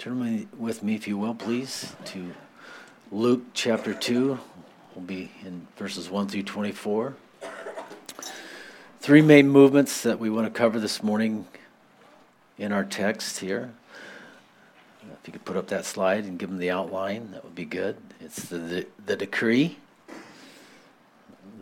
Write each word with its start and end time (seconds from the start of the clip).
Turn 0.00 0.48
with 0.56 0.82
me, 0.82 0.94
if 0.94 1.06
you 1.06 1.18
will, 1.18 1.34
please, 1.34 1.94
to 2.06 2.32
Luke 3.12 3.42
chapter 3.52 3.92
2. 3.92 4.38
We'll 4.94 5.04
be 5.04 5.30
in 5.44 5.66
verses 5.76 6.08
1 6.08 6.28
through 6.28 6.44
24. 6.44 7.16
Three 9.00 9.20
main 9.20 9.50
movements 9.50 10.02
that 10.04 10.18
we 10.18 10.30
want 10.30 10.46
to 10.46 10.58
cover 10.58 10.80
this 10.80 11.02
morning 11.02 11.44
in 12.56 12.72
our 12.72 12.82
text 12.82 13.40
here. 13.40 13.74
If 15.02 15.26
you 15.26 15.34
could 15.34 15.44
put 15.44 15.58
up 15.58 15.66
that 15.66 15.84
slide 15.84 16.24
and 16.24 16.38
give 16.38 16.48
them 16.48 16.60
the 16.60 16.70
outline, 16.70 17.32
that 17.32 17.44
would 17.44 17.54
be 17.54 17.66
good. 17.66 17.98
It's 18.20 18.44
the, 18.44 18.56
the, 18.56 18.86
the 19.04 19.16
decree, 19.16 19.76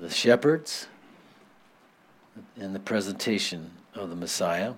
the 0.01 0.11
shepherds, 0.11 0.87
and 2.57 2.73
the 2.73 2.79
presentation 2.79 3.73
of 3.97 4.11
the 4.11 4.17
Messiah 4.17 4.75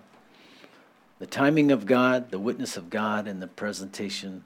the 1.20 1.26
timing 1.26 1.70
of 1.70 1.84
God, 1.84 2.30
the 2.30 2.38
witness 2.38 2.78
of 2.78 2.88
God, 2.88 3.28
and 3.28 3.42
the 3.42 3.46
presentation 3.46 4.42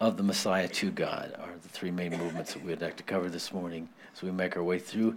of 0.00 0.16
the 0.16 0.22
Messiah 0.22 0.68
to 0.68 0.92
God 0.92 1.34
are 1.40 1.54
the 1.60 1.68
three 1.68 1.90
main 1.90 2.16
movements 2.16 2.54
that 2.54 2.64
we'd 2.64 2.80
like 2.80 2.96
to 2.98 3.02
cover 3.02 3.28
this 3.28 3.52
morning 3.52 3.88
as 4.14 4.22
we 4.22 4.30
make 4.30 4.56
our 4.56 4.62
way 4.62 4.78
through 4.78 5.16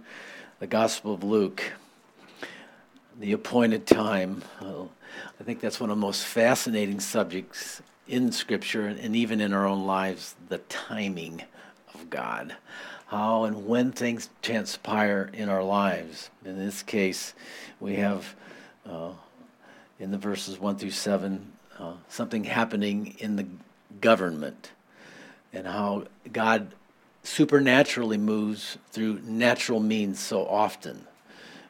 the 0.58 0.66
Gospel 0.66 1.14
of 1.14 1.22
Luke. 1.22 1.62
The 3.20 3.30
appointed 3.30 3.86
time. 3.86 4.42
Well, 4.60 4.90
I 5.38 5.44
think 5.44 5.60
that's 5.60 5.78
one 5.78 5.90
of 5.90 5.96
the 5.96 6.00
most 6.00 6.24
fascinating 6.24 6.98
subjects 6.98 7.80
in 8.08 8.32
Scripture 8.32 8.88
and 8.88 9.14
even 9.14 9.40
in 9.40 9.52
our 9.52 9.66
own 9.66 9.86
lives 9.86 10.34
the 10.48 10.58
timing 10.58 11.42
of 11.94 12.10
God. 12.10 12.56
How 13.06 13.44
and 13.44 13.68
when 13.68 13.92
things 13.92 14.30
transpire 14.40 15.30
in 15.32 15.48
our 15.48 15.62
lives. 15.62 16.30
In 16.44 16.58
this 16.58 16.82
case, 16.82 17.34
we 17.78 17.96
have. 17.96 18.34
Uh, 18.84 19.12
in 19.98 20.10
the 20.10 20.18
verses 20.18 20.58
1 20.58 20.76
through 20.76 20.90
7 20.90 21.52
uh, 21.78 21.94
something 22.08 22.44
happening 22.44 23.16
in 23.18 23.36
the 23.36 23.46
government 24.00 24.70
and 25.52 25.66
how 25.66 26.04
God 26.32 26.74
supernaturally 27.22 28.18
moves 28.18 28.78
through 28.90 29.20
natural 29.24 29.80
means 29.80 30.18
so 30.18 30.46
often. 30.46 31.06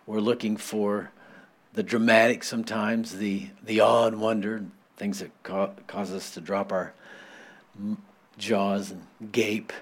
We're 0.06 0.20
looking 0.20 0.56
for 0.56 1.10
the 1.74 1.82
dramatic 1.82 2.42
sometimes, 2.44 3.16
the, 3.16 3.48
the 3.62 3.80
awe 3.80 4.06
and 4.06 4.20
wonder, 4.20 4.64
things 4.96 5.20
that 5.20 5.30
ca- 5.42 5.70
cause 5.86 6.12
us 6.12 6.32
to 6.32 6.40
drop 6.40 6.72
our 6.72 6.92
jaws 8.38 8.90
and 8.90 9.06
gape. 9.32 9.72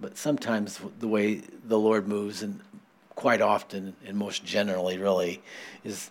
But 0.00 0.18
sometimes 0.18 0.80
the 0.98 1.08
way 1.08 1.42
the 1.64 1.78
Lord 1.78 2.06
moves, 2.06 2.42
and 2.42 2.60
quite 3.14 3.40
often 3.40 3.96
and 4.04 4.16
most 4.16 4.44
generally, 4.44 4.98
really, 4.98 5.42
is 5.84 6.10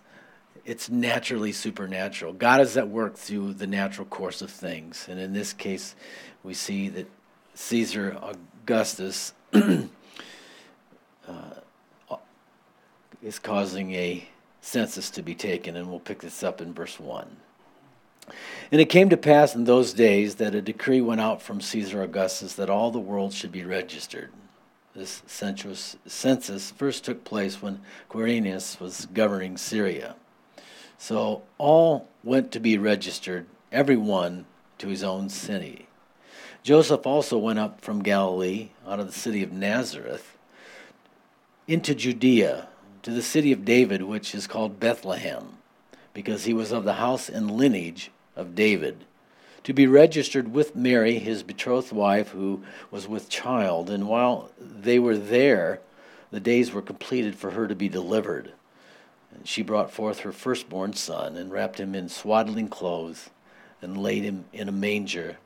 it's 0.64 0.88
naturally 0.88 1.52
supernatural. 1.52 2.32
God 2.32 2.60
is 2.60 2.76
at 2.76 2.88
work 2.88 3.16
through 3.16 3.54
the 3.54 3.66
natural 3.66 4.06
course 4.06 4.42
of 4.42 4.50
things. 4.50 5.06
And 5.08 5.20
in 5.20 5.32
this 5.32 5.52
case, 5.52 5.94
we 6.42 6.54
see 6.54 6.88
that 6.90 7.06
Caesar 7.54 8.16
Augustus 8.22 9.32
uh, 9.52 9.86
is 13.22 13.38
causing 13.38 13.92
a 13.94 14.28
census 14.60 15.10
to 15.10 15.22
be 15.22 15.34
taken, 15.34 15.76
and 15.76 15.88
we'll 15.88 16.00
pick 16.00 16.20
this 16.20 16.42
up 16.42 16.60
in 16.60 16.74
verse 16.74 16.98
1. 16.98 17.36
And 18.72 18.80
it 18.80 18.86
came 18.86 19.08
to 19.10 19.16
pass 19.16 19.54
in 19.54 19.64
those 19.64 19.92
days 19.92 20.36
that 20.36 20.54
a 20.54 20.60
decree 20.60 21.00
went 21.00 21.20
out 21.20 21.40
from 21.40 21.60
Caesar 21.60 22.02
Augustus 22.02 22.54
that 22.54 22.68
all 22.68 22.90
the 22.90 22.98
world 22.98 23.32
should 23.32 23.52
be 23.52 23.64
registered. 23.64 24.32
This 24.94 25.22
census 25.26 26.70
first 26.70 27.04
took 27.04 27.22
place 27.22 27.60
when 27.60 27.80
Quirinius 28.10 28.80
was 28.80 29.06
governing 29.12 29.56
Syria. 29.56 30.16
So 30.98 31.42
all 31.58 32.08
went 32.24 32.52
to 32.52 32.60
be 32.60 32.78
registered, 32.78 33.46
every 33.70 33.96
one 33.96 34.46
to 34.78 34.88
his 34.88 35.02
own 35.02 35.28
city. 35.28 35.86
Joseph 36.62 37.06
also 37.06 37.38
went 37.38 37.58
up 37.58 37.80
from 37.80 38.02
Galilee, 38.02 38.70
out 38.86 38.98
of 38.98 39.06
the 39.06 39.12
city 39.12 39.42
of 39.42 39.52
Nazareth, 39.52 40.36
into 41.68 41.94
Judea, 41.94 42.68
to 43.02 43.10
the 43.12 43.22
city 43.22 43.52
of 43.52 43.64
David, 43.64 44.02
which 44.02 44.34
is 44.34 44.48
called 44.48 44.80
Bethlehem, 44.80 45.58
because 46.12 46.44
he 46.44 46.52
was 46.52 46.72
of 46.72 46.84
the 46.84 46.94
house 46.94 47.28
and 47.28 47.50
lineage 47.50 48.10
of 48.34 48.56
David, 48.56 49.04
to 49.62 49.72
be 49.72 49.86
registered 49.86 50.52
with 50.52 50.74
Mary, 50.74 51.18
his 51.18 51.42
betrothed 51.42 51.92
wife, 51.92 52.30
who 52.30 52.62
was 52.90 53.06
with 53.06 53.28
child. 53.28 53.90
And 53.90 54.08
while 54.08 54.50
they 54.58 54.98
were 54.98 55.16
there, 55.16 55.80
the 56.30 56.40
days 56.40 56.72
were 56.72 56.82
completed 56.82 57.36
for 57.36 57.52
her 57.52 57.68
to 57.68 57.74
be 57.74 57.88
delivered. 57.88 58.52
She 59.44 59.62
brought 59.62 59.90
forth 59.90 60.20
her 60.20 60.32
firstborn 60.32 60.92
son 60.94 61.36
and 61.36 61.50
wrapped 61.50 61.80
him 61.80 61.94
in 61.94 62.08
swaddling 62.08 62.68
clothes 62.68 63.30
and 63.82 63.96
laid 63.96 64.24
him 64.24 64.44
in 64.52 64.68
a 64.68 64.72
manger 64.72 65.36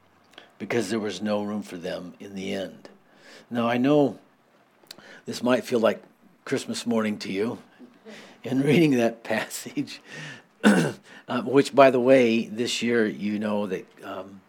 because 0.58 0.90
there 0.90 1.00
was 1.00 1.22
no 1.22 1.42
room 1.42 1.62
for 1.62 1.76
them 1.76 2.14
in 2.20 2.34
the 2.34 2.52
end. 2.52 2.88
Now, 3.50 3.68
I 3.68 3.78
know 3.78 4.18
this 5.26 5.42
might 5.42 5.64
feel 5.64 5.80
like 5.80 6.02
Christmas 6.44 6.86
morning 6.86 7.18
to 7.18 7.32
you 7.32 7.58
in 8.44 8.60
reading 8.64 8.92
that 8.92 9.24
passage, 9.24 10.00
uh, 10.64 10.92
which, 11.44 11.74
by 11.74 11.90
the 11.90 12.00
way, 12.00 12.46
this 12.46 12.82
year 12.82 13.06
you 13.06 13.38
know 13.38 13.66
that 13.66 13.86
um, 14.04 14.40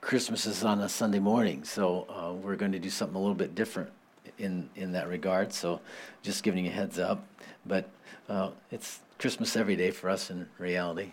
Christmas 0.00 0.46
is 0.46 0.64
on 0.64 0.80
a 0.80 0.88
Sunday 0.88 1.18
morning, 1.18 1.64
so 1.64 2.06
uh, 2.08 2.32
we're 2.32 2.56
going 2.56 2.72
to 2.72 2.78
do 2.78 2.90
something 2.90 3.16
a 3.16 3.20
little 3.20 3.34
bit 3.34 3.54
different 3.54 3.90
in, 4.38 4.68
in 4.76 4.92
that 4.92 5.08
regard. 5.08 5.52
So, 5.52 5.80
just 6.22 6.42
giving 6.42 6.64
you 6.64 6.70
a 6.70 6.74
heads 6.74 6.98
up. 6.98 7.24
But 7.66 7.88
uh, 8.28 8.50
it's 8.70 9.00
Christmas 9.18 9.56
every 9.56 9.76
day 9.76 9.90
for 9.90 10.10
us 10.10 10.30
in 10.30 10.48
reality. 10.58 11.12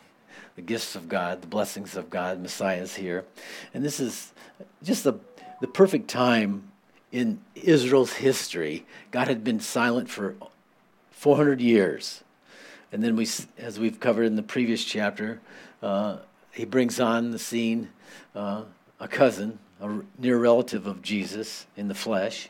The 0.56 0.62
gifts 0.62 0.96
of 0.96 1.10
God, 1.10 1.42
the 1.42 1.48
blessings 1.48 1.96
of 1.96 2.10
God, 2.10 2.42
Messiah 2.42 2.82
is 2.82 2.96
here. 2.96 3.26
And 3.74 3.84
this 3.84 4.00
is 4.00 4.32
just 4.84 5.04
the, 5.04 5.14
the 5.62 5.68
perfect 5.68 6.08
time 6.08 6.72
in 7.12 7.40
Israel's 7.56 8.14
history. 8.14 8.86
God 9.12 9.28
had 9.28 9.44
been 9.44 9.60
silent 9.60 10.10
for 10.10 10.36
400 11.12 11.62
years. 11.62 12.24
And 12.92 13.04
then, 13.04 13.16
we, 13.16 13.28
as 13.58 13.80
we've 13.80 14.00
covered 14.00 14.26
in 14.26 14.36
the 14.36 14.44
previous 14.44 14.84
chapter, 14.84 15.42
uh, 15.82 16.18
he 16.52 16.66
brings 16.66 17.00
on 17.00 17.32
the 17.32 17.40
scene 17.40 17.90
uh, 18.36 18.64
a 19.00 19.08
cousin, 19.08 19.60
a 19.82 20.00
near 20.18 20.38
relative 20.38 20.88
of 20.88 21.02
Jesus 21.02 21.66
in 21.76 21.88
the 21.88 21.96
flesh, 21.96 22.50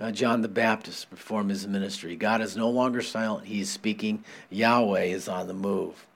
uh, 0.00 0.10
John 0.10 0.42
the 0.42 0.48
Baptist 0.48 1.10
perform 1.10 1.48
his 1.48 1.66
ministry. 1.66 2.16
God 2.16 2.40
is 2.40 2.56
no 2.56 2.68
longer 2.70 3.02
silent, 3.02 3.46
he 3.46 3.60
is 3.60 3.70
speaking. 3.70 4.24
Yahweh 4.50 5.04
is 5.04 5.28
on 5.28 5.46
the 5.46 5.54
move. 5.54 6.06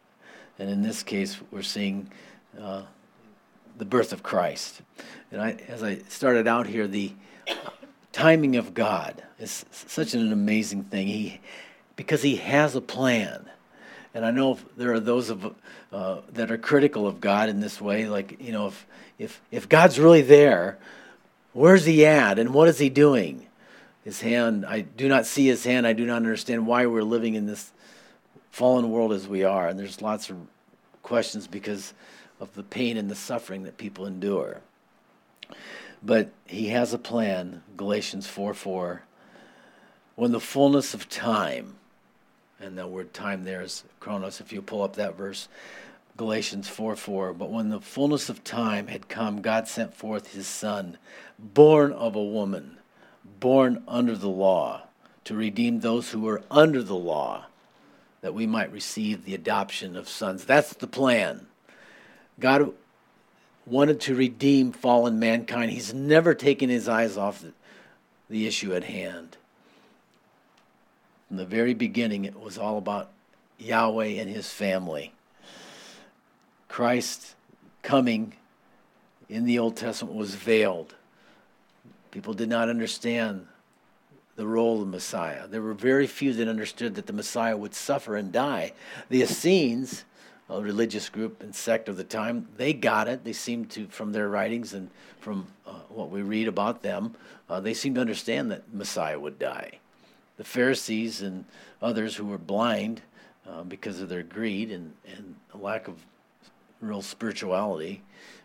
And 0.59 0.69
in 0.69 0.83
this 0.83 1.03
case, 1.03 1.39
we're 1.51 1.63
seeing 1.63 2.11
uh, 2.61 2.83
the 3.79 3.85
birth 3.87 4.13
of 4.13 4.23
Christ. 4.23 4.83
And 5.33 5.41
I, 5.41 5.53
as 5.69 5.83
I 5.83 5.99
started 6.09 6.47
out 6.47 6.67
here, 6.67 6.87
the 6.87 7.13
timing 8.13 8.57
of 8.57 8.75
God 8.75 9.23
is 9.39 9.65
such 9.71 10.13
an 10.15 10.33
amazing 10.33 10.85
thing. 10.85 11.07
He, 11.07 11.41
because 11.97 12.23
he 12.23 12.37
has 12.37 12.75
a 12.77 12.81
plan. 12.81 13.47
And 14.13 14.27
I 14.27 14.31
know 14.31 14.59
there 14.77 14.93
are 14.93 15.01
those 15.01 15.31
of, 15.31 15.55
uh, 15.93 16.21
that 16.33 16.51
are 16.51 16.59
critical 16.59 17.07
of 17.07 17.21
God 17.21 17.49
in 17.49 17.61
this 17.61 17.81
way, 17.81 18.07
like, 18.07 18.41
you 18.41 18.53
know, 18.53 18.67
if, 18.67 18.87
if, 19.19 19.41
if 19.51 19.69
God's 19.69 19.99
really 20.01 20.23
there, 20.23 20.79
where's 21.53 21.85
he 21.85 22.05
at 22.05 22.39
and 22.39 22.53
what 22.53 22.69
is 22.69 22.79
he 22.79 22.89
doing? 22.89 23.47
His 24.05 24.21
hand. 24.21 24.65
I 24.65 24.81
do 24.81 25.09
not 25.09 25.27
see 25.27 25.47
his 25.47 25.65
hand. 25.65 25.87
I 25.87 25.93
do 25.93 26.07
not 26.07 26.17
understand 26.17 26.67
why 26.67 26.87
we're 26.87 27.03
living 27.03 27.35
in 27.35 27.47
this 27.47 27.73
fallen 28.51 28.91
world 28.91 29.13
as 29.13 29.29
we 29.29 29.45
are. 29.45 29.69
And 29.69 29.79
there's 29.79 30.03
lots 30.03 30.31
of 30.31 30.37
questions 31.03 31.47
because 31.47 31.95
of 32.41 32.55
the 32.55 32.63
pain 32.63 32.97
and 32.97 33.11
the 33.11 33.15
suffering 33.15 33.65
that 33.65 33.79
people 33.79 34.07
endure. 34.07 34.61
But 36.03 36.31
he 36.47 36.69
has 36.69 36.95
a 36.95 36.99
plan, 36.99 37.63
Galatians 37.77 38.27
4 38.27 38.55
4. 38.55 39.03
When 40.17 40.33
the 40.33 40.41
fullness 40.41 40.95
of 40.95 41.09
time, 41.09 41.77
and 42.59 42.77
the 42.77 42.87
word 42.87 43.13
time 43.13 43.45
there 43.45 43.63
is 43.63 43.85
chronos, 44.01 44.41
if 44.41 44.53
you 44.53 44.63
pull 44.63 44.83
up 44.83 44.97
that 44.97 45.17
verse, 45.17 45.49
Galatians 46.17 46.69
4 46.69 46.97
4. 46.97 47.35
But 47.35 47.51
when 47.51 47.69
the 47.69 47.81
fullness 47.81 48.31
of 48.31 48.43
time 48.45 48.87
had 48.87 49.09
come, 49.09 49.43
God 49.43 49.69
sent 49.69 49.95
forth 49.95 50.33
his 50.33 50.47
Son, 50.47 50.97
born 51.39 51.93
of 51.93 52.17
a 52.17 52.25
woman 52.25 52.80
born 53.25 53.83
under 53.87 54.17
the 54.17 54.29
law, 54.29 54.83
to 55.25 55.35
redeem 55.35 55.81
those 55.81 56.11
who 56.11 56.21
were 56.21 56.43
under 56.51 56.83
the 56.83 56.95
law, 56.95 57.47
that 58.21 58.35
we 58.35 58.47
might 58.47 58.73
receive 58.73 59.25
the 59.25 59.35
adoption 59.35 59.97
of 59.97 60.09
sons. 60.09 60.45
That's 60.45 60.75
the 60.75 60.87
plan. 60.87 61.47
God 62.39 62.73
wanted 63.67 64.01
to 64.01 64.15
redeem 64.15 64.73
fallen 64.73 65.19
mankind. 65.19 65.71
He's 65.71 65.95
never 65.95 66.35
taken 66.35 66.69
his 66.69 66.89
eyes 66.89 67.17
off 67.17 67.41
the, 67.41 67.53
the 68.29 68.47
issue 68.47 68.75
at 68.75 68.85
hand. 68.85 69.37
From 71.29 71.37
the 71.37 71.47
very 71.47 71.75
beginning, 71.75 72.25
it 72.25 72.41
was 72.41 72.59
all 72.59 72.79
about 72.79 73.11
Yahweh 73.59 74.21
and 74.21 74.29
his 74.29 74.51
family. 74.51 75.13
Christ 76.69 77.35
coming 77.83 78.35
in 79.29 79.45
the 79.45 79.59
Old 79.59 79.77
Testament 79.77 80.17
was 80.17 80.35
veiled. 80.35 80.95
People 82.11 82.35
did 82.35 82.49
not 82.49 82.69
understand 82.69 83.47
the 84.37 84.47
role 84.47 84.75
of 84.75 84.81
the 84.81 84.87
Messiah. 84.87 85.47
There 85.47 85.63
were 85.63 85.75
very 85.75 86.07
few 86.07 86.33
that 86.35 86.49
understood 86.49 86.95
that 86.95 87.07
the 87.07 87.13
Messiah 87.13 87.57
would 87.57 87.75
suffer 87.75 88.17
and 88.17 88.33
die. 88.33 88.73
The 89.09 89.23
Essenes 89.23 90.05
a 90.51 90.61
religious 90.61 91.09
group 91.09 91.43
and 91.43 91.55
sect 91.55 91.89
of 91.89 91.97
the 91.97 92.05
time. 92.05 92.49
They 92.57 92.73
got 92.73 93.09
it. 93.09 93.25
They 93.25 93.33
seemed 93.33 93.71
to, 93.71 93.87
from 93.87 94.13
their 94.13 94.29
writings 94.29 94.75
and 94.75 94.91
from 95.21 95.47
uh, 95.67 95.73
what 95.89 96.11
we 96.11 96.23
read 96.23 96.49
about 96.49 96.83
them, 96.83 97.15
uh, 97.49 97.61
they 97.61 97.75
seemed 97.75 97.95
to 97.95 98.01
understand 98.01 98.51
that 98.51 98.75
Messiah 98.75 99.19
would 99.19 99.39
die. 99.39 99.79
The 100.37 100.45
Pharisees 100.45 101.23
and 101.23 101.45
others 101.81 102.17
who 102.17 102.25
were 102.27 102.39
blind 102.39 103.03
uh, 103.49 103.63
because 103.63 104.01
of 104.01 104.09
their 104.09 104.23
greed 104.23 104.73
and, 104.73 104.93
and 105.17 105.37
lack 105.55 105.87
of 105.87 105.97
real 106.81 107.03
spirituality 107.03 108.03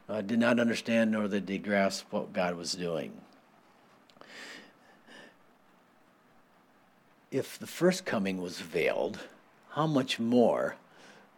uh, 0.07 0.21
did 0.21 0.39
not 0.39 0.59
understand 0.59 1.11
nor 1.11 1.27
did 1.27 1.47
they 1.47 1.57
grasp 1.57 2.05
what 2.11 2.33
God 2.33 2.55
was 2.55 2.73
doing. 2.73 3.13
If 7.35 7.59
the 7.59 7.67
first 7.67 8.05
coming 8.05 8.41
was 8.41 8.61
veiled, 8.61 9.19
how 9.71 9.87
much 9.87 10.21
more 10.21 10.77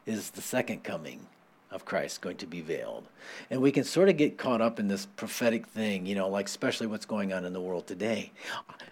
is 0.06 0.30
the 0.30 0.44
second 0.44 0.84
coming 0.84 1.26
of 1.72 1.86
Christ 1.86 2.22
going 2.22 2.38
to 2.38 2.46
be 2.46 2.62
veiled? 2.62 3.06
And 3.50 3.64
we 3.64 3.72
can 3.72 3.84
sort 3.84 4.08
of 4.08 4.16
get 4.16 4.38
caught 4.38 4.62
up 4.62 4.80
in 4.80 4.90
this 4.90 5.08
prophetic 5.08 5.66
thing, 5.66 6.06
you 6.06 6.14
know, 6.14 6.30
like 6.30 6.46
especially 6.46 6.86
what's 6.86 7.08
going 7.08 7.34
on 7.34 7.46
in 7.46 7.54
the 7.54 7.60
world 7.60 7.88
today. 7.88 8.32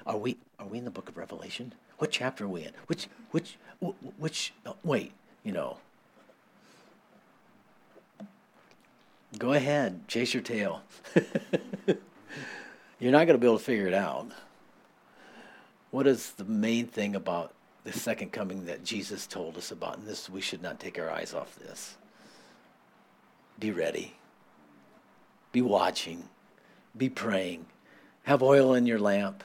Are 0.08 0.18
we 0.18 0.38
are 0.58 0.66
we 0.66 0.80
in 0.80 0.84
the 0.84 0.90
book 0.90 1.08
of 1.08 1.16
Revelation? 1.16 1.74
What 2.00 2.10
chapter 2.10 2.46
are 2.46 2.48
we 2.48 2.64
in? 2.64 2.72
Which 2.88 3.08
which 3.30 3.60
which 4.18 4.52
wait, 4.84 5.12
you 5.44 5.52
know, 5.52 5.78
Go 9.38 9.54
ahead, 9.54 10.08
chase 10.08 10.34
your 10.34 10.42
tail. 10.42 10.82
You're 13.00 13.12
not 13.12 13.28
going 13.28 13.36
to 13.36 13.38
be 13.38 13.46
able 13.46 13.60
to 13.60 13.64
figure 13.64 13.86
it 13.86 13.94
out. 13.94 14.32
What 15.96 16.08
is 16.08 16.32
the 16.32 16.44
main 16.44 16.88
thing 16.88 17.16
about 17.16 17.54
the 17.86 17.94
second 17.94 18.34
coming 18.34 18.66
that 18.66 18.84
Jesus 18.84 19.26
told 19.26 19.56
us 19.56 19.72
about? 19.72 19.98
And 19.98 20.06
this, 20.06 20.30
we 20.30 20.42
should 20.42 20.62
not 20.62 20.78
take 20.78 21.00
our 21.00 21.10
eyes 21.10 21.34
off 21.34 21.56
this. 21.56 21.96
Be 23.58 23.72
ready. 23.72 24.14
Be 25.54 25.62
watching. 25.62 26.28
Be 26.98 27.08
praying. 27.08 27.68
Have 28.24 28.44
oil 28.44 28.74
in 28.74 28.86
your 28.86 29.00
lamp. 29.00 29.42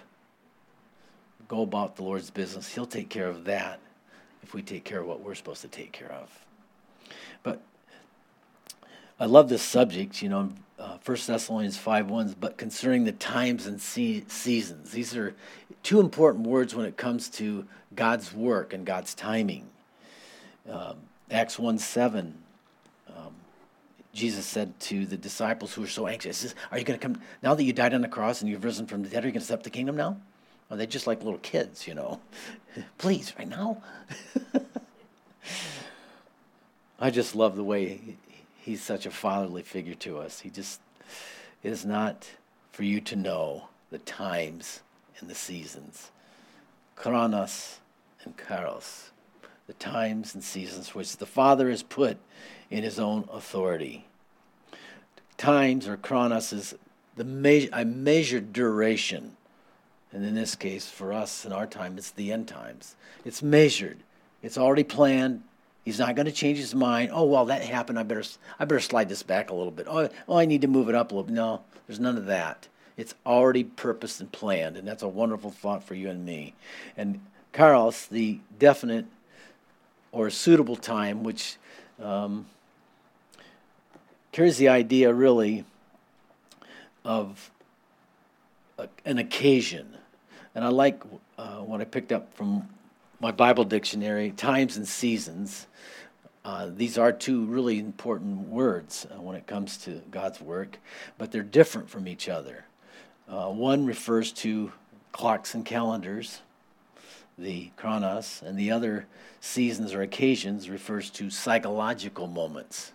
Go 1.47 1.63
about 1.63 1.95
the 1.95 2.03
Lord's 2.03 2.31
business. 2.31 2.75
He'll 2.75 2.85
take 2.85 3.11
care 3.11 3.29
of 3.29 3.45
that 3.45 3.79
if 4.43 4.53
we 4.53 4.61
take 4.61 4.83
care 4.83 5.03
of 5.03 5.07
what 5.07 5.21
we're 5.21 5.37
supposed 5.37 5.63
to 5.63 5.69
take 5.69 5.93
care 5.93 6.11
of. 6.11 6.37
But 7.45 7.63
I 9.21 9.27
love 9.27 9.51
this 9.51 9.63
subject, 9.63 10.23
you 10.23 10.31
know, 10.31 10.51
uh, 10.79 10.97
1 11.05 11.19
Thessalonians 11.27 11.77
5 11.77 12.09
1, 12.09 12.37
but 12.41 12.57
concerning 12.57 13.05
the 13.05 13.13
times 13.13 13.67
and 13.67 13.79
se- 13.79 14.25
seasons. 14.29 14.93
These 14.93 15.15
are 15.15 15.35
two 15.83 16.01
important 16.01 16.47
words 16.47 16.75
when 16.75 16.87
it 16.87 16.97
comes 16.97 17.29
to 17.31 17.67
God's 17.95 18.33
work 18.33 18.73
and 18.73 18.87
God's 18.87 19.15
timing. 19.15 19.69
Um, 20.67 20.97
Acts 21.31 21.59
1 21.59 21.79
7, 21.79 22.35
um, 23.15 23.35
Jesus 24.15 24.47
said 24.47 24.81
to 24.81 25.05
the 25.05 25.19
disciples 25.19 25.75
who 25.75 25.83
were 25.83 25.87
so 25.87 26.07
anxious, 26.07 26.55
Are 26.73 26.79
you 26.79 26.85
going 26.85 26.99
to 26.99 27.07
come, 27.07 27.21
now 27.43 27.55
that 27.55 27.65
you 27.65 27.75
died 27.75 27.93
on 27.93 28.01
the 28.01 28.09
cross 28.09 28.41
and 28.41 28.51
you've 28.51 28.65
risen 28.65 28.87
from 28.87 29.03
the 29.03 29.11
dead, 29.11 29.23
are 29.23 29.27
you 29.27 29.33
going 29.33 29.41
to 29.41 29.47
step 29.47 29.65
the 29.65 29.71
kingdom 29.71 29.97
now? 29.97 30.17
Are 30.71 30.79
they 30.79 30.87
just 30.87 31.07
like 31.07 31.23
little 31.23 31.41
kids, 31.41 31.87
you 31.87 31.93
know? 31.93 32.21
Please, 32.99 33.35
right 33.39 33.49
now? 33.49 33.83
I 36.99 37.11
just 37.11 37.35
love 37.35 37.57
the 37.57 37.65
way 37.65 38.17
he's 38.61 38.83
such 38.83 39.07
a 39.07 39.11
fatherly 39.11 39.63
figure 39.63 39.95
to 39.95 40.19
us. 40.19 40.41
He 40.41 40.51
just 40.51 40.81
is 41.63 41.85
not 41.85 42.29
for 42.73 42.83
you 42.83 43.01
to 43.01 43.17
know 43.17 43.69
the 43.91 43.99
times 43.99 44.81
and 45.19 45.29
the 45.29 45.35
seasons. 45.35 46.11
Chronos 46.97 47.79
and 48.25 48.37
Kairos, 48.37 49.11
the 49.67 49.73
times 49.75 50.35
and 50.35 50.45
seasons 50.45 50.95
which 50.95 51.17
the 51.17 51.27
Father 51.27 51.71
has 51.71 51.83
put 51.83 52.19
in 52.71 52.83
his 52.83 52.99
own 52.99 53.29
authority. 53.33 54.07
Times 55.37 55.89
or 55.89 55.97
chronos 55.97 56.53
is 56.53 56.75
the 57.17 57.25
me- 57.25 57.71
a 57.73 57.85
measured 57.85 58.53
duration. 58.53 59.37
And 60.13 60.25
in 60.25 60.35
this 60.35 60.55
case, 60.55 60.89
for 60.89 61.13
us 61.13 61.45
in 61.45 61.53
our 61.53 61.67
time, 61.67 61.97
it's 61.97 62.11
the 62.11 62.33
end 62.33 62.49
times. 62.49 62.97
It's 63.25 63.43
measured. 63.43 63.99
It's 64.43 64.59
already 64.59 64.85
planned. 64.85 65.43
He's 65.85 65.99
not 65.99 66.15
going 66.15 66.27
to 66.27 66.33
change 66.33 66.59
his 66.59 66.75
mind. 66.75 67.11
Oh 67.13 67.25
well, 67.25 67.47
that 67.47 67.63
happened. 67.63 67.99
I 67.99 68.03
better 68.03 68.25
I 68.59 68.65
better 68.65 68.81
slide 68.81 69.09
this 69.09 69.23
back 69.23 69.51
a 69.51 69.55
little 69.55 69.71
bit. 69.71 69.87
Oh, 69.89 70.09
oh, 70.29 70.37
I 70.37 70.45
need 70.45 70.61
to 70.61 70.69
move 70.69 70.89
it 70.89 70.95
up 70.95 71.13
a 71.13 71.15
little. 71.15 71.33
No, 71.33 71.63
there's 71.87 72.01
none 72.01 72.17
of 72.17 72.27
that. 72.27 72.69
It's 72.97 73.15
already 73.25 73.65
purposed 73.65 74.21
and 74.21 74.31
planned, 74.31 74.77
and 74.77 74.87
that's 74.87 75.03
a 75.03 75.09
wonderful 75.09 75.51
thought 75.51 75.83
for 75.83 75.95
you 75.95 76.11
and 76.11 76.25
me. 76.25 76.55
And 76.97 77.21
Kairos, 77.55 78.09
the 78.09 78.41
definite 78.59 79.07
or 80.13 80.29
suitable 80.29 80.77
time, 80.77 81.23
which 81.23 81.57
um, 82.03 82.47
carries 84.33 84.59
the 84.59 84.69
idea 84.69 85.13
really 85.15 85.65
of 87.05 87.51
a, 88.79 88.89
an 89.05 89.19
occasion. 89.19 89.97
And 90.55 90.65
I 90.65 90.69
like 90.69 91.03
uh, 91.39 91.59
what 91.59 91.81
I 91.81 91.85
picked 91.85 92.13
up 92.13 92.35
from 92.35 92.69
my 93.21 93.31
Bible 93.31 93.65
dictionary, 93.65 94.31
times 94.31 94.79
and 94.79 94.89
seasons. 94.89 95.67
Uh, 96.43 96.71
these 96.75 96.97
are 96.97 97.13
two 97.13 97.45
really 97.45 97.79
important 97.79 98.49
words 98.49 99.07
uh, 99.11 99.21
when 99.21 99.37
it 99.37 99.47
comes 99.47 99.77
to 99.77 100.01
God's 100.11 100.41
work, 100.41 100.79
but 101.19 101.31
they're 101.31 101.43
different 101.43 101.91
from 101.91 102.09
each 102.09 102.31
other. 102.31 102.65
Uh, 103.29 103.51
one 103.51 103.85
refers 103.85 104.33
to 104.33 104.73
clocks 105.13 105.55
and 105.55 105.67
calendars, 105.67 106.41
the 107.37 107.71
chronos, 107.77 108.43
and 108.45 108.59
the 108.59 108.71
other 108.71 109.07
seasons 109.41 109.93
or 109.93 110.01
occasions 110.01 110.71
refers 110.71 111.11
to 111.11 111.29
psychological 111.29 112.27
moments. 112.27 112.93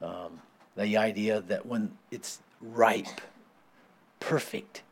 Um, 0.00 0.40
the 0.76 0.96
idea 0.96 1.42
that 1.42 1.66
when 1.66 1.92
it's 2.10 2.40
ripe, 2.62 3.20
perfect, 4.18 4.82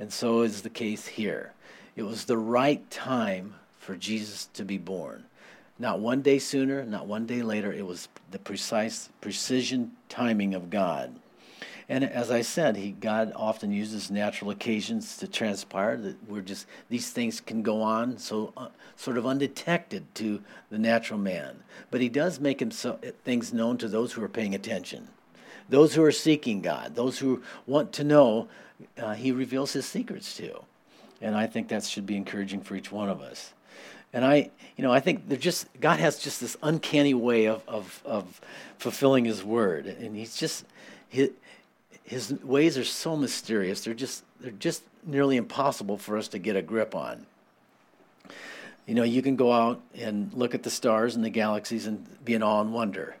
and 0.00 0.12
so 0.12 0.42
is 0.42 0.62
the 0.62 0.70
case 0.70 1.06
here. 1.06 1.52
It 1.94 2.02
was 2.02 2.24
the 2.24 2.38
right 2.38 2.88
time 2.90 3.54
for 3.80 3.96
Jesus 3.96 4.46
to 4.54 4.64
be 4.64 4.78
born. 4.78 5.24
Not 5.78 5.98
one 5.98 6.20
day 6.20 6.38
sooner, 6.38 6.84
not 6.84 7.06
one 7.06 7.26
day 7.26 7.42
later. 7.42 7.72
It 7.72 7.86
was 7.86 8.08
the 8.30 8.38
precise 8.38 9.08
precision 9.20 9.92
timing 10.08 10.54
of 10.54 10.70
God. 10.70 11.18
And 11.88 12.04
as 12.04 12.30
I 12.30 12.42
said, 12.42 12.76
he 12.76 12.92
God 12.92 13.32
often 13.34 13.72
uses 13.72 14.12
natural 14.12 14.50
occasions 14.50 15.16
to 15.16 15.26
transpire. 15.26 15.96
That 15.96 16.16
we're 16.28 16.42
just 16.42 16.66
these 16.88 17.10
things 17.10 17.40
can 17.40 17.62
go 17.62 17.82
on 17.82 18.18
so 18.18 18.52
uh, 18.56 18.68
sort 18.94 19.18
of 19.18 19.26
undetected 19.26 20.14
to 20.16 20.40
the 20.70 20.78
natural 20.78 21.18
man. 21.18 21.64
But 21.90 22.00
he 22.00 22.08
does 22.08 22.38
make 22.38 22.60
himself 22.60 23.00
things 23.24 23.52
known 23.52 23.76
to 23.78 23.88
those 23.88 24.12
who 24.12 24.22
are 24.22 24.28
paying 24.28 24.54
attention, 24.54 25.08
those 25.68 25.94
who 25.94 26.04
are 26.04 26.12
seeking 26.12 26.60
God, 26.60 26.94
those 26.94 27.18
who 27.18 27.42
want 27.66 27.92
to 27.94 28.04
know. 28.04 28.48
Uh, 28.96 29.14
he 29.14 29.32
reveals 29.32 29.72
his 29.72 29.84
secrets 29.84 30.36
to, 30.36 30.60
and 31.20 31.34
I 31.34 31.46
think 31.46 31.68
that 31.68 31.84
should 31.84 32.06
be 32.06 32.16
encouraging 32.16 32.60
for 32.60 32.76
each 32.76 32.92
one 32.92 33.08
of 33.08 33.20
us. 33.20 33.52
And 34.12 34.24
I, 34.24 34.50
you 34.76 34.82
know, 34.82 34.92
I 34.92 35.00
think 35.00 35.28
they're 35.28 35.38
just 35.38 35.66
God 35.80 36.00
has 36.00 36.18
just 36.18 36.40
this 36.40 36.56
uncanny 36.62 37.14
way 37.14 37.46
of 37.46 37.62
of, 37.68 38.02
of 38.04 38.40
fulfilling 38.78 39.24
His 39.24 39.44
word, 39.44 39.86
and 39.86 40.16
He's 40.16 40.36
just 40.36 40.64
his, 41.10 41.30
his 42.04 42.32
ways 42.42 42.78
are 42.78 42.84
so 42.84 43.16
mysterious. 43.16 43.84
They're 43.84 43.94
just 43.94 44.24
they're 44.40 44.52
just 44.52 44.82
nearly 45.04 45.36
impossible 45.36 45.98
for 45.98 46.16
us 46.16 46.28
to 46.28 46.38
get 46.38 46.56
a 46.56 46.62
grip 46.62 46.94
on. 46.94 47.26
You 48.86 48.94
know, 48.94 49.02
you 49.02 49.22
can 49.22 49.36
go 49.36 49.52
out 49.52 49.80
and 49.94 50.32
look 50.32 50.54
at 50.54 50.62
the 50.62 50.70
stars 50.70 51.14
and 51.14 51.24
the 51.24 51.30
galaxies 51.30 51.86
and 51.86 52.06
be 52.24 52.34
in 52.34 52.42
awe 52.42 52.60
and 52.60 52.72
wonder, 52.72 53.16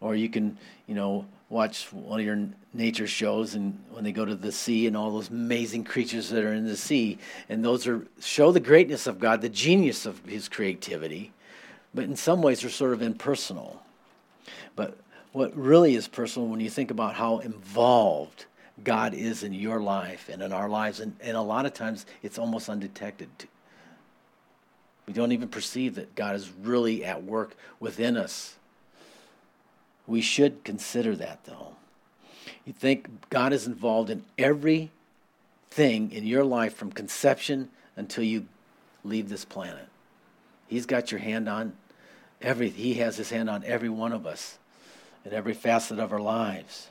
or 0.00 0.14
you 0.14 0.28
can, 0.28 0.58
you 0.86 0.94
know, 0.94 1.26
watch 1.48 1.92
one 1.92 2.20
of 2.20 2.26
your 2.26 2.48
nature 2.72 3.06
shows 3.06 3.54
and 3.54 3.78
when 3.90 4.04
they 4.04 4.12
go 4.12 4.24
to 4.24 4.34
the 4.34 4.52
sea 4.52 4.86
and 4.86 4.96
all 4.96 5.10
those 5.10 5.28
amazing 5.28 5.82
creatures 5.84 6.28
that 6.30 6.44
are 6.44 6.54
in 6.54 6.66
the 6.66 6.76
sea. 6.76 7.18
And 7.48 7.64
those 7.64 7.86
are 7.86 8.06
show 8.20 8.52
the 8.52 8.60
greatness 8.60 9.06
of 9.06 9.18
god 9.18 9.40
the 9.40 9.48
genius 9.48 10.06
of 10.06 10.24
his 10.24 10.48
creativity 10.48 11.32
but 11.94 12.04
in 12.04 12.16
some 12.16 12.42
ways 12.42 12.60
they're 12.60 12.70
sort 12.70 12.92
of 12.92 13.02
impersonal. 13.02 13.82
But 14.76 14.96
what 15.32 15.56
really 15.56 15.94
is 15.94 16.08
personal 16.08 16.48
when 16.48 16.60
you 16.60 16.70
think 16.70 16.90
about 16.90 17.14
how 17.14 17.38
involved 17.38 18.46
god 18.82 19.12
is 19.12 19.42
in 19.42 19.52
your 19.52 19.80
life 19.80 20.30
and 20.30 20.40
in 20.40 20.52
our 20.52 20.68
lives 20.68 21.00
and, 21.00 21.14
and 21.20 21.36
a 21.36 21.42
lot 21.42 21.66
of 21.66 21.74
times 21.74 22.06
it's 22.22 22.38
almost 22.38 22.68
undetected. 22.68 23.28
We 25.06 25.12
don't 25.12 25.32
even 25.32 25.48
perceive 25.48 25.96
that 25.96 26.14
god 26.14 26.36
is 26.36 26.50
really 26.62 27.04
at 27.04 27.24
work 27.24 27.56
within 27.80 28.16
us. 28.16 28.56
We 30.06 30.20
should 30.20 30.64
consider 30.64 31.14
that, 31.16 31.44
though. 31.44 31.69
You 32.64 32.72
think 32.72 33.28
God 33.30 33.52
is 33.52 33.66
involved 33.66 34.10
in 34.10 34.24
everything 34.38 34.90
in 35.76 36.26
your 36.26 36.44
life 36.44 36.74
from 36.74 36.92
conception 36.92 37.70
until 37.96 38.24
you 38.24 38.46
leave 39.04 39.28
this 39.28 39.44
planet. 39.44 39.88
He's 40.68 40.86
got 40.86 41.10
your 41.10 41.20
hand 41.20 41.48
on 41.48 41.72
every 42.40 42.70
he 42.70 42.94
has 42.94 43.16
his 43.16 43.30
hand 43.30 43.50
on 43.50 43.64
every 43.64 43.88
one 43.88 44.12
of 44.12 44.26
us 44.26 44.58
in 45.24 45.32
every 45.32 45.54
facet 45.54 45.98
of 45.98 46.12
our 46.12 46.20
lives. 46.20 46.88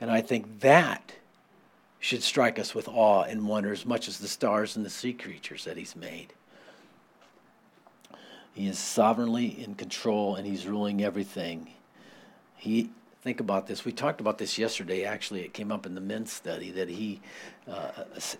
And 0.00 0.10
I 0.10 0.20
think 0.20 0.60
that 0.60 1.14
should 2.00 2.22
strike 2.22 2.58
us 2.58 2.74
with 2.74 2.88
awe 2.88 3.22
and 3.22 3.46
wonder 3.46 3.72
as 3.72 3.86
much 3.86 4.08
as 4.08 4.18
the 4.18 4.28
stars 4.28 4.76
and 4.76 4.84
the 4.84 4.90
sea 4.90 5.12
creatures 5.12 5.64
that 5.64 5.76
he's 5.76 5.94
made. 5.94 6.32
He 8.54 8.66
is 8.66 8.78
sovereignly 8.78 9.46
in 9.46 9.76
control 9.76 10.34
and 10.34 10.46
he's 10.46 10.66
ruling 10.66 11.02
everything 11.02 11.68
He 12.56 12.90
think 13.22 13.40
about 13.40 13.66
this. 13.66 13.84
We 13.84 13.92
talked 13.92 14.20
about 14.20 14.38
this 14.38 14.58
yesterday. 14.58 15.04
Actually, 15.04 15.42
it 15.42 15.54
came 15.54 15.70
up 15.70 15.86
in 15.86 15.94
the 15.94 16.00
men's 16.00 16.32
study 16.32 16.70
that 16.72 16.88
he 16.88 17.20
uh, 17.68 17.90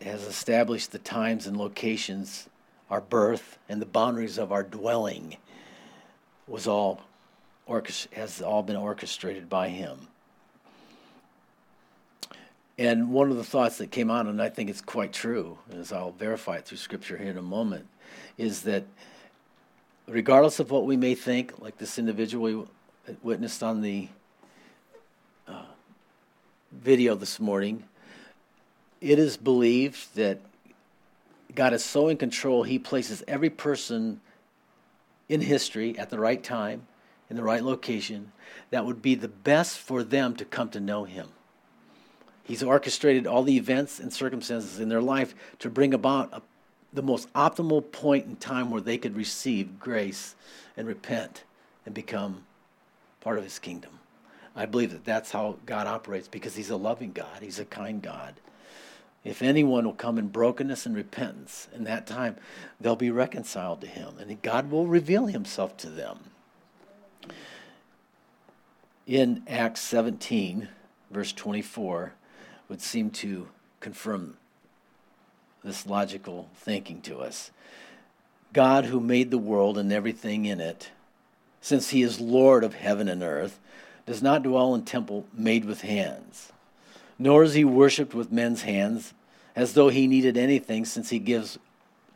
has 0.02 0.26
established 0.26 0.90
the 0.92 0.98
times 0.98 1.46
and 1.46 1.56
locations, 1.56 2.48
our 2.90 3.00
birth, 3.00 3.58
and 3.68 3.80
the 3.80 3.86
boundaries 3.86 4.38
of 4.38 4.50
our 4.52 4.62
dwelling 4.62 5.36
was 6.46 6.66
all 6.66 7.00
has 8.12 8.42
all 8.42 8.62
been 8.62 8.76
orchestrated 8.76 9.48
by 9.48 9.68
him. 9.68 10.08
And 12.76 13.10
one 13.10 13.30
of 13.30 13.36
the 13.36 13.44
thoughts 13.44 13.78
that 13.78 13.90
came 13.90 14.10
out, 14.10 14.26
and 14.26 14.42
I 14.42 14.48
think 14.48 14.68
it's 14.68 14.80
quite 14.82 15.12
true, 15.12 15.58
as 15.72 15.92
I'll 15.92 16.10
verify 16.10 16.56
it 16.56 16.66
through 16.66 16.78
scripture 16.78 17.16
here 17.16 17.30
in 17.30 17.38
a 17.38 17.42
moment, 17.42 17.86
is 18.36 18.62
that 18.62 18.84
regardless 20.08 20.58
of 20.58 20.70
what 20.70 20.84
we 20.84 20.96
may 20.96 21.14
think, 21.14 21.60
like 21.60 21.78
this 21.78 21.98
individual 21.98 22.68
we 23.06 23.14
witnessed 23.22 23.62
on 23.62 23.80
the 23.80 24.08
video 26.82 27.14
this 27.14 27.38
morning, 27.38 27.84
it 29.00 29.18
is 29.18 29.36
believed 29.36 30.14
that 30.16 30.40
God 31.54 31.72
is 31.72 31.84
so 31.84 32.08
in 32.08 32.16
control, 32.16 32.62
He 32.62 32.78
places 32.78 33.22
every 33.28 33.50
person 33.50 34.20
in 35.28 35.40
history 35.40 35.98
at 35.98 36.10
the 36.10 36.18
right 36.18 36.42
time, 36.42 36.86
in 37.30 37.36
the 37.36 37.42
right 37.42 37.62
location, 37.62 38.32
that 38.70 38.84
would 38.84 39.00
be 39.00 39.14
the 39.14 39.28
best 39.28 39.78
for 39.78 40.02
them 40.02 40.34
to 40.36 40.44
come 40.44 40.68
to 40.70 40.80
know 40.80 41.04
Him. 41.04 41.28
He's 42.44 42.62
orchestrated 42.62 43.26
all 43.26 43.42
the 43.42 43.56
events 43.56 44.00
and 44.00 44.12
circumstances 44.12 44.80
in 44.80 44.88
their 44.88 45.00
life 45.00 45.34
to 45.60 45.70
bring 45.70 45.94
about 45.94 46.30
a, 46.32 46.42
the 46.92 47.02
most 47.02 47.32
optimal 47.32 47.92
point 47.92 48.26
in 48.26 48.36
time 48.36 48.70
where 48.70 48.80
they 48.80 48.98
could 48.98 49.16
receive 49.16 49.78
grace 49.78 50.34
and 50.76 50.88
repent 50.88 51.44
and 51.86 51.94
become 51.94 52.44
part 53.20 53.38
of 53.38 53.44
His 53.44 53.58
kingdom. 53.58 54.00
I 54.54 54.66
believe 54.66 54.90
that 54.90 55.04
that's 55.04 55.32
how 55.32 55.56
God 55.66 55.86
operates 55.86 56.28
because 56.28 56.56
He's 56.56 56.70
a 56.70 56.76
loving 56.76 57.12
God, 57.12 57.38
He's 57.40 57.58
a 57.58 57.64
kind 57.64 58.02
God. 58.02 58.34
If 59.24 59.40
anyone 59.40 59.84
will 59.84 59.92
come 59.92 60.18
in 60.18 60.28
brokenness 60.28 60.84
and 60.84 60.96
repentance, 60.96 61.68
in 61.74 61.84
that 61.84 62.06
time 62.06 62.36
they'll 62.80 62.96
be 62.96 63.10
reconciled 63.10 63.80
to 63.82 63.86
Him, 63.86 64.14
and 64.18 64.42
God 64.42 64.70
will 64.70 64.86
reveal 64.86 65.26
Himself 65.26 65.76
to 65.78 65.90
them. 65.90 66.18
In 69.06 69.42
Acts 69.48 69.80
17, 69.80 70.68
verse 71.10 71.32
24, 71.32 72.14
would 72.68 72.80
seem 72.80 73.10
to 73.10 73.48
confirm 73.80 74.36
this 75.64 75.86
logical 75.86 76.48
thinking 76.54 77.00
to 77.02 77.18
us. 77.18 77.50
God, 78.52 78.86
who 78.86 79.00
made 79.00 79.30
the 79.30 79.38
world 79.38 79.78
and 79.78 79.92
everything 79.92 80.44
in 80.44 80.60
it, 80.60 80.90
since 81.60 81.90
He 81.90 82.02
is 82.02 82.20
Lord 82.20 82.64
of 82.64 82.74
heaven 82.74 83.08
and 83.08 83.22
earth, 83.22 83.58
does 84.06 84.22
not 84.22 84.42
dwell 84.42 84.74
in 84.74 84.84
temple 84.84 85.26
made 85.32 85.64
with 85.64 85.82
hands, 85.82 86.52
nor 87.18 87.44
is 87.44 87.54
he 87.54 87.64
worshipped 87.64 88.14
with 88.14 88.32
men's 88.32 88.62
hands, 88.62 89.14
as 89.54 89.74
though 89.74 89.88
he 89.88 90.06
needed 90.06 90.36
anything, 90.36 90.84
since 90.84 91.10
he 91.10 91.18
gives 91.18 91.58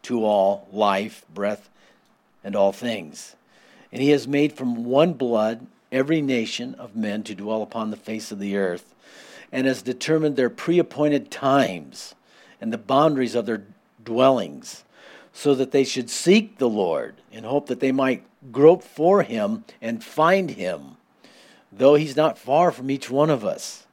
to 0.03 0.25
all 0.25 0.67
life, 0.73 1.25
breath, 1.33 1.69
and 2.43 2.57
all 2.57 2.73
things. 2.73 3.37
And 3.93 4.03
he 4.03 4.11
has 4.11 4.27
made 4.27 4.53
from 4.53 4.85
one 4.85 5.13
blood 5.13 5.67
every 5.93 6.21
nation 6.21 6.75
of 6.75 6.97
men 6.97 7.23
to 7.25 7.35
dwell 7.35 7.63
upon 7.63 7.91
the 7.91 7.97
face 7.97 8.33
of 8.33 8.39
the 8.39 8.57
earth, 8.57 8.95
and 9.53 9.67
has 9.67 9.83
determined 9.83 10.37
their 10.37 10.51
pre 10.51 10.79
appointed 10.79 11.31
times 11.31 12.15
and 12.61 12.73
the 12.73 12.79
boundaries 12.79 13.35
of 13.35 13.47
their 13.47 13.63
dwellings, 14.03 14.85
so 15.33 15.55
that 15.55 15.71
they 15.71 15.85
should 15.85 16.09
seek 16.09 16.59
the 16.59 16.69
Lord 16.69 17.17
in 17.31 17.45
hope 17.45 17.67
that 17.67 17.81
they 17.81 17.93
might 17.93 18.25
grope 18.51 18.83
for 18.83 19.23
him 19.23 19.65
and 19.81 20.03
find 20.03 20.51
him 20.53 20.96
though 21.73 21.95
he's 21.95 22.17
not 22.17 22.39
far 22.39 22.71
from 22.71 22.91
each 22.91 23.11
one 23.11 23.31
of 23.31 23.45
us. 23.45 23.87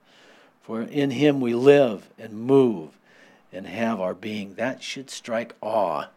For 0.62 0.82
in 0.82 1.12
him 1.12 1.42
we 1.42 1.54
live 1.54 2.08
and 2.18 2.34
move 2.34 2.90
and 3.52 3.68
have 3.68 4.00
our 4.00 4.14
being. 4.14 4.56
That 4.56 4.82
should 4.82 5.10
strike 5.10 5.56
awe 5.62 6.08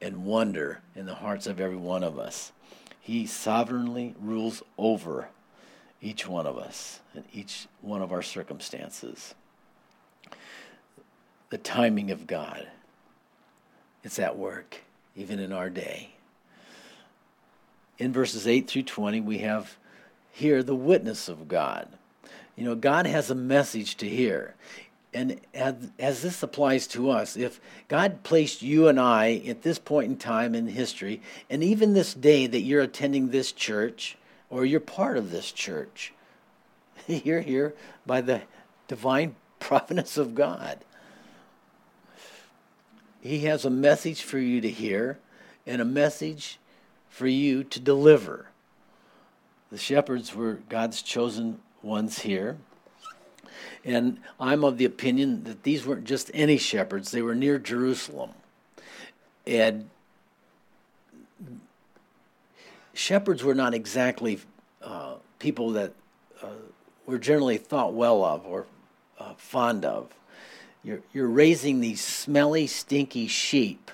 and 0.00 0.24
wonder 0.24 0.80
in 0.96 1.06
the 1.06 1.14
hearts 1.14 1.46
of 1.46 1.60
every 1.60 1.76
one 1.76 2.02
of 2.02 2.18
us. 2.18 2.52
He 3.00 3.26
sovereignly 3.26 4.14
rules 4.20 4.62
over 4.76 5.28
each 6.00 6.26
one 6.26 6.46
of 6.46 6.58
us 6.58 7.00
and 7.14 7.24
each 7.32 7.66
one 7.80 8.02
of 8.02 8.12
our 8.12 8.22
circumstances. 8.22 9.34
The 11.50 11.58
timing 11.58 12.10
of 12.10 12.26
God, 12.26 12.66
it's 14.02 14.18
at 14.18 14.36
work, 14.36 14.78
even 15.14 15.38
in 15.38 15.52
our 15.52 15.70
day. 15.70 16.10
In 17.98 18.12
verses 18.12 18.48
8 18.48 18.66
through 18.66 18.82
20, 18.82 19.20
we 19.20 19.38
have 19.38 19.76
hear 20.32 20.62
the 20.62 20.74
witness 20.74 21.28
of 21.28 21.46
God. 21.46 21.88
You 22.56 22.64
know, 22.64 22.74
God 22.74 23.06
has 23.06 23.30
a 23.30 23.34
message 23.34 23.96
to 23.98 24.08
hear. 24.08 24.54
And 25.14 25.40
as, 25.52 26.22
this 26.22 26.42
applies 26.42 26.86
to 26.88 27.10
us, 27.10 27.36
if 27.36 27.60
God 27.88 28.22
placed 28.22 28.62
you 28.62 28.88
and 28.88 28.98
I 28.98 29.42
at 29.46 29.62
this 29.62 29.78
point 29.78 30.10
in 30.10 30.16
time 30.16 30.54
in 30.54 30.66
history, 30.66 31.20
and 31.50 31.62
even 31.62 31.92
this 31.92 32.14
day 32.14 32.46
that 32.46 32.62
you're 32.62 32.80
attending 32.80 33.28
this 33.28 33.52
church 33.52 34.16
or 34.48 34.64
you're 34.64 34.80
part 34.80 35.18
of 35.18 35.30
this 35.30 35.52
church, 35.52 36.14
you're 37.06 37.42
here 37.42 37.74
by 38.06 38.22
the 38.22 38.42
divine 38.88 39.36
providence 39.60 40.16
of 40.16 40.34
God. 40.34 40.78
He 43.20 43.40
has 43.40 43.64
a 43.64 43.70
message 43.70 44.22
for 44.22 44.38
you 44.38 44.60
to 44.62 44.70
hear 44.70 45.18
and 45.66 45.80
a 45.80 45.84
message 45.84 46.58
for 47.08 47.26
you 47.26 47.62
to 47.64 47.78
deliver. 47.78 48.46
The 49.72 49.78
shepherds 49.78 50.34
were 50.34 50.58
God's 50.68 51.00
chosen 51.00 51.58
ones 51.82 52.18
here. 52.18 52.58
And 53.86 54.18
I'm 54.38 54.64
of 54.64 54.76
the 54.76 54.84
opinion 54.84 55.44
that 55.44 55.62
these 55.62 55.86
weren't 55.86 56.04
just 56.04 56.30
any 56.34 56.58
shepherds, 56.58 57.10
they 57.10 57.22
were 57.22 57.34
near 57.34 57.58
Jerusalem. 57.58 58.32
And 59.46 59.88
shepherds 62.92 63.42
were 63.42 63.54
not 63.54 63.72
exactly 63.72 64.40
uh, 64.82 65.14
people 65.38 65.70
that 65.70 65.94
uh, 66.42 66.48
were 67.06 67.18
generally 67.18 67.56
thought 67.56 67.94
well 67.94 68.22
of 68.26 68.46
or 68.46 68.66
uh, 69.18 69.32
fond 69.38 69.86
of. 69.86 70.10
You're, 70.84 71.00
you're 71.14 71.28
raising 71.28 71.80
these 71.80 72.04
smelly, 72.04 72.66
stinky 72.66 73.26
sheep. 73.26 73.90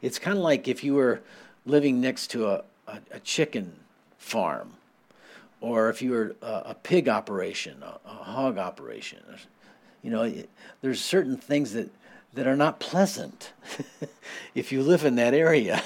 It's 0.00 0.20
kind 0.20 0.38
of 0.38 0.44
like 0.44 0.68
if 0.68 0.84
you 0.84 0.94
were 0.94 1.22
living 1.66 2.00
next 2.00 2.28
to 2.28 2.46
a, 2.50 2.64
a, 2.86 3.00
a 3.10 3.18
chicken 3.18 3.80
farm 4.16 4.74
or 5.62 5.88
if 5.88 6.02
you 6.02 6.10
were 6.10 6.36
a, 6.42 6.44
uh, 6.44 6.62
a 6.66 6.74
pig 6.74 7.08
operation, 7.08 7.82
a, 7.82 7.98
a, 8.04 8.14
hog 8.14 8.58
operation, 8.58 9.20
you 10.02 10.10
know, 10.10 10.30
there's 10.82 11.00
certain 11.00 11.36
things 11.36 11.72
that, 11.72 11.88
that 12.34 12.46
are 12.46 12.56
not 12.56 12.80
pleasant 12.80 13.52
if 14.54 14.72
you 14.72 14.82
live 14.82 15.04
in 15.04 15.14
that 15.14 15.32
area. 15.32 15.80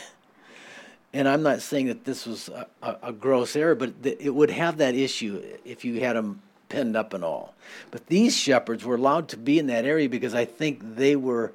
And 1.13 1.29
I'm 1.29 1.43
not 1.43 1.61
saying 1.61 1.87
that 1.87 2.05
this 2.05 2.27
was 2.27 2.49
a, 2.49 2.67
a, 3.03 3.13
gross 3.13 3.55
error, 3.55 3.75
but 3.75 3.93
it 4.03 4.35
would 4.35 4.51
have 4.51 4.79
that 4.79 4.95
issue 4.95 5.43
if 5.65 5.85
you 5.85 6.01
had 6.01 6.17
them 6.17 6.43
penned 6.69 6.97
up 6.97 7.15
and 7.15 7.23
all. 7.23 7.55
But 7.91 8.07
these 8.07 8.37
shepherds 8.37 8.85
were 8.85 8.97
allowed 8.97 9.29
to 9.29 9.37
be 9.37 9.59
in 9.59 9.67
that 9.67 9.85
area 9.85 10.09
because 10.09 10.35
I 10.35 10.47
think 10.47 10.81
they 10.97 11.17
were 11.17 11.53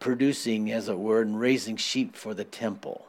producing, 0.00 0.72
as 0.72 0.88
it 0.88 0.98
were, 0.98 1.22
and 1.22 1.38
raising 1.38 1.76
sheep 1.76 2.16
for 2.16 2.34
the 2.34 2.44
temple. 2.44 3.06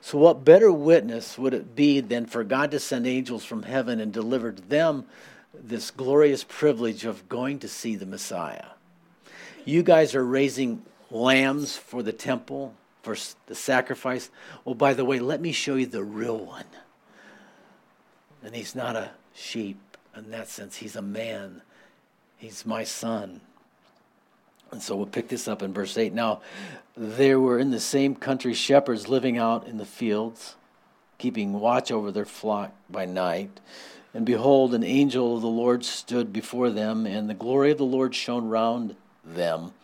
So, 0.00 0.18
what 0.18 0.44
better 0.44 0.70
witness 0.72 1.38
would 1.38 1.54
it 1.54 1.74
be 1.74 2.00
than 2.00 2.26
for 2.26 2.44
God 2.44 2.70
to 2.72 2.80
send 2.80 3.06
angels 3.06 3.44
from 3.44 3.62
heaven 3.62 4.00
and 4.00 4.12
deliver 4.12 4.52
to 4.52 4.62
them 4.62 5.04
this 5.52 5.90
glorious 5.90 6.44
privilege 6.44 7.04
of 7.04 7.28
going 7.28 7.58
to 7.60 7.68
see 7.68 7.96
the 7.96 8.06
Messiah? 8.06 8.66
You 9.64 9.82
guys 9.82 10.14
are 10.14 10.24
raising 10.24 10.82
lambs 11.10 11.76
for 11.76 12.02
the 12.02 12.12
temple, 12.12 12.74
for 13.02 13.16
the 13.46 13.54
sacrifice. 13.54 14.30
Well, 14.64 14.74
by 14.74 14.94
the 14.94 15.04
way, 15.04 15.20
let 15.20 15.40
me 15.40 15.52
show 15.52 15.76
you 15.76 15.86
the 15.86 16.04
real 16.04 16.38
one. 16.38 16.66
And 18.42 18.54
he's 18.54 18.74
not 18.74 18.94
a 18.94 19.12
sheep 19.32 19.78
in 20.16 20.30
that 20.30 20.48
sense, 20.48 20.76
he's 20.76 20.96
a 20.96 21.02
man. 21.02 21.62
He's 22.36 22.66
my 22.66 22.84
son. 22.84 23.40
And 24.74 24.82
so 24.82 24.96
we'll 24.96 25.06
pick 25.06 25.28
this 25.28 25.46
up 25.46 25.62
in 25.62 25.72
verse 25.72 25.96
8. 25.96 26.12
Now, 26.12 26.40
there 26.96 27.38
were 27.38 27.60
in 27.60 27.70
the 27.70 27.78
same 27.78 28.16
country 28.16 28.54
shepherds 28.54 29.08
living 29.08 29.38
out 29.38 29.68
in 29.68 29.78
the 29.78 29.86
fields, 29.86 30.56
keeping 31.16 31.52
watch 31.52 31.92
over 31.92 32.10
their 32.10 32.24
flock 32.24 32.72
by 32.90 33.06
night. 33.06 33.60
And 34.12 34.26
behold, 34.26 34.74
an 34.74 34.82
angel 34.82 35.36
of 35.36 35.42
the 35.42 35.48
Lord 35.48 35.84
stood 35.84 36.32
before 36.32 36.70
them, 36.70 37.06
and 37.06 37.30
the 37.30 37.34
glory 37.34 37.70
of 37.70 37.78
the 37.78 37.84
Lord 37.84 38.16
shone 38.16 38.48
round 38.48 38.96
them, 39.24 39.74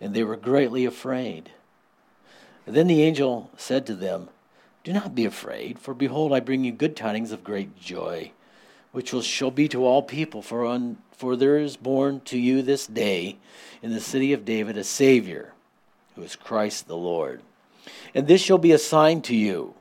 and 0.00 0.12
they 0.12 0.24
were 0.24 0.36
greatly 0.36 0.84
afraid. 0.84 1.50
And 2.66 2.74
then 2.74 2.88
the 2.88 3.02
angel 3.02 3.48
said 3.56 3.86
to 3.86 3.94
them, 3.94 4.28
Do 4.82 4.92
not 4.92 5.14
be 5.14 5.24
afraid, 5.24 5.78
for 5.78 5.94
behold, 5.94 6.32
I 6.32 6.40
bring 6.40 6.64
you 6.64 6.72
good 6.72 6.96
tidings 6.96 7.30
of 7.30 7.44
great 7.44 7.78
joy, 7.78 8.32
which 8.90 9.12
will 9.12 9.22
shall 9.22 9.52
be 9.52 9.68
to 9.68 9.86
all 9.86 10.02
people, 10.02 10.42
for 10.42 10.66
on 10.66 10.96
for 11.22 11.36
there 11.36 11.58
is 11.58 11.76
born 11.76 12.20
to 12.24 12.36
you 12.36 12.62
this 12.62 12.84
day 12.84 13.36
in 13.80 13.92
the 13.92 14.00
city 14.00 14.32
of 14.32 14.44
David 14.44 14.76
a 14.76 14.82
Savior, 14.82 15.52
who 16.16 16.22
is 16.22 16.34
Christ 16.34 16.88
the 16.88 16.96
Lord. 16.96 17.42
And 18.12 18.26
this 18.26 18.40
shall 18.40 18.58
be 18.58 18.72
a 18.72 18.78
sign 18.78 19.22
to 19.22 19.36
you. 19.36 19.74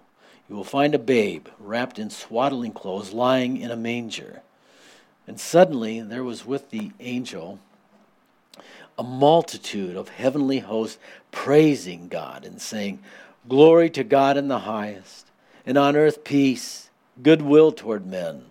You 0.48 0.56
will 0.56 0.64
find 0.64 0.94
a 0.94 1.00
babe 1.00 1.48
wrapped 1.58 1.98
in 1.98 2.12
swaddling 2.12 2.74
clothes 2.74 3.12
lying 3.12 3.58
in 3.58 3.72
a 3.72 3.76
manger. 3.76 4.44
And 5.26 5.40
suddenly 5.40 6.00
there 6.00 6.24
was 6.24 6.46
with 6.46 6.70
the 6.70 6.92
angel 7.00 7.58
a 8.96 9.04
multitude 9.04 9.96
of 9.96 10.10
heavenly 10.10 10.60
hosts 10.60 11.00
praising 11.32 12.08
God 12.08 12.46
and 12.46 12.62
saying, 12.62 13.00
Glory 13.50 13.90
to 13.90 14.04
God 14.04 14.38
in 14.38 14.48
the 14.48 14.60
highest, 14.60 15.26
and 15.66 15.76
on 15.76 15.96
earth 15.96 16.24
peace, 16.24 16.92
goodwill 17.24 17.72
toward 17.72 18.06
men. 18.06 18.51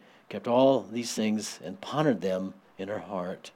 kept 0.31 0.47
all 0.47 0.81
these 0.81 1.13
things 1.13 1.59
and 1.61 1.81
pondered 1.81 2.21
them 2.21 2.53
in 2.77 2.87
her 2.87 2.99
heart. 2.99 3.51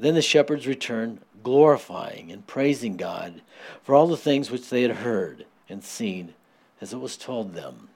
Then 0.00 0.14
the 0.14 0.22
shepherds 0.22 0.66
returned, 0.66 1.20
glorifying 1.44 2.32
and 2.32 2.44
praising 2.44 2.96
God 2.96 3.40
for 3.84 3.94
all 3.94 4.08
the 4.08 4.16
things 4.16 4.50
which 4.50 4.68
they 4.68 4.82
had 4.82 4.96
heard 4.96 5.46
and 5.68 5.84
seen 5.84 6.34
as 6.80 6.92
it 6.92 6.98
was 6.98 7.16
told 7.16 7.54
them 7.54 7.88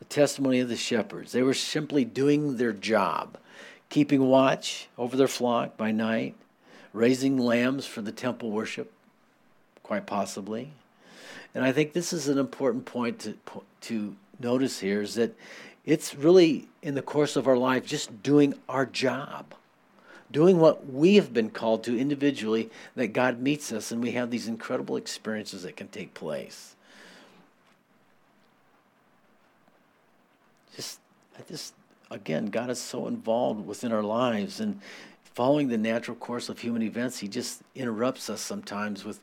the 0.00 0.04
testimony 0.06 0.58
of 0.58 0.68
the 0.68 0.76
shepherds. 0.76 1.30
They 1.30 1.44
were 1.44 1.54
simply 1.54 2.04
doing 2.04 2.56
their 2.56 2.72
job, 2.72 3.38
keeping 3.88 4.26
watch 4.26 4.88
over 4.98 5.16
their 5.16 5.28
flock 5.28 5.76
by 5.76 5.92
night, 5.92 6.34
raising 6.92 7.38
lambs 7.38 7.86
for 7.86 8.02
the 8.02 8.10
temple 8.10 8.50
worship, 8.50 8.92
quite 9.84 10.06
possibly. 10.06 10.72
And 11.54 11.62
I 11.64 11.70
think 11.70 11.92
this 11.92 12.12
is 12.12 12.26
an 12.26 12.38
important 12.38 12.86
point 12.86 13.20
to, 13.20 13.36
to 13.82 14.16
notice 14.40 14.80
here 14.80 15.02
is 15.02 15.14
that 15.14 15.36
it's 15.84 16.14
really 16.14 16.68
in 16.82 16.94
the 16.94 17.02
course 17.02 17.36
of 17.36 17.46
our 17.48 17.56
life 17.56 17.86
just 17.86 18.22
doing 18.22 18.54
our 18.68 18.86
job 18.86 19.54
doing 20.32 20.58
what 20.58 20.90
we 20.90 21.16
have 21.16 21.32
been 21.32 21.50
called 21.50 21.84
to 21.84 21.98
individually, 21.98 22.70
that 22.96 23.08
God 23.08 23.38
meets 23.38 23.70
us 23.70 23.92
and 23.92 24.02
we 24.02 24.12
have 24.12 24.30
these 24.30 24.48
incredible 24.48 24.96
experiences 24.96 25.62
that 25.62 25.76
can 25.76 25.88
take 25.88 26.14
place. 26.14 26.74
just 30.74 31.00
I 31.38 31.42
just 31.48 31.74
again 32.10 32.46
God 32.46 32.70
is 32.70 32.80
so 32.80 33.06
involved 33.06 33.66
within 33.66 33.92
our 33.92 34.02
lives 34.02 34.58
and 34.58 34.80
following 35.34 35.68
the 35.68 35.76
natural 35.76 36.16
course 36.16 36.48
of 36.48 36.58
human 36.58 36.82
events, 36.82 37.18
he 37.18 37.28
just 37.28 37.62
interrupts 37.74 38.30
us 38.30 38.40
sometimes 38.40 39.04
with 39.04 39.20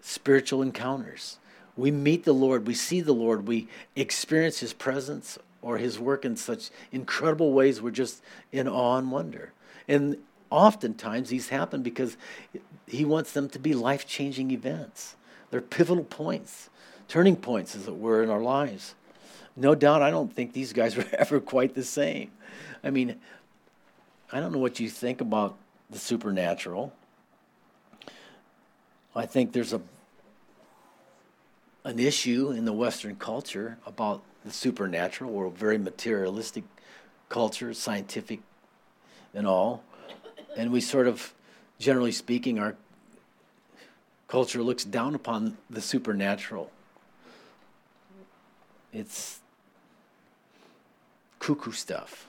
spiritual 0.00 0.62
encounters. 0.62 1.38
We 1.76 1.90
meet 1.90 2.24
the 2.24 2.32
Lord, 2.32 2.66
we 2.66 2.74
see 2.74 3.00
the 3.00 3.12
Lord, 3.12 3.46
we 3.46 3.68
experience 3.96 4.60
his 4.60 4.72
presence 4.72 5.38
or 5.62 5.78
his 5.78 5.98
work 5.98 6.24
in 6.24 6.36
such 6.36 6.70
incredible 6.92 7.52
ways 7.52 7.80
we're 7.80 7.90
just 7.90 8.22
in 8.52 8.68
awe 8.68 8.98
and 8.98 9.10
wonder. 9.10 9.52
And 9.86 10.16
oftentimes 10.50 11.28
these 11.28 11.48
happen 11.48 11.82
because 11.82 12.16
he 12.86 13.04
wants 13.04 13.32
them 13.32 13.48
to 13.50 13.58
be 13.58 13.74
life-changing 13.74 14.50
events. 14.50 15.16
They're 15.50 15.60
pivotal 15.60 16.04
points, 16.04 16.70
turning 17.08 17.36
points 17.36 17.74
as 17.74 17.88
it 17.88 17.96
were 17.96 18.22
in 18.22 18.30
our 18.30 18.40
lives 18.40 18.94
no 19.56 19.74
doubt 19.74 20.02
I 20.02 20.10
don't 20.10 20.32
think 20.32 20.52
these 20.52 20.72
guys 20.72 20.96
were 20.96 21.06
ever 21.12 21.40
quite 21.40 21.74
the 21.74 21.84
same. 21.84 22.30
I 22.82 22.90
mean, 22.90 23.16
I 24.32 24.40
don't 24.40 24.52
know 24.52 24.58
what 24.58 24.80
you 24.80 24.88
think 24.88 25.20
about 25.20 25.56
the 25.90 25.98
supernatural. 25.98 26.92
I 29.14 29.26
think 29.26 29.52
there's 29.52 29.72
a 29.72 29.80
an 31.82 31.98
issue 31.98 32.50
in 32.50 32.66
the 32.66 32.74
Western 32.74 33.16
culture 33.16 33.78
about 33.86 34.22
the 34.44 34.50
supernatural. 34.50 35.30
We're 35.30 35.46
a 35.46 35.50
very 35.50 35.78
materialistic 35.78 36.64
culture, 37.28 37.72
scientific 37.74 38.40
and 39.34 39.46
all. 39.46 39.82
And 40.56 40.72
we 40.72 40.80
sort 40.80 41.06
of, 41.06 41.32
generally 41.78 42.12
speaking, 42.12 42.58
our 42.58 42.76
culture 44.28 44.62
looks 44.62 44.84
down 44.84 45.14
upon 45.14 45.56
the 45.68 45.80
supernatural. 45.80 46.70
It's 48.92 49.40
cuckoo 51.38 51.72
stuff. 51.72 52.28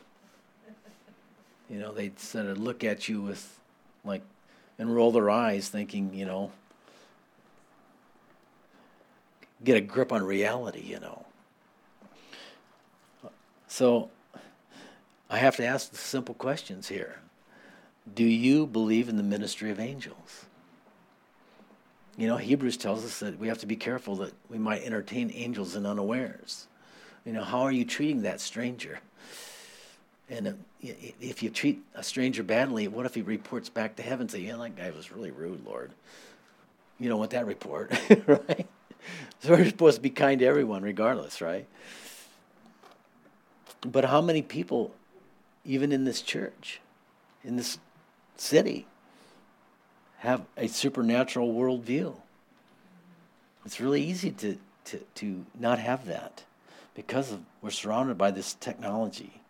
You 1.69 1.79
know, 1.79 1.91
they 1.91 2.11
sort 2.17 2.47
of 2.47 2.57
look 2.57 2.83
at 2.83 3.07
you 3.07 3.21
with, 3.21 3.59
like, 4.03 4.23
and 4.77 4.93
roll 4.93 5.11
their 5.11 5.29
eyes, 5.29 5.69
thinking, 5.69 6.13
you 6.13 6.25
know, 6.25 6.51
get 9.63 9.77
a 9.77 9.81
grip 9.81 10.11
on 10.11 10.23
reality, 10.23 10.81
you 10.81 10.99
know. 10.99 11.25
So 13.71 14.09
I 15.29 15.37
have 15.37 15.55
to 15.55 15.65
ask 15.65 15.91
the 15.91 15.97
simple 15.97 16.35
questions 16.35 16.89
here. 16.89 17.19
Do 18.13 18.25
you 18.25 18.67
believe 18.67 19.07
in 19.07 19.15
the 19.15 19.23
ministry 19.23 19.71
of 19.71 19.79
angels? 19.79 20.43
You 22.17 22.27
know, 22.27 22.35
Hebrews 22.35 22.75
tells 22.75 23.05
us 23.05 23.21
that 23.21 23.39
we 23.39 23.47
have 23.47 23.59
to 23.59 23.65
be 23.65 23.77
careful 23.77 24.17
that 24.17 24.33
we 24.49 24.57
might 24.57 24.83
entertain 24.83 25.31
angels 25.33 25.77
in 25.77 25.85
unawares. 25.85 26.67
You 27.23 27.31
know, 27.31 27.45
how 27.45 27.61
are 27.61 27.71
you 27.71 27.85
treating 27.85 28.23
that 28.23 28.41
stranger? 28.41 28.99
And 30.29 30.47
uh, 30.49 30.53
if 30.81 31.41
you 31.41 31.49
treat 31.49 31.81
a 31.95 32.03
stranger 32.03 32.43
badly, 32.43 32.89
what 32.89 33.05
if 33.05 33.15
he 33.15 33.21
reports 33.21 33.69
back 33.69 33.95
to 33.95 34.03
heaven 34.03 34.23
and 34.23 34.31
say, 34.31 34.39
"Yeah, 34.39 34.57
that 34.57 34.75
guy 34.75 34.91
was 34.91 35.13
really 35.13 35.31
rude, 35.31 35.65
Lord." 35.65 35.91
You 36.99 37.07
don't 37.07 37.19
want 37.19 37.31
that 37.31 37.47
report, 37.47 37.93
right? 38.27 38.67
So 39.39 39.51
we're 39.51 39.65
supposed 39.65 39.95
to 39.95 40.01
be 40.01 40.09
kind 40.09 40.39
to 40.39 40.45
everyone, 40.45 40.83
regardless, 40.83 41.39
right? 41.39 41.67
But 43.85 44.05
how 44.05 44.21
many 44.21 44.41
people, 44.41 44.93
even 45.65 45.91
in 45.91 46.05
this 46.05 46.21
church, 46.21 46.81
in 47.43 47.55
this 47.55 47.79
city, 48.37 48.85
have 50.19 50.45
a 50.55 50.67
supernatural 50.67 51.53
worldview? 51.53 52.15
It's 53.65 53.79
really 53.79 54.03
easy 54.03 54.31
to, 54.31 54.57
to, 54.85 54.99
to 55.15 55.45
not 55.59 55.79
have 55.79 56.05
that 56.05 56.43
because 56.95 57.31
of, 57.31 57.41
we're 57.61 57.71
surrounded 57.71 58.17
by 58.17 58.31
this 58.31 58.53
technology. 58.55 59.41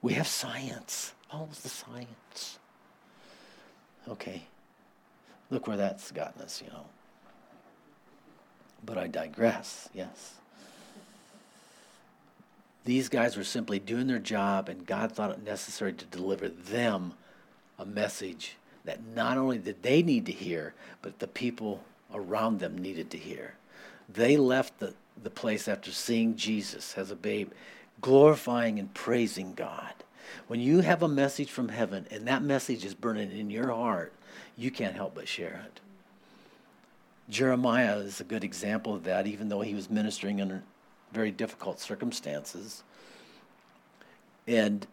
We 0.00 0.14
have 0.14 0.26
science. 0.26 1.12
All 1.30 1.44
of 1.44 1.62
the 1.62 1.68
science. 1.68 2.58
Okay. 4.08 4.42
Look 5.50 5.66
where 5.66 5.76
that's 5.76 6.10
gotten 6.10 6.42
us, 6.42 6.62
you 6.64 6.70
know. 6.70 6.86
But 8.84 8.98
I 8.98 9.06
digress, 9.06 9.88
yes. 9.94 10.34
These 12.84 13.08
guys 13.08 13.36
were 13.36 13.44
simply 13.44 13.78
doing 13.78 14.08
their 14.08 14.18
job, 14.18 14.68
and 14.68 14.86
God 14.86 15.12
thought 15.12 15.30
it 15.30 15.44
necessary 15.44 15.92
to 15.92 16.04
deliver 16.06 16.48
them 16.48 17.14
a 17.78 17.86
message 17.86 18.56
that 18.84 19.04
not 19.14 19.38
only 19.38 19.58
did 19.58 19.82
they 19.82 20.02
need 20.02 20.26
to 20.26 20.32
hear, 20.32 20.74
but 21.00 21.18
the 21.18 21.28
people 21.28 21.84
around 22.12 22.58
them 22.58 22.76
needed 22.76 23.10
to 23.10 23.18
hear. 23.18 23.54
They 24.08 24.36
left 24.36 24.80
the, 24.80 24.94
the 25.22 25.30
place 25.30 25.68
after 25.68 25.92
seeing 25.92 26.36
Jesus 26.36 26.98
as 26.98 27.10
a 27.10 27.16
babe, 27.16 27.52
glorifying 28.00 28.78
and 28.78 28.92
praising 28.92 29.54
God. 29.54 29.94
When 30.48 30.60
you 30.60 30.80
have 30.80 31.02
a 31.02 31.08
message 31.08 31.50
from 31.50 31.68
heaven 31.68 32.06
and 32.10 32.26
that 32.26 32.42
message 32.42 32.84
is 32.84 32.94
burning 32.94 33.30
in 33.30 33.50
your 33.50 33.70
heart, 33.70 34.12
you 34.56 34.70
can't 34.70 34.96
help 34.96 35.14
but 35.14 35.28
share 35.28 35.64
it. 35.66 35.80
Jeremiah 37.28 37.98
is 37.98 38.20
a 38.20 38.24
good 38.24 38.42
example 38.42 38.94
of 38.94 39.04
that, 39.04 39.26
even 39.26 39.48
though 39.48 39.60
he 39.60 39.74
was 39.74 39.88
ministering 39.88 40.40
under 40.40 40.62
very 41.12 41.30
difficult 41.30 41.80
circumstances. 41.80 42.82
And 44.46 44.86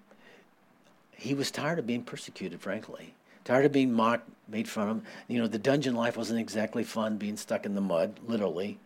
he 1.16 1.34
was 1.34 1.52
tired 1.52 1.80
of 1.80 1.88
being 1.88 2.04
persecuted, 2.04 2.62
frankly. 2.62 3.14
Tired 3.46 3.66
of 3.66 3.72
being 3.72 3.92
mocked, 3.92 4.30
made 4.48 4.68
fun 4.68 4.90
of. 4.90 5.02
You 5.28 5.40
know, 5.40 5.48
the 5.48 5.58
dungeon 5.58 5.96
life 5.96 6.18
wasn't 6.18 6.40
exactly 6.40 6.84
fun 6.84 7.18
being 7.18 7.38
stuck 7.38 7.66
in 7.66 7.76
the 7.76 7.82
mud, 7.82 8.20
literally 8.28 8.80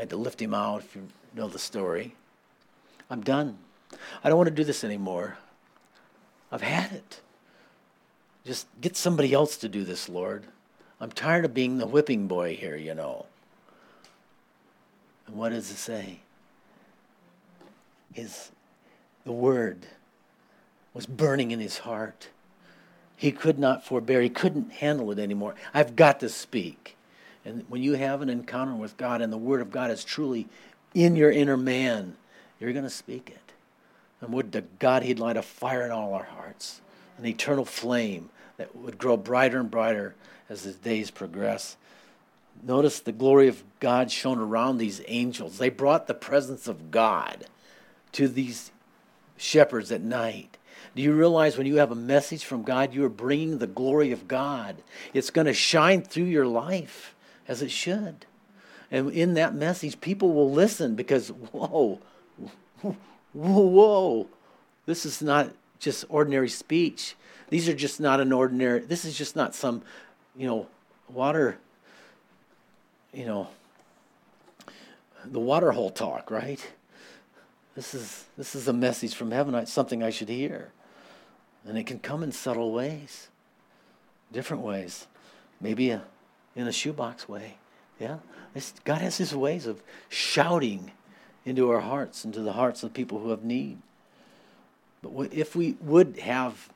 had 0.00 0.10
to 0.10 0.16
lift 0.16 0.40
him 0.40 0.54
out, 0.54 0.82
if 0.82 0.96
you 0.96 1.06
know 1.34 1.48
the 1.48 1.58
story. 1.58 2.14
I'm 3.10 3.20
done. 3.20 3.58
I 4.24 4.28
don't 4.28 4.38
want 4.38 4.48
to 4.48 4.54
do 4.54 4.64
this 4.64 4.82
anymore. 4.82 5.36
I've 6.50 6.62
had 6.62 6.92
it. 6.92 7.20
Just 8.44 8.66
get 8.80 8.96
somebody 8.96 9.32
else 9.32 9.56
to 9.58 9.68
do 9.68 9.84
this, 9.84 10.08
Lord. 10.08 10.44
I'm 11.00 11.12
tired 11.12 11.44
of 11.44 11.54
being 11.54 11.78
the 11.78 11.86
whipping 11.86 12.26
boy 12.26 12.56
here, 12.56 12.76
you 12.76 12.94
know. 12.94 13.26
And 15.26 15.36
what 15.36 15.50
does 15.50 15.70
it 15.70 15.76
say? 15.76 16.20
His 18.12 18.50
the 19.24 19.32
word 19.32 19.86
was 20.94 21.06
burning 21.06 21.50
in 21.50 21.60
his 21.60 21.78
heart. 21.78 22.28
He 23.16 23.32
could 23.32 23.58
not 23.58 23.84
forbear. 23.84 24.22
He 24.22 24.30
couldn't 24.30 24.72
handle 24.72 25.10
it 25.10 25.18
anymore. 25.18 25.54
I've 25.74 25.94
got 25.94 26.20
to 26.20 26.28
speak. 26.28 26.96
And 27.44 27.64
when 27.68 27.82
you 27.82 27.94
have 27.94 28.22
an 28.22 28.30
encounter 28.30 28.74
with 28.74 28.96
God 28.96 29.20
and 29.20 29.32
the 29.32 29.38
Word 29.38 29.60
of 29.60 29.70
God 29.70 29.90
is 29.90 30.04
truly 30.04 30.48
in 30.94 31.16
your 31.16 31.30
inner 31.30 31.56
man, 31.56 32.16
you're 32.58 32.72
going 32.72 32.84
to 32.84 32.90
speak 32.90 33.30
it. 33.30 33.52
And 34.20 34.32
would 34.32 34.52
to 34.52 34.62
God 34.78 35.02
He'd 35.02 35.18
light 35.18 35.36
a 35.36 35.42
fire 35.42 35.84
in 35.84 35.90
all 35.90 36.14
our 36.14 36.24
hearts, 36.24 36.80
an 37.18 37.26
eternal 37.26 37.64
flame 37.64 38.30
that 38.56 38.74
would 38.76 38.98
grow 38.98 39.16
brighter 39.16 39.60
and 39.60 39.70
brighter 39.70 40.14
as 40.48 40.62
the 40.62 40.72
days 40.72 41.10
progress. 41.10 41.76
Notice 42.62 43.00
the 43.00 43.12
glory 43.12 43.48
of 43.48 43.62
God 43.80 44.10
shone 44.10 44.38
around 44.38 44.76
these 44.76 45.00
angels. 45.08 45.58
They 45.58 45.70
brought 45.70 46.06
the 46.06 46.14
presence 46.14 46.68
of 46.68 46.90
God 46.90 47.46
to 48.12 48.28
these 48.28 48.70
shepherds 49.36 49.90
at 49.92 50.00
night. 50.00 50.56
Do 50.94 51.02
you 51.02 51.12
realize 51.12 51.56
when 51.56 51.66
you 51.66 51.76
have 51.76 51.92
a 51.92 51.96
message 51.96 52.44
from 52.44 52.62
God, 52.62 52.94
you 52.94 53.04
are 53.04 53.10
bringing 53.10 53.58
the 53.58 53.66
glory 53.66 54.12
of 54.12 54.26
God? 54.26 54.76
It's 55.14 55.30
going 55.30 55.46
to 55.46 55.54
shine 55.54 56.02
through 56.02 56.24
your 56.24 56.46
life 56.46 57.14
as 57.46 57.62
it 57.62 57.70
should. 57.70 58.26
And 58.90 59.10
in 59.12 59.34
that 59.34 59.54
message, 59.54 60.00
people 60.00 60.32
will 60.32 60.50
listen 60.50 60.96
because, 60.96 61.28
whoa, 61.28 62.00
whoa, 62.80 62.96
whoa, 63.32 64.26
this 64.86 65.06
is 65.06 65.22
not 65.22 65.50
just 65.78 66.04
ordinary 66.08 66.48
speech. 66.48 67.14
These 67.50 67.68
are 67.68 67.74
just 67.74 68.00
not 68.00 68.20
an 68.20 68.32
ordinary, 68.32 68.80
this 68.80 69.04
is 69.04 69.16
just 69.16 69.36
not 69.36 69.54
some, 69.54 69.82
you 70.36 70.46
know, 70.46 70.66
water, 71.08 71.58
you 73.12 73.26
know, 73.26 73.48
the 75.24 75.40
water 75.40 75.72
hole 75.72 75.90
talk, 75.90 76.30
right? 76.30 76.64
This 77.74 77.94
is, 77.94 78.24
this 78.36 78.54
is 78.54 78.68
a 78.68 78.72
message 78.72 79.14
from 79.14 79.30
heaven, 79.30 79.54
it's 79.54 79.72
something 79.72 80.02
I 80.02 80.10
should 80.10 80.28
hear. 80.28 80.72
And 81.66 81.78
it 81.78 81.86
can 81.86 81.98
come 81.98 82.22
in 82.22 82.32
subtle 82.32 82.72
ways, 82.72 83.28
different 84.32 84.62
ways, 84.62 85.06
maybe 85.60 85.90
a, 85.90 86.02
in 86.56 86.66
a 86.66 86.72
shoebox 86.72 87.28
way. 87.28 87.56
Yeah? 87.98 88.18
It's, 88.54 88.72
God 88.84 89.00
has 89.02 89.18
his 89.18 89.34
ways 89.34 89.66
of 89.66 89.82
shouting 90.08 90.90
into 91.44 91.70
our 91.70 91.80
hearts, 91.80 92.24
into 92.24 92.40
the 92.40 92.52
hearts 92.52 92.82
of 92.82 92.92
people 92.92 93.18
who 93.18 93.30
have 93.30 93.44
need. 93.44 93.78
But 95.02 95.32
if 95.32 95.54
we 95.54 95.76
would 95.80 96.18
have 96.18 96.70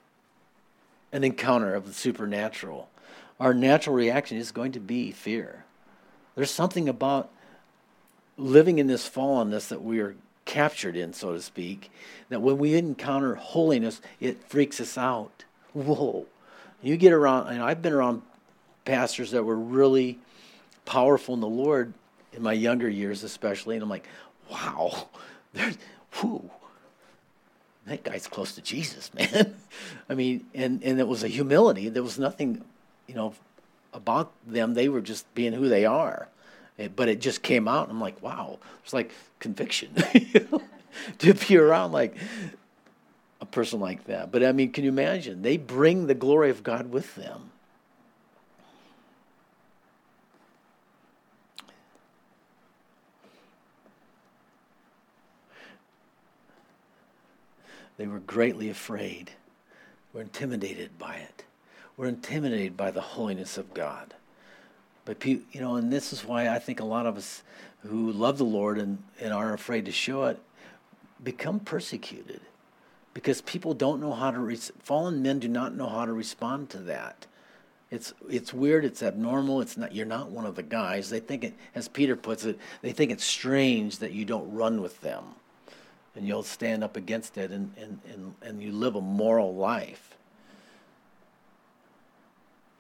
an 1.12 1.24
encounter 1.24 1.74
of 1.74 1.86
the 1.86 1.92
supernatural, 1.92 2.88
our 3.40 3.52
natural 3.52 3.96
reaction 3.96 4.38
is 4.38 4.52
going 4.52 4.72
to 4.72 4.80
be 4.80 5.10
fear. 5.10 5.64
There's 6.34 6.50
something 6.50 6.88
about 6.88 7.30
living 8.36 8.78
in 8.78 8.86
this 8.86 9.08
fallenness 9.08 9.68
that 9.68 9.82
we 9.82 10.00
are 10.00 10.16
captured 10.44 10.96
in, 10.96 11.12
so 11.12 11.32
to 11.32 11.40
speak, 11.40 11.90
that 12.28 12.42
when 12.42 12.58
we 12.58 12.74
encounter 12.74 13.34
holiness, 13.34 14.00
it 14.20 14.42
freaks 14.44 14.80
us 14.80 14.98
out. 14.98 15.44
Whoa. 15.72 16.26
You 16.82 16.96
get 16.96 17.12
around, 17.12 17.48
and 17.48 17.62
I've 17.62 17.82
been 17.82 17.92
around 17.92 18.22
pastors 18.84 19.30
that 19.30 19.44
were 19.44 19.56
really 19.56 20.18
powerful 20.84 21.34
in 21.34 21.40
the 21.40 21.48
Lord 21.48 21.94
in 22.32 22.42
my 22.42 22.52
younger 22.52 22.88
years, 22.88 23.22
especially, 23.22 23.76
and 23.76 23.82
I'm 23.82 23.88
like, 23.88 24.06
wow, 24.50 25.08
there's, 25.52 25.78
that 27.86 28.02
guy's 28.02 28.26
close 28.26 28.54
to 28.54 28.62
Jesus, 28.62 29.12
man. 29.34 29.54
I 30.08 30.14
mean, 30.14 30.46
and, 30.54 30.82
and 30.82 30.98
it 30.98 31.08
was 31.08 31.22
a 31.22 31.28
humility. 31.28 31.88
There 31.88 32.02
was 32.02 32.18
nothing, 32.18 32.64
you 33.06 33.14
know, 33.14 33.34
about 33.92 34.32
them. 34.46 34.74
They 34.74 34.88
were 34.88 35.00
just 35.00 35.32
being 35.34 35.52
who 35.52 35.68
they 35.68 35.84
are. 35.84 36.28
It, 36.76 36.96
but 36.96 37.08
it 37.08 37.20
just 37.20 37.42
came 37.42 37.68
out, 37.68 37.88
and 37.88 37.92
I'm 37.92 38.00
like, 38.00 38.20
wow, 38.22 38.58
it's 38.82 38.92
like 38.92 39.12
conviction 39.38 39.94
to 41.18 41.34
be 41.34 41.56
around 41.56 41.92
like 41.92 42.16
a 43.40 43.46
person 43.46 43.78
like 43.78 44.04
that. 44.04 44.32
But 44.32 44.42
I 44.42 44.52
mean, 44.52 44.72
can 44.72 44.84
you 44.84 44.90
imagine? 44.90 45.42
They 45.42 45.56
bring 45.56 46.06
the 46.06 46.14
glory 46.14 46.50
of 46.50 46.62
God 46.62 46.90
with 46.90 47.14
them. 47.14 47.50
They 57.96 58.06
were 58.08 58.18
greatly 58.18 58.68
afraid. 58.68 59.30
Were 60.12 60.22
intimidated 60.22 60.98
by 60.98 61.16
it. 61.16 61.44
Were 61.96 62.08
intimidated 62.08 62.76
by 62.76 62.90
the 62.90 63.00
holiness 63.00 63.56
of 63.56 63.72
God. 63.72 64.14
But 65.04 65.24
you 65.24 65.42
know, 65.54 65.76
and 65.76 65.92
this 65.92 66.12
is 66.12 66.24
why 66.24 66.48
I 66.48 66.58
think 66.58 66.80
a 66.80 66.84
lot 66.84 67.06
of 67.06 67.16
us 67.16 67.42
who 67.82 68.10
love 68.12 68.38
the 68.38 68.44
Lord 68.44 68.78
and, 68.78 69.02
and 69.20 69.32
are 69.32 69.52
afraid 69.52 69.84
to 69.84 69.92
show 69.92 70.24
it 70.24 70.40
become 71.22 71.60
persecuted 71.60 72.40
because 73.14 73.40
people 73.42 73.74
don't 73.74 74.00
know 74.00 74.12
how 74.12 74.30
to 74.30 74.38
re- 74.38 74.56
fallen 74.56 75.22
men 75.22 75.38
do 75.38 75.48
not 75.48 75.74
know 75.74 75.88
how 75.88 76.04
to 76.04 76.12
respond 76.12 76.68
to 76.70 76.78
that. 76.78 77.26
It's 77.90 78.12
it's 78.28 78.52
weird. 78.52 78.84
It's 78.84 79.02
abnormal. 79.02 79.60
It's 79.60 79.76
not. 79.76 79.94
You're 79.94 80.06
not 80.06 80.30
one 80.30 80.46
of 80.46 80.56
the 80.56 80.62
guys. 80.62 81.10
They 81.10 81.20
think 81.20 81.44
it, 81.44 81.54
as 81.74 81.86
Peter 81.86 82.16
puts 82.16 82.44
it, 82.44 82.58
they 82.82 82.92
think 82.92 83.12
it's 83.12 83.24
strange 83.24 83.98
that 83.98 84.12
you 84.12 84.24
don't 84.24 84.52
run 84.52 84.80
with 84.80 85.00
them, 85.00 85.22
and 86.16 86.26
you'll 86.26 86.42
stand 86.42 86.82
up 86.82 86.96
against 86.96 87.38
it, 87.38 87.52
and 87.52 87.72
and 87.76 88.00
and, 88.12 88.34
and 88.42 88.62
you 88.62 88.72
live 88.72 88.96
a 88.96 89.00
moral 89.00 89.54
life. 89.54 90.16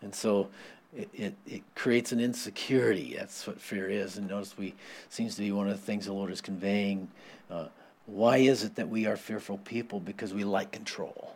And 0.02 0.14
so 0.14 0.48
it, 0.96 1.08
it, 1.12 1.34
it, 1.46 1.62
creates 1.74 2.12
an 2.12 2.20
insecurity. 2.20 3.16
That's 3.18 3.46
what 3.46 3.60
fear 3.60 3.88
is. 3.88 4.16
And 4.16 4.28
notice 4.28 4.56
we 4.56 4.74
seems 5.08 5.34
to 5.36 5.42
be 5.42 5.52
one 5.52 5.68
of 5.68 5.76
the 5.78 5.84
things 5.84 6.06
the 6.06 6.12
Lord 6.12 6.30
is 6.30 6.40
conveying. 6.40 7.08
Uh, 7.50 7.66
why 8.06 8.38
is 8.38 8.62
it 8.64 8.76
that 8.76 8.88
we 8.88 9.06
are 9.06 9.16
fearful 9.16 9.58
people? 9.58 9.98
Because 9.98 10.32
we 10.32 10.44
like 10.44 10.70
control. 10.70 11.34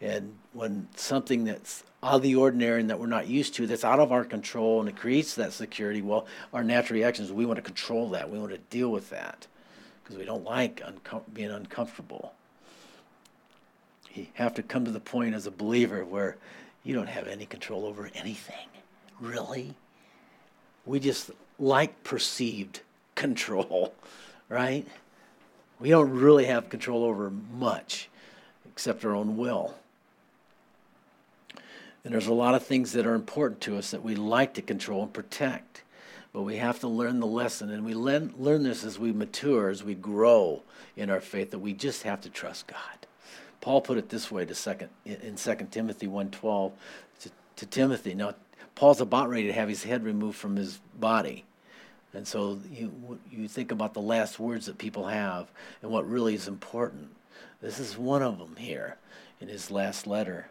And 0.00 0.36
when 0.52 0.88
something 0.96 1.44
that's 1.44 1.84
out 2.02 2.16
of 2.16 2.22
the 2.22 2.34
ordinary 2.34 2.80
and 2.80 2.90
that 2.90 2.98
we're 2.98 3.06
not 3.06 3.28
used 3.28 3.54
to, 3.54 3.66
that's 3.66 3.84
out 3.84 3.98
of 3.98 4.12
our 4.12 4.24
control 4.24 4.80
and 4.80 4.88
it 4.88 4.96
creates 4.96 5.34
that 5.36 5.52
security, 5.52 6.02
well, 6.02 6.26
our 6.52 6.62
natural 6.62 6.98
reaction 6.98 7.24
is 7.24 7.32
we 7.32 7.46
want 7.46 7.56
to 7.56 7.62
control 7.62 8.10
that. 8.10 8.30
We 8.30 8.38
want 8.38 8.52
to 8.52 8.58
deal 8.58 8.90
with 8.90 9.10
that 9.10 9.46
because 10.02 10.18
we 10.18 10.24
don't 10.24 10.44
like 10.44 10.80
uncom- 10.80 11.22
being 11.32 11.50
uncomfortable. 11.50 12.34
You 14.14 14.26
have 14.34 14.54
to 14.54 14.62
come 14.62 14.84
to 14.84 14.90
the 14.90 15.00
point 15.00 15.34
as 15.34 15.46
a 15.46 15.50
believer 15.50 16.04
where 16.04 16.36
you 16.86 16.94
don't 16.94 17.08
have 17.08 17.26
any 17.26 17.46
control 17.46 17.84
over 17.84 18.08
anything. 18.14 18.68
Really? 19.20 19.74
We 20.84 21.00
just 21.00 21.32
like 21.58 22.04
perceived 22.04 22.80
control, 23.16 23.92
right? 24.48 24.86
We 25.80 25.90
don't 25.90 26.10
really 26.10 26.44
have 26.44 26.70
control 26.70 27.02
over 27.02 27.30
much 27.30 28.08
except 28.70 29.04
our 29.04 29.16
own 29.16 29.36
will. 29.36 29.74
And 32.04 32.14
there's 32.14 32.28
a 32.28 32.32
lot 32.32 32.54
of 32.54 32.64
things 32.64 32.92
that 32.92 33.04
are 33.04 33.14
important 33.14 33.60
to 33.62 33.76
us 33.76 33.90
that 33.90 34.04
we 34.04 34.14
like 34.14 34.54
to 34.54 34.62
control 34.62 35.02
and 35.02 35.12
protect. 35.12 35.82
But 36.32 36.42
we 36.42 36.58
have 36.58 36.78
to 36.80 36.88
learn 36.88 37.18
the 37.18 37.26
lesson, 37.26 37.70
and 37.70 37.84
we 37.84 37.94
learn, 37.94 38.32
learn 38.38 38.62
this 38.62 38.84
as 38.84 38.98
we 38.98 39.10
mature, 39.10 39.70
as 39.70 39.82
we 39.82 39.94
grow 39.94 40.62
in 40.94 41.10
our 41.10 41.20
faith, 41.20 41.50
that 41.50 41.58
we 41.58 41.72
just 41.72 42.04
have 42.04 42.20
to 42.20 42.30
trust 42.30 42.68
God. 42.68 43.05
Paul 43.66 43.80
put 43.80 43.98
it 43.98 44.10
this 44.10 44.30
way 44.30 44.44
to 44.44 44.54
second 44.54 44.90
in 45.04 45.34
2 45.34 45.54
Timothy 45.72 46.06
1.12 46.06 46.70
to, 47.18 47.30
to 47.56 47.66
Timothy. 47.66 48.14
Now, 48.14 48.36
Paul's 48.76 49.00
about 49.00 49.28
ready 49.28 49.48
to 49.48 49.52
have 49.52 49.68
his 49.68 49.82
head 49.82 50.04
removed 50.04 50.38
from 50.38 50.54
his 50.54 50.78
body. 50.94 51.44
And 52.14 52.28
so 52.28 52.60
you, 52.70 53.18
you 53.28 53.48
think 53.48 53.72
about 53.72 53.92
the 53.92 54.00
last 54.00 54.38
words 54.38 54.66
that 54.66 54.78
people 54.78 55.08
have 55.08 55.48
and 55.82 55.90
what 55.90 56.08
really 56.08 56.36
is 56.36 56.46
important. 56.46 57.08
This 57.60 57.80
is 57.80 57.98
one 57.98 58.22
of 58.22 58.38
them 58.38 58.54
here 58.54 58.98
in 59.40 59.48
his 59.48 59.68
last 59.68 60.06
letter. 60.06 60.46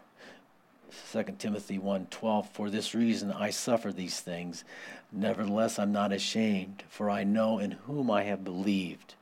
2 1.10 1.24
Timothy 1.38 1.78
1:12 1.78 2.48
For 2.50 2.68
this 2.68 2.94
reason 2.94 3.32
I 3.32 3.48
suffer 3.48 3.92
these 3.92 4.20
things 4.20 4.62
nevertheless 5.10 5.78
I'm 5.78 5.90
not 5.90 6.12
ashamed 6.12 6.82
for 6.90 7.08
I 7.08 7.24
know 7.24 7.60
in 7.60 7.70
whom 7.70 8.10
I 8.10 8.24
have 8.24 8.44
believed 8.44 9.14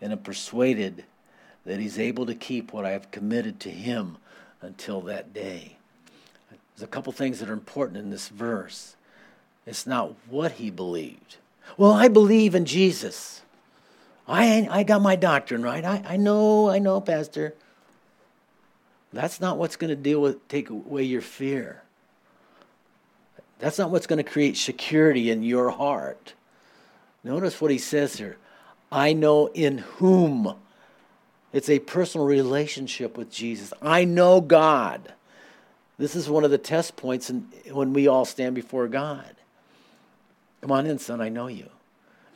and 0.00 0.10
am 0.10 0.18
persuaded 0.18 1.04
that 1.66 1.80
he's 1.80 1.98
able 1.98 2.24
to 2.26 2.34
keep 2.34 2.72
what 2.72 2.86
I 2.86 2.92
have 2.92 3.10
committed 3.10 3.60
to 3.60 3.70
him 3.70 4.16
until 4.62 5.00
that 5.02 5.34
day. 5.34 5.76
There's 6.48 6.84
a 6.84 6.86
couple 6.86 7.12
things 7.12 7.40
that 7.40 7.50
are 7.50 7.54
important 7.54 7.98
in 7.98 8.10
this 8.10 8.28
verse. 8.28 8.96
It's 9.66 9.86
not 9.86 10.14
what 10.30 10.52
he 10.52 10.70
believed. 10.70 11.36
Well, 11.76 11.92
I 11.92 12.08
believe 12.08 12.54
in 12.54 12.64
Jesus. 12.64 13.42
I, 14.28 14.68
I 14.70 14.84
got 14.84 15.02
my 15.02 15.16
doctrine 15.16 15.62
right. 15.62 15.84
I, 15.84 16.02
I 16.06 16.16
know, 16.16 16.70
I 16.70 16.78
know, 16.78 17.00
Pastor. 17.00 17.54
That's 19.12 19.40
not 19.40 19.58
what's 19.58 19.76
going 19.76 19.90
to 19.90 19.96
deal 19.96 20.20
with 20.20 20.46
take 20.48 20.70
away 20.70 21.02
your 21.02 21.20
fear. 21.20 21.82
That's 23.58 23.78
not 23.78 23.90
what's 23.90 24.06
going 24.06 24.22
to 24.22 24.30
create 24.30 24.56
security 24.56 25.30
in 25.30 25.42
your 25.42 25.70
heart. 25.70 26.34
Notice 27.24 27.60
what 27.60 27.70
he 27.70 27.78
says 27.78 28.16
here. 28.16 28.36
I 28.92 29.14
know 29.14 29.48
in 29.48 29.78
whom 29.78 30.54
it's 31.56 31.70
a 31.70 31.78
personal 31.78 32.26
relationship 32.26 33.16
with 33.16 33.30
Jesus. 33.30 33.72
I 33.80 34.04
know 34.04 34.42
God. 34.42 35.14
This 35.96 36.14
is 36.14 36.28
one 36.28 36.44
of 36.44 36.50
the 36.50 36.58
test 36.58 36.96
points 36.96 37.30
in, 37.30 37.48
when 37.72 37.94
we 37.94 38.06
all 38.06 38.26
stand 38.26 38.54
before 38.54 38.88
God. 38.88 39.34
Come 40.60 40.70
on 40.70 40.84
in, 40.84 40.98
son, 40.98 41.22
I 41.22 41.30
know 41.30 41.46
you. 41.46 41.70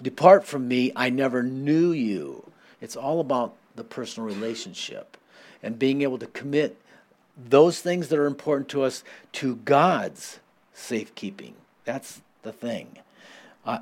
Depart 0.00 0.46
from 0.46 0.68
me, 0.68 0.90
I 0.96 1.10
never 1.10 1.42
knew 1.42 1.92
you. 1.92 2.50
It's 2.80 2.96
all 2.96 3.20
about 3.20 3.54
the 3.76 3.84
personal 3.84 4.26
relationship 4.26 5.18
and 5.62 5.78
being 5.78 6.00
able 6.00 6.16
to 6.16 6.26
commit 6.26 6.80
those 7.36 7.78
things 7.80 8.08
that 8.08 8.18
are 8.18 8.24
important 8.24 8.70
to 8.70 8.84
us 8.84 9.04
to 9.32 9.56
God's 9.56 10.38
safekeeping. 10.72 11.56
That's 11.84 12.22
the 12.40 12.52
thing. 12.52 12.96
Uh, 13.66 13.80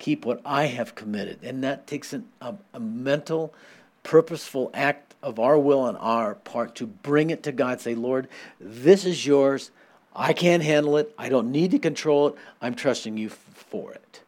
keep 0.00 0.24
what 0.24 0.40
I 0.44 0.64
have 0.64 0.96
committed. 0.96 1.38
And 1.44 1.62
that 1.62 1.86
takes 1.86 2.12
an, 2.12 2.26
a, 2.40 2.56
a 2.74 2.80
mental 2.80 3.54
purposeful 4.02 4.70
act 4.74 5.14
of 5.22 5.38
our 5.38 5.58
will 5.58 5.80
on 5.80 5.96
our 5.96 6.34
part 6.34 6.74
to 6.76 6.86
bring 6.86 7.30
it 7.30 7.42
to 7.42 7.52
God. 7.52 7.80
Say, 7.80 7.94
Lord, 7.94 8.28
this 8.58 9.04
is 9.04 9.26
yours. 9.26 9.70
I 10.14 10.32
can't 10.32 10.62
handle 10.62 10.96
it. 10.96 11.14
I 11.18 11.28
don't 11.28 11.52
need 11.52 11.70
to 11.72 11.78
control 11.78 12.28
it. 12.28 12.34
I'm 12.60 12.74
trusting 12.74 13.16
you 13.16 13.28
for 13.28 13.92
it. 13.92 14.20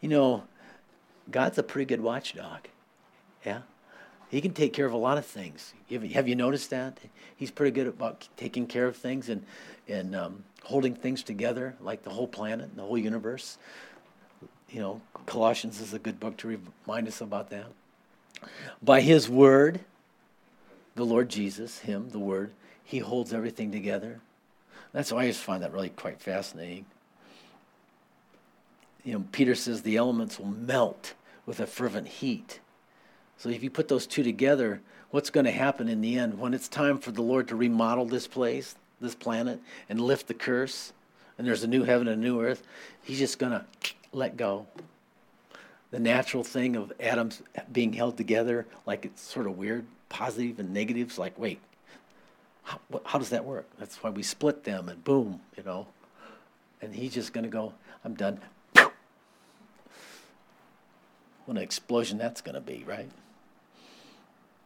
You 0.00 0.08
know, 0.08 0.44
God's 1.30 1.58
a 1.58 1.62
pretty 1.62 1.86
good 1.86 2.00
watchdog. 2.00 2.60
Yeah? 3.44 3.60
He 4.30 4.40
can 4.40 4.52
take 4.52 4.72
care 4.72 4.86
of 4.86 4.92
a 4.92 4.98
lot 4.98 5.18
of 5.18 5.26
things. 5.26 5.72
Have 5.90 6.28
you 6.28 6.36
noticed 6.36 6.70
that? 6.70 6.98
He's 7.36 7.50
pretty 7.50 7.72
good 7.72 7.86
about 7.86 8.28
taking 8.36 8.66
care 8.66 8.86
of 8.86 8.96
things 8.96 9.28
and, 9.28 9.44
and 9.88 10.14
um, 10.14 10.44
holding 10.64 10.94
things 10.94 11.22
together, 11.22 11.74
like 11.80 12.02
the 12.02 12.10
whole 12.10 12.28
planet, 12.28 12.66
and 12.66 12.76
the 12.76 12.82
whole 12.82 12.98
universe. 12.98 13.58
You 14.70 14.80
know, 14.80 15.00
Colossians 15.26 15.80
is 15.80 15.94
a 15.94 15.98
good 15.98 16.20
book 16.20 16.36
to 16.38 16.58
remind 16.86 17.08
us 17.08 17.20
about 17.20 17.50
that. 17.50 17.66
By 18.82 19.00
His 19.00 19.28
Word, 19.28 19.80
the 20.94 21.04
Lord 21.04 21.28
Jesus, 21.28 21.78
Him, 21.80 22.10
the 22.10 22.18
Word, 22.18 22.52
He 22.84 22.98
holds 22.98 23.32
everything 23.32 23.72
together. 23.72 24.20
That's 24.92 25.12
why 25.12 25.22
I 25.22 25.26
just 25.28 25.40
find 25.40 25.62
that 25.62 25.72
really 25.72 25.90
quite 25.90 26.20
fascinating. 26.20 26.86
You 29.04 29.14
know, 29.14 29.24
Peter 29.32 29.54
says 29.54 29.82
the 29.82 29.96
elements 29.96 30.38
will 30.38 30.46
melt 30.46 31.14
with 31.46 31.60
a 31.60 31.66
fervent 31.66 32.08
heat. 32.08 32.60
So 33.36 33.48
if 33.48 33.62
you 33.62 33.70
put 33.70 33.88
those 33.88 34.06
two 34.06 34.22
together, 34.22 34.80
what's 35.10 35.30
going 35.30 35.46
to 35.46 35.52
happen 35.52 35.88
in 35.88 36.00
the 36.00 36.18
end 36.18 36.38
when 36.38 36.52
it's 36.52 36.68
time 36.68 36.98
for 36.98 37.12
the 37.12 37.22
Lord 37.22 37.48
to 37.48 37.56
remodel 37.56 38.04
this 38.04 38.26
place, 38.26 38.74
this 39.00 39.14
planet, 39.14 39.60
and 39.88 40.00
lift 40.00 40.26
the 40.26 40.34
curse, 40.34 40.92
and 41.38 41.46
there's 41.46 41.62
a 41.62 41.68
new 41.68 41.84
heaven 41.84 42.08
and 42.08 42.22
a 42.22 42.26
new 42.26 42.42
earth? 42.42 42.62
He's 43.02 43.18
just 43.18 43.38
going 43.38 43.52
to 43.52 43.64
let 44.12 44.36
go. 44.36 44.66
The 45.90 45.98
natural 45.98 46.44
thing 46.44 46.76
of 46.76 46.92
atoms 47.00 47.42
being 47.72 47.94
held 47.94 48.16
together, 48.16 48.66
like 48.86 49.04
it's 49.06 49.22
sort 49.22 49.46
of 49.46 49.56
weird, 49.56 49.86
positive 50.08 50.58
and 50.58 50.72
negatives, 50.72 51.18
like, 51.18 51.38
wait, 51.38 51.60
how, 52.62 52.78
how 53.04 53.18
does 53.18 53.30
that 53.30 53.44
work? 53.44 53.66
That's 53.78 53.96
why 54.02 54.10
we 54.10 54.22
split 54.22 54.64
them 54.64 54.88
and 54.88 55.02
boom, 55.02 55.40
you 55.56 55.62
know. 55.62 55.86
And 56.82 56.94
he's 56.94 57.14
just 57.14 57.32
going 57.32 57.44
to 57.44 57.50
go, 57.50 57.72
I'm 58.04 58.14
done. 58.14 58.40
What 61.44 61.56
an 61.56 61.62
explosion 61.62 62.18
that's 62.18 62.42
going 62.42 62.56
to 62.56 62.60
be, 62.60 62.84
right? 62.86 63.08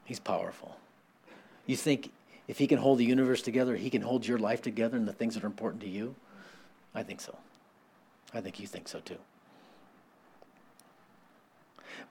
He's 0.04 0.18
powerful. 0.18 0.76
You 1.64 1.76
think 1.76 2.10
if 2.48 2.58
he 2.58 2.66
can 2.66 2.78
hold 2.78 2.98
the 2.98 3.04
universe 3.04 3.40
together, 3.40 3.76
he 3.76 3.88
can 3.88 4.02
hold 4.02 4.26
your 4.26 4.38
life 4.38 4.62
together 4.62 4.96
and 4.96 5.06
the 5.06 5.12
things 5.12 5.34
that 5.34 5.44
are 5.44 5.46
important 5.46 5.80
to 5.82 5.88
you? 5.88 6.16
I 6.92 7.04
think 7.04 7.20
so. 7.20 7.38
I 8.34 8.40
think 8.40 8.58
you 8.58 8.66
think 8.66 8.88
so 8.88 8.98
too. 8.98 9.18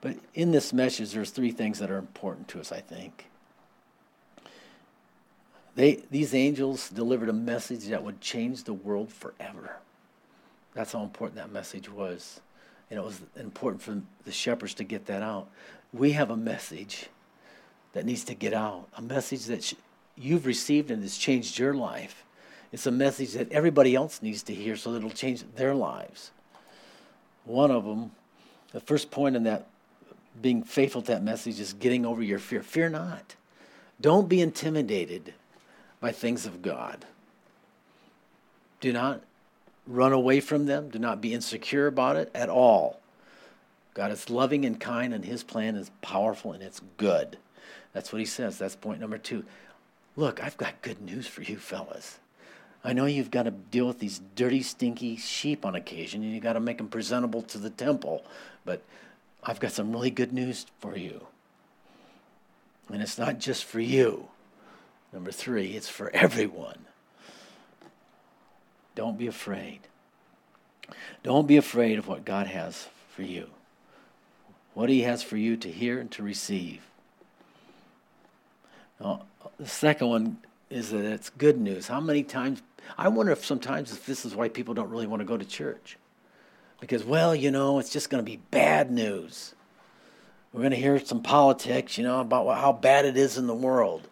But 0.02 0.16
in 0.34 0.50
this 0.50 0.72
message, 0.72 1.12
there's 1.12 1.30
three 1.30 1.52
things 1.52 1.78
that 1.78 1.90
are 1.90 1.96
important 1.96 2.48
to 2.48 2.60
us, 2.60 2.72
I 2.72 2.80
think. 2.80 3.30
They, 5.74 6.02
these 6.10 6.34
angels 6.34 6.90
delivered 6.90 7.30
a 7.30 7.32
message 7.32 7.86
that 7.86 8.02
would 8.02 8.20
change 8.20 8.64
the 8.64 8.74
world 8.74 9.10
forever. 9.10 9.76
That's 10.74 10.92
how 10.92 11.02
important 11.02 11.36
that 11.36 11.52
message 11.52 11.88
was. 11.88 12.40
And 12.90 12.98
it 12.98 13.02
was 13.02 13.20
important 13.36 13.80
for 13.80 14.02
the 14.24 14.32
shepherds 14.32 14.74
to 14.74 14.84
get 14.84 15.06
that 15.06 15.22
out. 15.22 15.48
We 15.94 16.12
have 16.12 16.30
a 16.30 16.36
message 16.36 17.06
that 17.92 18.04
needs 18.04 18.24
to 18.24 18.34
get 18.34 18.52
out, 18.52 18.88
a 18.96 19.02
message 19.02 19.46
that 19.46 19.72
you've 20.16 20.46
received 20.46 20.90
and 20.90 21.00
has 21.02 21.16
changed 21.16 21.58
your 21.58 21.74
life. 21.74 22.24
It's 22.72 22.86
a 22.86 22.90
message 22.90 23.34
that 23.34 23.52
everybody 23.52 23.94
else 23.94 24.20
needs 24.20 24.42
to 24.44 24.54
hear 24.54 24.76
so 24.76 24.92
that 24.92 24.98
it'll 24.98 25.10
change 25.10 25.44
their 25.54 25.74
lives. 25.74 26.32
One 27.44 27.70
of 27.70 27.84
them, 27.84 28.12
the 28.72 28.80
first 28.80 29.10
point 29.10 29.36
in 29.36 29.44
that 29.44 29.68
being 30.40 30.62
faithful 30.62 31.02
to 31.02 31.12
that 31.12 31.22
message 31.22 31.60
is 31.60 31.72
getting 31.72 32.06
over 32.06 32.22
your 32.22 32.38
fear. 32.38 32.62
Fear 32.62 32.90
not. 32.90 33.36
Don't 34.00 34.28
be 34.28 34.40
intimidated 34.40 35.34
by 36.00 36.12
things 36.12 36.46
of 36.46 36.62
God. 36.62 37.04
Do 38.80 38.92
not 38.92 39.22
run 39.86 40.12
away 40.12 40.40
from 40.40 40.66
them. 40.66 40.88
Do 40.88 40.98
not 40.98 41.20
be 41.20 41.34
insecure 41.34 41.86
about 41.86 42.16
it 42.16 42.30
at 42.34 42.48
all. 42.48 43.00
God 43.94 44.10
is 44.10 44.30
loving 44.30 44.64
and 44.64 44.80
kind, 44.80 45.12
and 45.12 45.24
His 45.24 45.42
plan 45.42 45.76
is 45.76 45.90
powerful 46.00 46.52
and 46.52 46.62
it's 46.62 46.80
good. 46.96 47.36
That's 47.92 48.12
what 48.12 48.20
He 48.20 48.26
says. 48.26 48.58
That's 48.58 48.74
point 48.74 49.00
number 49.00 49.18
two. 49.18 49.44
Look, 50.16 50.42
I've 50.42 50.56
got 50.56 50.82
good 50.82 51.00
news 51.00 51.26
for 51.26 51.42
you, 51.42 51.56
fellas. 51.56 52.18
I 52.84 52.92
know 52.92 53.06
you've 53.06 53.30
got 53.30 53.44
to 53.44 53.50
deal 53.50 53.86
with 53.86 54.00
these 54.00 54.20
dirty, 54.34 54.62
stinky 54.62 55.16
sheep 55.16 55.64
on 55.64 55.74
occasion, 55.76 56.22
and 56.22 56.32
you've 56.32 56.42
got 56.42 56.54
to 56.54 56.60
make 56.60 56.78
them 56.78 56.88
presentable 56.88 57.42
to 57.42 57.58
the 57.58 57.70
temple. 57.70 58.24
But 58.64 58.82
I've 59.42 59.60
got 59.60 59.72
some 59.72 59.92
really 59.92 60.10
good 60.10 60.32
news 60.32 60.66
for 60.78 60.96
you. 60.96 61.26
And 62.92 63.02
it's 63.02 63.18
not 63.18 63.38
just 63.38 63.64
for 63.64 63.80
you. 63.80 64.28
Number 65.12 65.32
three, 65.32 65.72
it's 65.72 65.88
for 65.88 66.10
everyone. 66.14 66.86
Don't 68.94 69.18
be 69.18 69.26
afraid. 69.26 69.80
Don't 71.22 71.46
be 71.46 71.56
afraid 71.56 71.98
of 71.98 72.06
what 72.06 72.24
God 72.24 72.46
has 72.46 72.88
for 73.14 73.22
you, 73.22 73.48
what 74.74 74.88
He 74.88 75.02
has 75.02 75.22
for 75.22 75.36
you 75.36 75.56
to 75.56 75.70
hear 75.70 75.98
and 75.98 76.10
to 76.12 76.22
receive. 76.22 76.82
Now, 79.00 79.24
the 79.58 79.68
second 79.68 80.08
one 80.08 80.38
is 80.70 80.90
that 80.90 81.04
it's 81.04 81.30
good 81.30 81.58
news. 81.58 81.88
How 81.88 82.00
many 82.00 82.22
times, 82.22 82.62
I 82.98 83.08
wonder 83.08 83.32
if 83.32 83.44
sometimes 83.44 83.92
if 83.92 84.06
this 84.06 84.24
is 84.24 84.34
why 84.34 84.48
people 84.48 84.74
don't 84.74 84.90
really 84.90 85.06
want 85.06 85.20
to 85.20 85.26
go 85.26 85.36
to 85.36 85.44
church. 85.44 85.96
Because, 86.82 87.04
well, 87.04 87.32
you 87.32 87.52
know, 87.52 87.78
it's 87.78 87.90
just 87.90 88.10
going 88.10 88.24
to 88.24 88.28
be 88.28 88.40
bad 88.50 88.90
news. 88.90 89.54
We're 90.52 90.62
going 90.62 90.72
to 90.72 90.76
hear 90.76 90.98
some 90.98 91.22
politics, 91.22 91.96
you 91.96 92.02
know, 92.02 92.20
about 92.20 92.58
how 92.58 92.72
bad 92.72 93.04
it 93.04 93.16
is 93.16 93.38
in 93.38 93.46
the 93.46 93.54
world. 93.54 94.08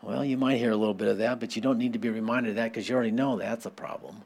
Well, 0.00 0.24
you 0.24 0.38
might 0.38 0.56
hear 0.56 0.70
a 0.70 0.78
little 0.78 0.94
bit 0.94 1.08
of 1.08 1.18
that, 1.18 1.40
but 1.40 1.54
you 1.54 1.60
don't 1.60 1.76
need 1.76 1.92
to 1.92 1.98
be 1.98 2.08
reminded 2.08 2.50
of 2.50 2.56
that 2.56 2.72
because 2.72 2.88
you 2.88 2.94
already 2.94 3.10
know 3.10 3.36
that's 3.36 3.66
a 3.66 3.70
problem. 3.70 4.22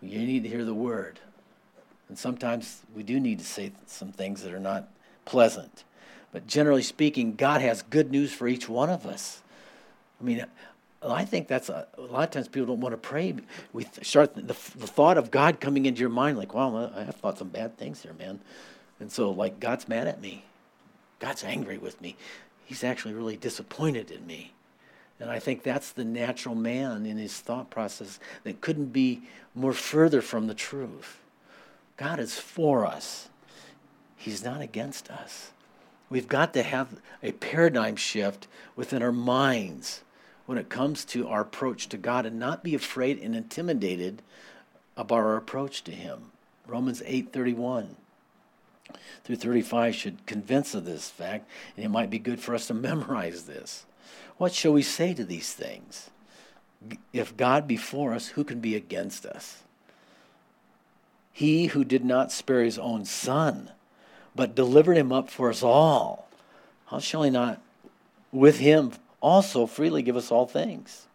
You 0.00 0.20
need 0.20 0.44
to 0.44 0.48
hear 0.48 0.64
the 0.64 0.72
word. 0.72 1.18
And 2.08 2.16
sometimes 2.16 2.82
we 2.94 3.02
do 3.02 3.18
need 3.18 3.40
to 3.40 3.44
say 3.44 3.72
some 3.86 4.12
things 4.12 4.44
that 4.44 4.54
are 4.54 4.60
not 4.60 4.88
pleasant. 5.24 5.82
But 6.30 6.46
generally 6.46 6.82
speaking, 6.82 7.34
God 7.34 7.62
has 7.62 7.82
good 7.82 8.12
news 8.12 8.32
for 8.32 8.46
each 8.46 8.68
one 8.68 8.90
of 8.90 9.06
us. 9.06 9.42
I 10.20 10.24
mean, 10.24 10.46
I 11.12 11.24
think 11.24 11.48
that's 11.48 11.68
a, 11.68 11.86
a 11.98 12.00
lot 12.00 12.24
of 12.24 12.30
times 12.30 12.48
people 12.48 12.66
don't 12.66 12.80
want 12.80 12.92
to 12.94 12.96
pray. 12.96 13.34
We 13.72 13.86
start 14.02 14.34
the, 14.34 14.42
the 14.42 14.54
thought 14.54 15.18
of 15.18 15.30
God 15.30 15.60
coming 15.60 15.86
into 15.86 16.00
your 16.00 16.08
mind, 16.08 16.38
like, 16.38 16.54
well, 16.54 16.92
I 16.94 17.04
have 17.04 17.16
thought 17.16 17.38
some 17.38 17.48
bad 17.48 17.76
things 17.76 18.02
here, 18.02 18.14
man. 18.14 18.40
And 19.00 19.12
so, 19.12 19.30
like, 19.30 19.60
God's 19.60 19.88
mad 19.88 20.06
at 20.06 20.20
me. 20.20 20.44
God's 21.20 21.44
angry 21.44 21.78
with 21.78 22.00
me. 22.00 22.16
He's 22.64 22.84
actually 22.84 23.14
really 23.14 23.36
disappointed 23.36 24.10
in 24.10 24.26
me. 24.26 24.52
And 25.20 25.30
I 25.30 25.38
think 25.38 25.62
that's 25.62 25.92
the 25.92 26.04
natural 26.04 26.54
man 26.54 27.06
in 27.06 27.18
his 27.18 27.38
thought 27.38 27.70
process 27.70 28.18
that 28.42 28.60
couldn't 28.60 28.92
be 28.92 29.22
more 29.54 29.72
further 29.72 30.20
from 30.20 30.46
the 30.46 30.54
truth. 30.54 31.20
God 31.96 32.18
is 32.18 32.38
for 32.38 32.84
us, 32.84 33.28
He's 34.16 34.42
not 34.42 34.60
against 34.60 35.10
us. 35.10 35.50
We've 36.08 36.28
got 36.28 36.54
to 36.54 36.62
have 36.62 36.88
a 37.22 37.32
paradigm 37.32 37.96
shift 37.96 38.48
within 38.74 39.02
our 39.02 39.12
minds 39.12 40.02
when 40.46 40.58
it 40.58 40.68
comes 40.68 41.04
to 41.06 41.28
our 41.28 41.40
approach 41.40 41.88
to 41.88 41.96
God 41.96 42.26
and 42.26 42.38
not 42.38 42.62
be 42.62 42.74
afraid 42.74 43.18
and 43.18 43.34
intimidated 43.34 44.22
about 44.96 45.18
our 45.18 45.36
approach 45.36 45.82
to 45.84 45.92
Him. 45.92 46.32
Romans 46.66 47.02
8:31 47.02 47.96
through 49.24 49.36
35 49.36 49.94
should 49.94 50.26
convince 50.26 50.74
of 50.74 50.84
this 50.84 51.08
fact, 51.08 51.48
and 51.76 51.84
it 51.84 51.88
might 51.88 52.10
be 52.10 52.18
good 52.18 52.40
for 52.40 52.54
us 52.54 52.66
to 52.66 52.74
memorize 52.74 53.44
this. 53.44 53.86
What 54.36 54.52
shall 54.52 54.72
we 54.72 54.82
say 54.82 55.14
to 55.14 55.24
these 55.24 55.52
things? 55.52 56.10
If 57.12 57.36
God 57.36 57.66
be 57.66 57.76
for 57.76 58.12
us, 58.12 58.28
who 58.28 58.44
can 58.44 58.60
be 58.60 58.74
against 58.74 59.24
us? 59.24 59.62
He 61.32 61.66
who 61.66 61.82
did 61.84 62.04
not 62.04 62.30
spare 62.30 62.62
his 62.62 62.78
own 62.78 63.04
son, 63.04 63.70
but 64.36 64.54
delivered 64.54 64.96
him 64.96 65.12
up 65.12 65.30
for 65.30 65.48
us 65.48 65.62
all, 65.62 66.28
how 66.86 66.98
shall 66.98 67.22
he 67.22 67.30
not 67.30 67.60
with 68.30 68.58
him 68.58 68.92
also 69.24 69.66
freely 69.66 70.02
give 70.02 70.16
us 70.16 70.30
all 70.30 70.46
things? 70.46 71.06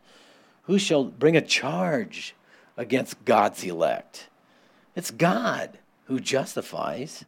Who 0.63 0.79
shall 0.79 1.05
bring 1.05 1.37
a 1.37 1.41
charge 1.41 2.35
against 2.75 3.23
God's 3.23 3.63
elect? 3.63 4.27
It's 4.95 5.11
God 5.11 5.77
who 6.05 6.19
justifies. 6.19 7.23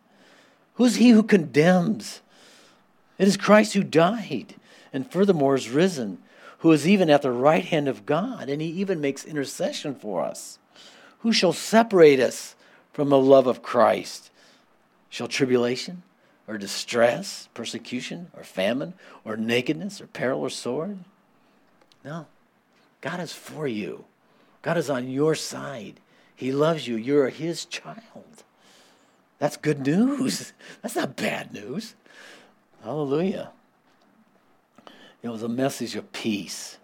Who's 0.76 0.96
he 0.96 1.12
who 1.12 1.22
condemns? 1.22 2.22
It 3.20 3.28
is 3.28 3.38
Christ 3.38 3.74
who 3.76 3.84
died 3.84 4.56
and 4.92 5.10
furthermore 5.10 5.56
is 5.56 5.70
risen, 5.70 6.18
who 6.60 6.72
is 6.72 6.88
even 6.88 7.10
at 7.10 7.22
the 7.22 7.32
right 7.32 7.64
hand 7.64 7.88
of 7.88 8.06
God, 8.06 8.50
and 8.50 8.62
he 8.62 8.68
even 8.70 9.00
makes 9.00 9.24
intercession 9.24 9.94
for 9.96 10.24
us. 10.24 10.58
Who 11.20 11.32
shall 11.32 11.54
separate 11.54 12.20
us 12.20 12.56
from 12.92 13.10
the 13.10 13.20
love 13.20 13.46
of 13.46 13.62
Christ? 13.62 14.32
Shall 15.10 15.28
tribulation 15.28 16.02
or 16.48 16.58
distress, 16.58 17.50
persecution 17.54 18.32
or 18.36 18.44
famine 18.44 18.94
or 19.24 19.38
nakedness 19.38 20.02
or 20.02 20.08
peril 20.08 20.42
or 20.42 20.50
sword? 20.50 21.00
No. 22.04 22.26
God 23.02 23.20
is 23.20 23.34
for 23.34 23.68
you. 23.68 24.06
God 24.62 24.78
is 24.78 24.90
on 24.90 25.10
your 25.10 25.36
side. 25.36 26.00
He 26.36 26.52
loves 26.52 26.88
you. 26.88 26.96
You're 26.96 27.30
his 27.30 27.66
child. 27.66 28.44
That's 29.40 29.58
good 29.58 29.86
news. 29.86 30.54
That's 30.82 30.96
not 30.96 31.16
bad 31.16 31.54
news. 31.54 31.96
Hallelujah. 32.84 33.52
It 35.24 35.30
was 35.30 35.44
a 35.44 35.50
message 35.50 35.96
of 35.96 36.12
peace, 36.12 36.78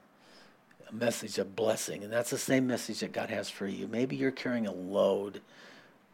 a 0.89 0.93
message 0.93 1.39
of 1.39 1.55
blessing. 1.55 2.03
And 2.03 2.13
that's 2.13 2.29
the 2.29 2.37
same 2.37 2.67
message 2.67 2.99
that 2.99 3.11
God 3.11 3.31
has 3.31 3.49
for 3.49 3.67
you. 3.67 3.87
Maybe 3.87 4.15
you're 4.15 4.29
carrying 4.29 4.67
a 4.67 4.71
load. 4.71 5.41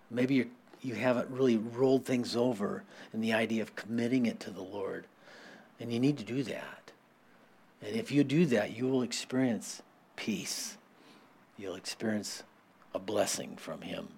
Maybe 0.10 0.36
you're, 0.36 0.48
you 0.84 0.96
haven't 0.96 1.30
really 1.30 1.58
rolled 1.58 2.06
things 2.06 2.36
over 2.36 2.84
in 3.14 3.22
the 3.22 3.34
idea 3.34 3.62
of 3.62 3.76
committing 3.76 4.26
it 4.26 4.40
to 4.42 4.52
the 4.52 4.62
Lord. 4.62 5.06
And 5.80 5.92
you 5.92 6.00
need 6.00 6.18
to 6.18 6.24
do 6.24 6.44
that. 6.44 6.92
And 7.82 7.96
if 7.96 8.12
you 8.12 8.24
do 8.24 8.46
that, 8.48 8.76
you 8.76 8.88
will 8.88 9.02
experience 9.02 9.82
peace. 10.16 10.78
You'll 11.58 11.76
experience 11.76 12.44
a 12.94 13.00
blessing 13.00 13.56
from 13.56 13.82
Him. 13.82 14.10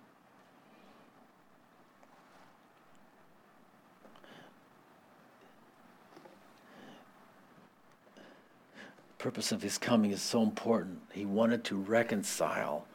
The 8.15 9.23
purpose 9.31 9.51
of 9.51 9.63
his 9.63 9.79
coming 9.79 10.11
is 10.11 10.21
so 10.21 10.43
important. 10.43 10.99
He 11.11 11.25
wanted 11.25 11.63
to 11.65 11.77
reconcile 11.77 12.85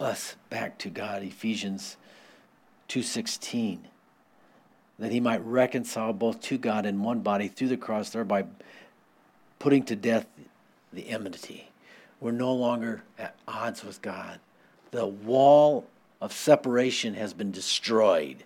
us 0.00 0.36
back 0.48 0.78
to 0.78 0.88
God. 0.88 1.22
Ephesians 1.22 1.98
2:16 2.92 3.78
that 4.98 5.12
he 5.12 5.18
might 5.18 5.42
reconcile 5.46 6.12
both 6.12 6.42
to 6.42 6.58
God 6.58 6.84
in 6.84 7.02
one 7.02 7.20
body 7.20 7.48
through 7.48 7.68
the 7.68 7.76
cross 7.78 8.10
thereby 8.10 8.44
putting 9.58 9.82
to 9.84 9.96
death 9.96 10.26
the 10.92 11.08
enmity. 11.08 11.70
We're 12.20 12.32
no 12.32 12.52
longer 12.52 13.02
at 13.18 13.34
odds 13.48 13.82
with 13.82 14.02
God. 14.02 14.40
The 14.90 15.06
wall 15.06 15.86
of 16.20 16.34
separation 16.34 17.14
has 17.14 17.32
been 17.32 17.50
destroyed 17.50 18.44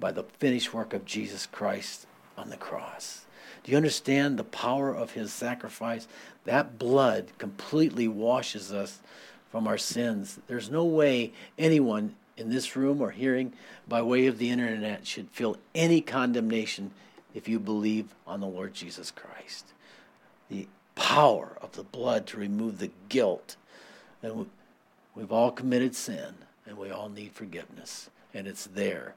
by 0.00 0.10
the 0.10 0.24
finished 0.24 0.74
work 0.74 0.92
of 0.92 1.04
Jesus 1.04 1.46
Christ 1.46 2.06
on 2.36 2.50
the 2.50 2.56
cross. 2.56 3.26
Do 3.62 3.70
you 3.70 3.76
understand 3.76 4.38
the 4.38 4.44
power 4.44 4.92
of 4.92 5.12
his 5.12 5.32
sacrifice? 5.32 6.08
That 6.44 6.80
blood 6.80 7.28
completely 7.38 8.08
washes 8.08 8.72
us 8.72 8.98
from 9.52 9.68
our 9.68 9.78
sins. 9.78 10.40
There's 10.48 10.68
no 10.68 10.84
way 10.84 11.32
anyone 11.56 12.16
in 12.36 12.50
this 12.50 12.76
room 12.76 13.00
or 13.00 13.10
hearing 13.10 13.52
by 13.88 14.02
way 14.02 14.26
of 14.26 14.38
the 14.38 14.50
internet 14.50 15.06
should 15.06 15.30
feel 15.30 15.56
any 15.74 16.00
condemnation 16.00 16.90
if 17.34 17.48
you 17.48 17.58
believe 17.58 18.14
on 18.26 18.40
the 18.40 18.46
Lord 18.46 18.74
Jesus 18.74 19.10
Christ. 19.10 19.66
The 20.48 20.66
power 20.94 21.56
of 21.60 21.72
the 21.72 21.82
blood 21.82 22.26
to 22.28 22.38
remove 22.38 22.78
the 22.78 22.90
guilt. 23.08 23.56
And 24.22 24.46
we've 25.14 25.32
all 25.32 25.50
committed 25.50 25.94
sin 25.94 26.34
and 26.66 26.76
we 26.76 26.90
all 26.90 27.08
need 27.08 27.32
forgiveness, 27.32 28.10
and 28.34 28.46
it's 28.46 28.66
there. 28.66 29.14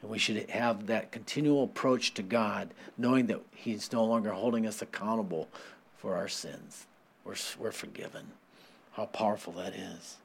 And 0.00 0.10
we 0.10 0.18
should 0.18 0.48
have 0.50 0.86
that 0.86 1.10
continual 1.10 1.64
approach 1.64 2.14
to 2.14 2.22
God, 2.22 2.70
knowing 2.96 3.26
that 3.26 3.40
He's 3.54 3.92
no 3.92 4.04
longer 4.04 4.30
holding 4.30 4.66
us 4.66 4.80
accountable 4.80 5.48
for 5.98 6.16
our 6.16 6.28
sins. 6.28 6.86
We're, 7.24 7.34
we're 7.58 7.72
forgiven. 7.72 8.26
How 8.92 9.06
powerful 9.06 9.54
that 9.54 9.74
is. 9.74 10.16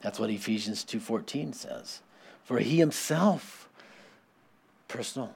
That's 0.00 0.18
what 0.18 0.30
Ephesians 0.30 0.84
2:14 0.84 1.52
says. 1.52 2.00
For 2.44 2.58
he 2.58 2.78
himself 2.78 3.68
personal. 4.88 5.34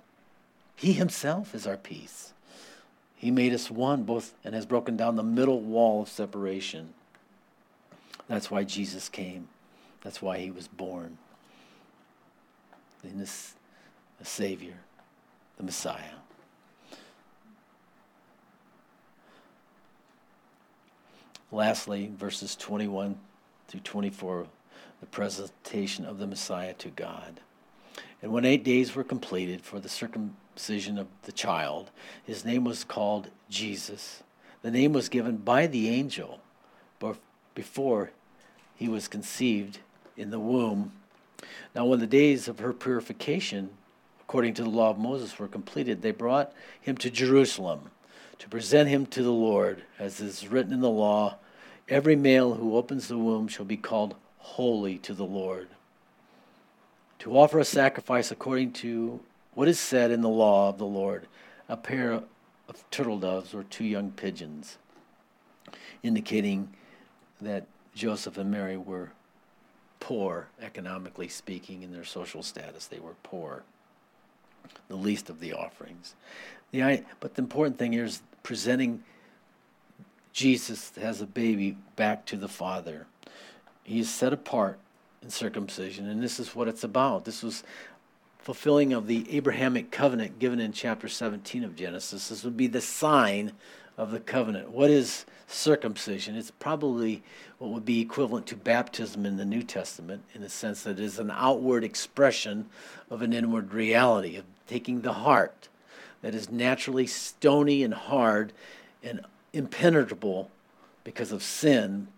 He 0.76 0.92
himself 0.92 1.54
is 1.54 1.66
our 1.66 1.76
peace. 1.76 2.32
He 3.16 3.30
made 3.30 3.52
us 3.52 3.70
one 3.70 4.04
both 4.04 4.32
and 4.44 4.54
has 4.54 4.64
broken 4.64 4.96
down 4.96 5.16
the 5.16 5.22
middle 5.22 5.60
wall 5.60 6.02
of 6.02 6.08
separation. 6.08 6.94
That's 8.28 8.50
why 8.50 8.64
Jesus 8.64 9.08
came. 9.08 9.48
That's 10.02 10.22
why 10.22 10.38
he 10.38 10.50
was 10.50 10.68
born. 10.68 11.18
In 13.04 13.18
this 13.18 13.54
the 14.18 14.24
Savior, 14.24 14.76
the 15.56 15.64
Messiah. 15.64 16.20
Lastly, 21.50 22.12
verses 22.16 22.54
21 22.54 23.18
through 23.70 23.80
24, 23.80 24.46
the 25.00 25.06
presentation 25.06 26.04
of 26.04 26.18
the 26.18 26.26
Messiah 26.26 26.74
to 26.74 26.88
God. 26.88 27.40
And 28.20 28.32
when 28.32 28.44
eight 28.44 28.64
days 28.64 28.94
were 28.94 29.04
completed 29.04 29.62
for 29.62 29.78
the 29.78 29.88
circumcision 29.88 30.98
of 30.98 31.06
the 31.22 31.32
child, 31.32 31.90
his 32.24 32.44
name 32.44 32.64
was 32.64 32.84
called 32.84 33.30
Jesus. 33.48 34.22
The 34.62 34.70
name 34.70 34.92
was 34.92 35.08
given 35.08 35.36
by 35.38 35.66
the 35.66 35.88
angel 35.88 36.40
before 37.54 38.10
he 38.74 38.88
was 38.88 39.08
conceived 39.08 39.78
in 40.16 40.30
the 40.30 40.40
womb. 40.40 40.92
Now, 41.74 41.86
when 41.86 42.00
the 42.00 42.06
days 42.06 42.48
of 42.48 42.58
her 42.58 42.72
purification 42.72 43.70
according 44.30 44.54
to 44.54 44.62
the 44.62 44.70
law 44.70 44.90
of 44.90 44.96
Moses, 44.96 45.40
were 45.40 45.48
completed, 45.48 46.02
they 46.02 46.12
brought 46.12 46.52
him 46.80 46.96
to 46.98 47.10
Jerusalem 47.10 47.90
to 48.38 48.48
present 48.48 48.88
him 48.88 49.04
to 49.06 49.24
the 49.24 49.32
Lord, 49.32 49.82
as 49.98 50.20
is 50.20 50.46
written 50.46 50.72
in 50.72 50.80
the 50.80 50.88
law 50.88 51.34
every 51.90 52.16
male 52.16 52.54
who 52.54 52.76
opens 52.76 53.08
the 53.08 53.18
womb 53.18 53.48
shall 53.48 53.66
be 53.66 53.76
called 53.76 54.14
holy 54.38 54.96
to 54.98 55.12
the 55.12 55.24
Lord. 55.24 55.68
To 57.18 57.36
offer 57.36 57.58
a 57.58 57.64
sacrifice 57.64 58.30
according 58.30 58.72
to 58.74 59.20
what 59.54 59.68
is 59.68 59.78
said 59.78 60.10
in 60.10 60.22
the 60.22 60.28
law 60.28 60.70
of 60.70 60.78
the 60.78 60.86
Lord, 60.86 61.26
a 61.68 61.76
pair 61.76 62.12
of 62.12 62.90
turtle 62.90 63.18
doves 63.18 63.52
or 63.52 63.64
two 63.64 63.84
young 63.84 64.12
pigeons, 64.12 64.78
indicating 66.02 66.70
that 67.40 67.66
Joseph 67.94 68.38
and 68.38 68.50
Mary 68.50 68.76
were 68.76 69.10
poor, 69.98 70.48
economically 70.62 71.28
speaking, 71.28 71.82
in 71.82 71.92
their 71.92 72.04
social 72.04 72.42
status. 72.42 72.86
They 72.86 73.00
were 73.00 73.16
poor 73.22 73.64
the 74.88 74.96
least 74.96 75.28
of 75.28 75.40
the 75.40 75.52
offerings. 75.52 76.14
The, 76.70 77.02
but 77.18 77.34
the 77.34 77.42
important 77.42 77.78
thing 77.78 77.92
here 77.92 78.04
is 78.04 78.22
presenting 78.42 79.02
Jesus 80.32 80.92
has 81.00 81.20
a 81.20 81.26
baby 81.26 81.76
back 81.96 82.24
to 82.26 82.36
the 82.36 82.48
Father. 82.48 83.06
He 83.82 84.00
is 84.00 84.10
set 84.10 84.32
apart 84.32 84.78
in 85.22 85.30
circumcision, 85.30 86.08
and 86.08 86.22
this 86.22 86.38
is 86.38 86.54
what 86.54 86.68
it's 86.68 86.84
about. 86.84 87.24
This 87.24 87.42
was 87.42 87.62
fulfilling 88.38 88.92
of 88.92 89.06
the 89.06 89.26
Abrahamic 89.36 89.90
covenant 89.90 90.38
given 90.38 90.60
in 90.60 90.72
chapter 90.72 91.08
17 91.08 91.64
of 91.64 91.76
Genesis. 91.76 92.28
This 92.28 92.44
would 92.44 92.56
be 92.56 92.66
the 92.66 92.80
sign 92.80 93.52
of 93.98 94.12
the 94.12 94.20
covenant. 94.20 94.70
What 94.70 94.90
is 94.90 95.26
circumcision? 95.46 96.36
It's 96.36 96.50
probably 96.50 97.22
what 97.58 97.70
would 97.70 97.84
be 97.84 98.00
equivalent 98.00 98.46
to 98.46 98.56
baptism 98.56 99.26
in 99.26 99.36
the 99.36 99.44
New 99.44 99.62
Testament 99.62 100.22
in 100.34 100.40
the 100.40 100.48
sense 100.48 100.84
that 100.84 100.98
it 100.98 101.00
is 101.00 101.18
an 101.18 101.30
outward 101.30 101.84
expression 101.84 102.66
of 103.10 103.20
an 103.20 103.32
inward 103.32 103.74
reality, 103.74 104.36
of 104.36 104.44
taking 104.66 105.02
the 105.02 105.12
heart 105.12 105.68
that 106.22 106.34
is 106.34 106.50
naturally 106.50 107.06
stony 107.06 107.82
and 107.82 107.92
hard 107.92 108.52
and 109.02 109.20
impenetrable 109.52 110.50
because 111.04 111.32
of 111.32 111.42
sin, 111.42 112.08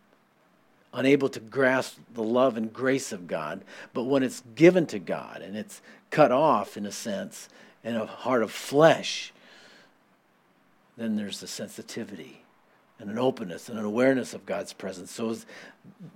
unable 0.92 1.28
to 1.28 1.40
grasp 1.40 1.98
the 2.12 2.22
love 2.22 2.56
and 2.56 2.72
grace 2.72 3.12
of 3.12 3.26
God. 3.26 3.62
But 3.94 4.04
when 4.04 4.22
it's 4.22 4.42
given 4.54 4.86
to 4.86 4.98
God 4.98 5.42
and 5.42 5.56
it's 5.56 5.80
cut 6.10 6.32
off, 6.32 6.76
in 6.76 6.84
a 6.84 6.92
sense, 6.92 7.48
in 7.82 7.96
a 7.96 8.06
heart 8.06 8.42
of 8.42 8.50
flesh, 8.50 9.32
then 10.96 11.16
there's 11.16 11.40
the 11.40 11.46
sensitivity 11.46 12.42
and 12.98 13.10
an 13.10 13.18
openness 13.18 13.68
and 13.68 13.78
an 13.78 13.84
awareness 13.84 14.34
of 14.34 14.46
God's 14.46 14.72
presence. 14.72 15.10
So 15.10 15.30
is 15.30 15.46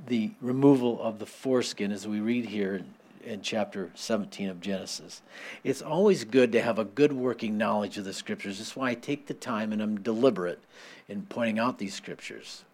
the 0.06 0.30
removal 0.40 1.02
of 1.02 1.18
the 1.18 1.26
foreskin, 1.26 1.90
as 1.90 2.06
we 2.06 2.20
read 2.20 2.46
here 2.46 2.82
in, 3.26 3.42
chapter 3.42 3.90
17 3.94 4.48
of 4.48 4.60
Genesis. 4.60 5.22
It's 5.64 5.82
always 5.82 6.24
good 6.24 6.52
to 6.52 6.62
have 6.62 6.78
a 6.78 6.84
good 6.84 7.12
working 7.12 7.58
knowledge 7.58 7.98
of 7.98 8.04
the 8.04 8.12
scriptures. 8.12 8.58
That's 8.58 8.76
why 8.76 8.90
I 8.90 8.94
take 8.94 9.26
the 9.26 9.34
time 9.34 9.72
and 9.72 9.82
I'm 9.82 10.00
deliberate 10.00 10.62
in 11.08 11.22
pointing 11.22 11.58
out 11.58 11.78
these 11.78 11.94
scriptures. 11.94 12.64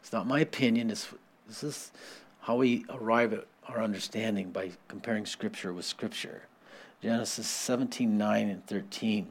It's 0.00 0.12
not 0.12 0.26
my 0.26 0.40
opinion. 0.40 0.90
It's, 0.90 1.08
this 1.46 1.62
is 1.62 1.92
how 2.40 2.56
we 2.56 2.84
arrive 2.88 3.32
at 3.32 3.46
our 3.68 3.82
understanding 3.82 4.50
by 4.50 4.70
comparing 4.88 5.26
scripture 5.26 5.72
with 5.72 5.84
scripture. 5.84 6.42
Genesis 7.02 7.46
17, 7.46 8.16
9 8.16 8.48
and 8.48 8.66
13. 8.66 9.28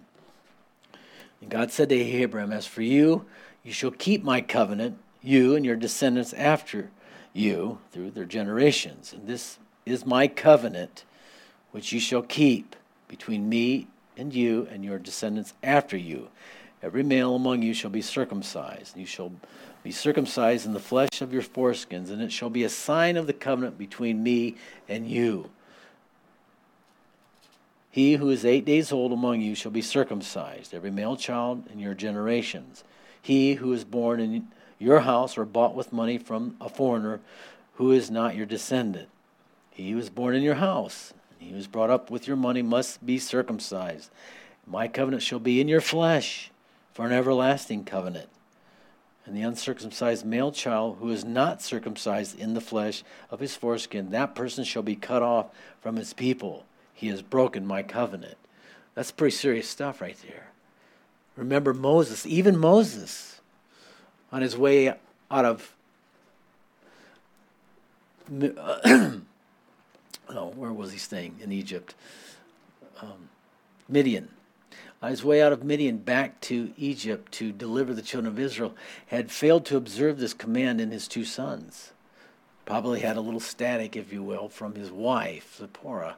And 1.42 1.50
God 1.50 1.72
said 1.72 1.90
to 1.90 2.24
Abram, 2.24 2.52
As 2.52 2.66
for 2.66 2.82
you, 2.82 3.26
you 3.64 3.72
shall 3.72 3.92
keep 3.92 4.24
my 4.24 4.42
covenant, 4.42 4.98
you 5.22 5.56
and 5.56 5.66
your 5.66 5.76
descendants 5.76 6.34
after 6.34 6.90
you, 7.34 7.80
through 7.92 8.12
their 8.12 8.26
generations. 8.26 9.14
And 9.14 9.28
this 9.28 9.58
is 9.88 10.06
my 10.06 10.28
covenant, 10.28 11.04
which 11.72 11.92
you 11.92 12.00
shall 12.00 12.22
keep 12.22 12.76
between 13.08 13.50
me 13.50 13.88
and 14.18 14.34
you 14.34 14.68
and 14.72 14.84
your 14.84 15.00
descendants 15.00 15.54
after 15.64 15.98
you. 15.98 16.30
Every 16.82 17.04
male 17.04 17.36
among 17.36 17.64
you 17.64 17.74
shall 17.74 17.90
be 17.90 18.02
circumcised. 18.02 18.98
You 18.98 19.06
shall 19.06 19.32
be 19.84 19.92
circumcised 19.92 20.66
in 20.66 20.74
the 20.74 20.80
flesh 20.80 21.22
of 21.22 21.34
your 21.34 21.42
foreskins, 21.42 22.10
and 22.10 22.22
it 22.22 22.32
shall 22.32 22.50
be 22.50 22.64
a 22.64 22.70
sign 22.70 23.18
of 23.18 23.28
the 23.28 23.34
covenant 23.34 23.78
between 23.78 24.22
me 24.22 24.56
and 24.88 25.08
you. 25.10 25.50
He 27.90 28.14
who 28.14 28.30
is 28.30 28.46
eight 28.46 28.66
days 28.66 28.92
old 28.92 29.12
among 29.12 29.42
you 29.42 29.56
shall 29.56 29.72
be 29.72 29.82
circumcised, 29.82 30.74
every 30.74 30.92
male 30.92 31.16
child 31.16 31.64
in 31.72 31.80
your 31.80 31.96
generations. 31.96 32.84
He 33.20 33.56
who 33.56 33.74
is 33.74 33.84
born 33.84 34.20
in 34.20 34.50
your 34.78 35.00
house 35.00 35.38
or 35.38 35.46
bought 35.46 35.74
with 35.74 35.92
money 35.92 36.20
from 36.20 36.58
a 36.62 36.70
foreigner 36.70 37.22
who 37.74 37.92
is 37.92 38.12
not 38.12 38.36
your 38.36 38.46
descendant. 38.46 39.10
He 39.78 39.96
was 39.96 40.10
born 40.10 40.36
in 40.36 40.42
your 40.42 40.56
house 40.56 41.14
he 41.40 41.54
was 41.54 41.68
brought 41.68 41.90
up 41.90 42.10
with 42.10 42.28
your 42.28 42.36
money 42.36 42.62
must 42.62 43.06
be 43.06 43.18
circumcised. 43.20 44.10
My 44.66 44.88
covenant 44.88 45.24
shall 45.24 45.40
be 45.40 45.62
in 45.62 45.68
your 45.68 45.82
flesh 45.82 46.52
for 46.94 47.06
an 47.06 47.12
everlasting 47.12 47.86
covenant. 47.86 48.30
And 49.26 49.36
the 49.36 49.42
uncircumcised 49.42 50.26
male 50.26 50.52
child 50.52 50.98
who 51.00 51.10
is 51.10 51.26
not 51.26 51.62
circumcised 51.62 52.40
in 52.40 52.54
the 52.54 52.62
flesh 52.62 53.04
of 53.30 53.40
his 53.40 53.56
foreskin, 53.56 54.12
that 54.12 54.36
person 54.36 54.64
shall 54.64 54.84
be 54.84 54.96
cut 54.96 55.22
off 55.22 55.48
from 55.82 55.98
his 55.98 56.14
people. 56.14 56.66
He 56.94 57.08
has 57.08 57.22
broken 57.22 57.66
my 57.66 57.84
covenant. 57.84 58.38
That's 58.96 59.12
pretty 59.12 59.36
serious 59.36 59.70
stuff 59.70 60.02
right 60.02 60.18
there. 60.28 60.48
Remember 61.36 61.74
Moses, 61.74 62.26
even 62.26 62.58
Moses, 62.58 63.42
on 64.32 64.42
his 64.42 64.58
way 64.58 64.96
out 65.30 65.46
of 65.46 65.76
oh, 70.30 70.52
where 70.56 70.74
was 70.74 70.92
he 70.92 70.98
staying 70.98 71.40
in 71.42 71.52
Egypt? 71.52 71.96
Um, 73.02 73.30
Midian. 73.88 74.30
On 75.02 75.10
his 75.10 75.24
way 75.24 75.42
out 75.42 75.54
of 75.54 75.64
Midian 75.64 75.98
back 75.98 76.42
to 76.42 76.74
Egypt 76.78 77.32
to 77.34 77.52
deliver 77.52 77.94
the 77.94 78.02
children 78.02 78.34
of 78.34 78.40
Israel, 78.40 78.76
had 79.08 79.32
failed 79.32 79.66
to 79.66 79.78
observe 79.78 80.18
this 80.18 80.34
command 80.34 80.82
in 80.82 80.92
his 80.92 81.08
two 81.08 81.24
sons. 81.24 81.92
Probably 82.66 83.02
had 83.02 83.16
a 83.16 83.22
little 83.22 83.40
static, 83.40 83.96
if 83.96 84.12
you 84.12 84.24
will, 84.24 84.50
from 84.50 84.76
his 84.76 84.92
wife, 84.92 85.58
Zipporah. 85.58 86.18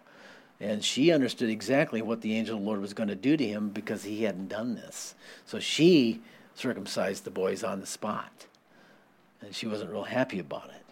And 0.61 0.83
she 0.83 1.11
understood 1.11 1.49
exactly 1.49 2.01
what 2.01 2.21
the 2.21 2.35
angel 2.35 2.55
of 2.55 2.61
the 2.61 2.67
Lord 2.67 2.81
was 2.81 2.93
going 2.93 3.09
to 3.09 3.15
do 3.15 3.37
to 3.37 3.47
him 3.47 3.69
because 3.69 4.03
he 4.03 4.23
hadn't 4.23 4.47
done 4.47 4.75
this. 4.75 5.13
So 5.45 5.59
she 5.59 6.21
circumcised 6.55 7.23
the 7.23 7.31
boys 7.31 7.63
on 7.63 7.81
the 7.81 7.85
spot. 7.85 8.45
And 9.41 9.55
she 9.55 9.67
wasn't 9.67 9.91
real 9.91 10.03
happy 10.03 10.39
about 10.39 10.69
it. 10.69 10.88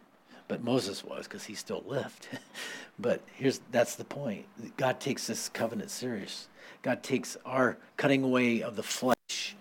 But 0.47 0.63
Moses 0.63 1.03
was 1.03 1.27
because 1.27 1.43
he 1.43 1.55
still 1.55 1.83
lived. 1.85 2.27
but 2.99 3.21
here's 3.33 3.59
that's 3.71 3.95
the 3.95 4.05
point. 4.05 4.45
God 4.77 4.99
takes 4.99 5.27
this 5.27 5.49
covenant 5.49 5.91
serious. 5.91 6.47
God 6.81 7.03
takes 7.03 7.37
our 7.45 7.77
cutting 7.97 8.23
away 8.23 8.61
of 8.61 8.75
the 8.75 8.83
flesh, 8.83 9.55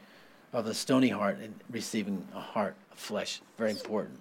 of 0.53 0.65
the 0.65 0.75
stony 0.75 1.09
heart, 1.09 1.39
and 1.39 1.55
receiving 1.71 2.27
a 2.35 2.41
heart 2.41 2.77
of 2.93 2.99
flesh. 2.99 3.41
Very 3.59 3.73
important. 3.73 4.21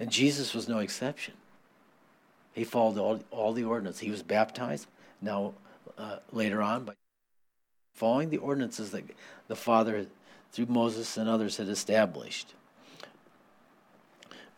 And 0.00 0.10
Jesus 0.10 0.54
was 0.54 0.68
no 0.68 0.78
exception. 0.78 1.34
He 2.52 2.64
followed 2.64 2.98
all, 2.98 3.20
all 3.30 3.52
the 3.52 3.64
ordinances. 3.64 4.00
He 4.00 4.10
was 4.10 4.22
baptized. 4.22 4.86
Now, 5.20 5.54
uh, 5.96 6.16
later 6.32 6.60
on, 6.60 6.84
by 6.84 6.94
following 7.94 8.30
the 8.30 8.38
ordinances 8.38 8.90
that 8.90 9.04
the 9.48 9.56
Father, 9.56 10.06
through 10.50 10.66
Moses 10.66 11.16
and 11.16 11.28
others, 11.28 11.56
had 11.56 11.68
established. 11.68 12.54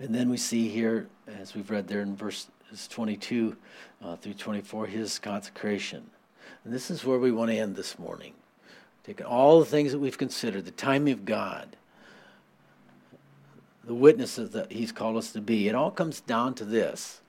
And 0.01 0.15
then 0.15 0.29
we 0.29 0.37
see 0.37 0.69
here, 0.69 1.09
as 1.41 1.55
we've 1.55 1.71
read 1.71 1.89
there 1.89 2.01
in 2.01 2.17
verse 2.17 2.49
22 2.91 3.57
uh, 4.03 4.17
through 4.17 4.35
24, 4.35 4.87
his 4.87 5.19
consecration. 5.19 6.11
And 6.65 6.73
this 6.73 6.91
is 6.91 7.05
where 7.05 7.19
we 7.19 7.31
want 7.31 7.51
to 7.51 7.57
end 7.57 7.77
this 7.77 7.99
morning. 7.99 8.35
Taking 9.05 9.27
all 9.27 9.61
the 9.61 9.67
things 9.67 9.93
that 9.93 9.99
we've 9.99 10.19
considered, 10.19 10.65
the 10.65 10.71
timing 10.71 11.13
of 11.13 11.25
God, 11.25 11.77
the 13.85 13.95
witnesses 13.95 14.51
that 14.51 14.73
he's 14.73 14.93
called 14.93 15.17
us 15.17 15.33
to 15.33 15.41
be, 15.41 15.69
it 15.69 15.75
all 15.75 15.91
comes 15.91 16.21
down 16.21 16.55
to 16.55 16.65
this. 16.65 17.21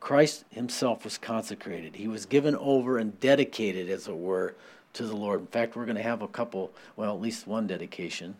Christ 0.00 0.44
himself 0.50 1.04
was 1.04 1.16
consecrated. 1.16 1.96
He 1.96 2.08
was 2.08 2.26
given 2.26 2.54
over 2.56 2.98
and 2.98 3.18
dedicated, 3.20 3.88
as 3.88 4.06
it 4.06 4.16
were, 4.16 4.54
to 4.94 5.06
the 5.06 5.16
Lord. 5.16 5.40
In 5.40 5.46
fact, 5.46 5.76
we're 5.76 5.86
going 5.86 5.96
to 5.96 6.02
have 6.02 6.22
a 6.22 6.28
couple, 6.28 6.72
well, 6.96 7.14
at 7.14 7.20
least 7.20 7.46
one 7.46 7.66
dedication 7.66 8.36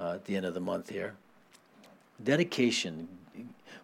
uh, 0.00 0.14
at 0.14 0.24
the 0.24 0.36
end 0.36 0.46
of 0.46 0.54
the 0.54 0.60
month 0.60 0.88
here. 0.88 1.14
Dedication, 2.24 3.08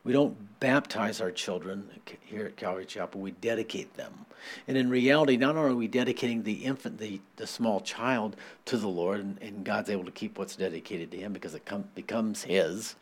we 0.05 0.13
don't 0.13 0.37
baptize 0.61 1.21
our 1.21 1.31
children 1.31 1.89
here 2.25 2.47
at 2.47 2.57
Calvary 2.57 2.85
Chapel, 2.85 3.21
we 3.21 3.31
dedicate 3.33 3.95
them. 3.95 4.27
And 4.67 4.77
in 4.77 4.91
reality, 4.91 5.37
not 5.37 5.57
only 5.57 5.73
are 5.73 5.75
we 5.75 5.89
dedicating 5.89 6.43
the 6.43 6.65
infant, 6.65 6.99
the, 6.99 7.21
the 7.37 7.47
small 7.47 7.81
child 7.81 8.37
to 8.67 8.77
the 8.77 8.89
Lord, 8.89 9.21
and, 9.21 9.39
and 9.43 9.65
God's 9.65 9.91
able 9.91 10.05
to 10.05 10.11
keep 10.11 10.39
what's 10.39 10.57
dedicated 10.57 11.11
to 11.13 11.17
Him 11.17 11.33
because 11.33 11.55
it 11.55 11.65
com- 11.65 11.89
becomes 11.95 12.43
His 12.43 12.95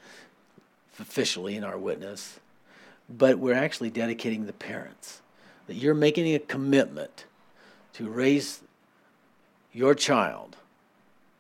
officially 0.99 1.57
in 1.57 1.65
our 1.65 1.77
witness, 1.77 2.41
but 3.09 3.39
we're 3.39 3.55
actually 3.55 3.91
dedicating 3.91 4.47
the 4.47 4.53
parents. 4.53 5.21
That 5.67 5.75
you're 5.75 5.95
making 5.95 6.35
a 6.35 6.39
commitment 6.39 7.27
to 7.95 8.09
raise 8.09 8.61
your 9.73 9.95
child, 9.95 10.57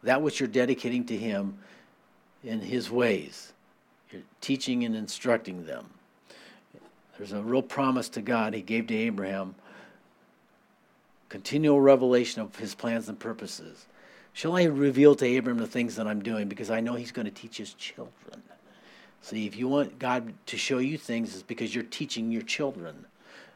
that 0.02 0.20
which 0.20 0.40
you're 0.40 0.48
dedicating 0.48 1.04
to 1.06 1.16
Him 1.16 1.58
in 2.44 2.60
His 2.60 2.90
ways. 2.90 3.52
You're 4.10 4.22
teaching 4.40 4.84
and 4.84 4.94
instructing 4.94 5.66
them. 5.66 5.86
There's 7.16 7.32
a 7.32 7.42
real 7.42 7.62
promise 7.62 8.08
to 8.10 8.22
God 8.22 8.54
He 8.54 8.62
gave 8.62 8.86
to 8.88 8.94
Abraham 8.96 9.54
continual 11.28 11.80
revelation 11.80 12.42
of 12.42 12.56
His 12.56 12.74
plans 12.74 13.08
and 13.08 13.18
purposes. 13.18 13.86
Shall 14.32 14.56
I 14.56 14.64
reveal 14.64 15.14
to 15.16 15.24
Abraham 15.24 15.58
the 15.58 15.66
things 15.66 15.96
that 15.96 16.06
I'm 16.06 16.22
doing? 16.22 16.48
Because 16.48 16.70
I 16.70 16.80
know 16.80 16.94
He's 16.94 17.12
going 17.12 17.24
to 17.24 17.32
teach 17.32 17.56
His 17.56 17.74
children. 17.74 18.42
See, 19.22 19.46
if 19.46 19.56
you 19.56 19.66
want 19.66 19.98
God 19.98 20.34
to 20.46 20.56
show 20.56 20.78
you 20.78 20.98
things, 20.98 21.34
it's 21.34 21.42
because 21.42 21.74
you're 21.74 21.84
teaching 21.84 22.30
your 22.30 22.42
children. 22.42 23.06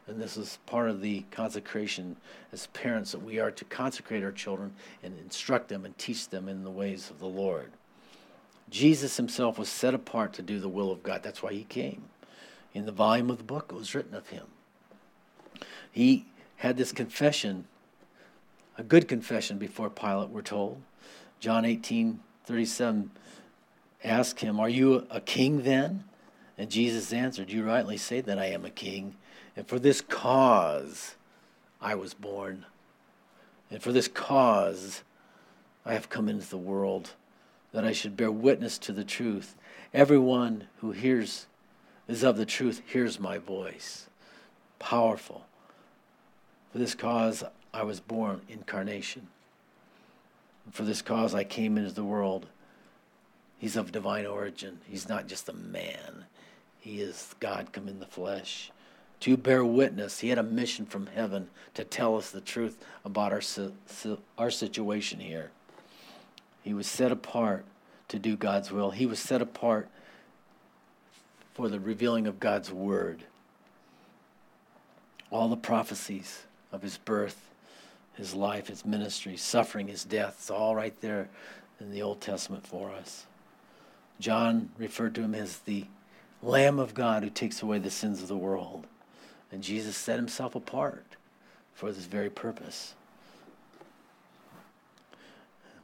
And 0.07 0.19
this 0.19 0.35
is 0.35 0.57
part 0.65 0.89
of 0.89 0.99
the 0.99 1.23
consecration 1.31 2.17
as 2.51 2.67
parents 2.67 3.11
that 3.13 3.21
we 3.21 3.39
are 3.39 3.51
to 3.51 3.65
consecrate 3.65 4.23
our 4.23 4.31
children 4.31 4.73
and 5.03 5.17
instruct 5.19 5.69
them 5.69 5.85
and 5.85 5.97
teach 5.97 6.27
them 6.27 6.49
in 6.49 6.63
the 6.63 6.71
ways 6.71 7.09
of 7.09 7.19
the 7.19 7.27
Lord. 7.27 7.71
Jesus 8.71 9.17
himself 9.17 9.59
was 9.59 9.69
set 9.69 9.93
apart 9.93 10.33
to 10.33 10.41
do 10.41 10.59
the 10.59 10.69
will 10.69 10.91
of 10.91 11.03
God. 11.03 11.21
That's 11.21 11.43
why 11.43 11.53
he 11.53 11.65
came. 11.65 12.05
In 12.73 12.85
the 12.85 12.91
volume 12.93 13.29
of 13.29 13.37
the 13.37 13.43
book, 13.43 13.67
it 13.69 13.75
was 13.75 13.93
written 13.93 14.15
of 14.15 14.29
him. 14.29 14.45
He 15.91 16.25
had 16.55 16.77
this 16.77 16.93
confession, 16.93 17.65
a 18.77 18.83
good 18.83 19.09
confession 19.09 19.57
before 19.57 19.89
Pilate, 19.89 20.29
we're 20.29 20.41
told. 20.41 20.81
John 21.39 21.65
18 21.65 22.21
37 22.45 23.11
asked 24.03 24.39
him, 24.39 24.59
Are 24.59 24.69
you 24.69 25.05
a 25.09 25.19
king 25.19 25.63
then? 25.63 26.05
And 26.57 26.69
Jesus 26.69 27.11
answered, 27.11 27.51
You 27.51 27.63
rightly 27.63 27.97
say 27.97 28.21
that 28.21 28.39
I 28.39 28.45
am 28.45 28.65
a 28.65 28.69
king, 28.69 29.15
and 29.55 29.67
for 29.67 29.79
this 29.79 29.99
cause 30.01 31.15
I 31.81 31.95
was 31.95 32.13
born. 32.13 32.65
And 33.69 33.81
for 33.81 33.91
this 33.91 34.07
cause 34.07 35.03
I 35.85 35.93
have 35.93 36.09
come 36.09 36.29
into 36.29 36.49
the 36.49 36.57
world 36.57 37.11
that 37.71 37.85
I 37.85 37.91
should 37.91 38.17
bear 38.17 38.31
witness 38.31 38.77
to 38.79 38.91
the 38.91 39.03
truth. 39.03 39.55
Everyone 39.93 40.67
who 40.77 40.91
hears 40.91 41.47
is 42.07 42.23
of 42.23 42.37
the 42.37 42.45
truth 42.45 42.81
hears 42.85 43.19
my 43.19 43.37
voice. 43.37 44.07
Powerful. 44.79 45.45
For 46.71 46.77
this 46.77 46.95
cause 46.95 47.43
I 47.73 47.83
was 47.83 47.99
born, 47.99 48.41
incarnation. 48.49 49.27
For 50.71 50.83
this 50.83 51.01
cause 51.01 51.33
I 51.33 51.43
came 51.43 51.77
into 51.77 51.91
the 51.91 52.03
world. 52.03 52.47
He's 53.57 53.75
of 53.75 53.91
divine 53.91 54.25
origin. 54.25 54.79
He's 54.87 55.07
not 55.07 55.27
just 55.27 55.47
a 55.47 55.53
man, 55.53 56.25
he 56.79 56.99
is 56.99 57.35
God 57.39 57.71
come 57.71 57.87
in 57.87 57.99
the 57.99 58.05
flesh. 58.05 58.71
To 59.21 59.37
bear 59.37 59.63
witness, 59.63 60.19
he 60.19 60.29
had 60.29 60.39
a 60.39 60.43
mission 60.43 60.87
from 60.87 61.05
heaven 61.05 61.49
to 61.75 61.83
tell 61.83 62.17
us 62.17 62.31
the 62.31 62.41
truth 62.41 62.83
about 63.05 63.31
our, 63.31 63.41
our 64.35 64.49
situation 64.49 65.19
here. 65.19 65.51
He 66.63 66.73
was 66.73 66.87
set 66.87 67.11
apart 67.11 67.65
to 68.09 68.19
do 68.19 68.35
God's 68.35 68.71
will. 68.71 68.91
He 68.91 69.05
was 69.05 69.19
set 69.19 69.41
apart 69.41 69.89
for 71.53 71.69
the 71.69 71.79
revealing 71.79 72.27
of 72.27 72.39
God's 72.39 72.71
word. 72.71 73.23
All 75.29 75.47
the 75.47 75.57
prophecies 75.57 76.43
of 76.71 76.81
his 76.81 76.97
birth, 76.97 77.49
his 78.13 78.33
life, 78.33 78.67
his 78.67 78.85
ministry, 78.85 79.37
suffering, 79.37 79.87
his 79.87 80.03
death, 80.03 80.35
it's 80.39 80.51
all 80.51 80.75
right 80.75 80.99
there 81.01 81.29
in 81.79 81.91
the 81.91 82.01
Old 82.01 82.21
Testament 82.21 82.67
for 82.67 82.91
us. 82.91 83.25
John 84.19 84.69
referred 84.77 85.15
to 85.15 85.21
him 85.21 85.33
as 85.33 85.59
the 85.59 85.85
Lamb 86.43 86.79
of 86.79 86.93
God 86.93 87.23
who 87.23 87.29
takes 87.29 87.61
away 87.61 87.79
the 87.79 87.89
sins 87.89 88.21
of 88.21 88.27
the 88.27 88.37
world. 88.37 88.85
And 89.51 89.63
Jesus 89.63 89.97
set 89.97 90.17
himself 90.17 90.55
apart 90.55 91.05
for 91.73 91.91
this 91.91 92.05
very 92.05 92.29
purpose. 92.29 92.93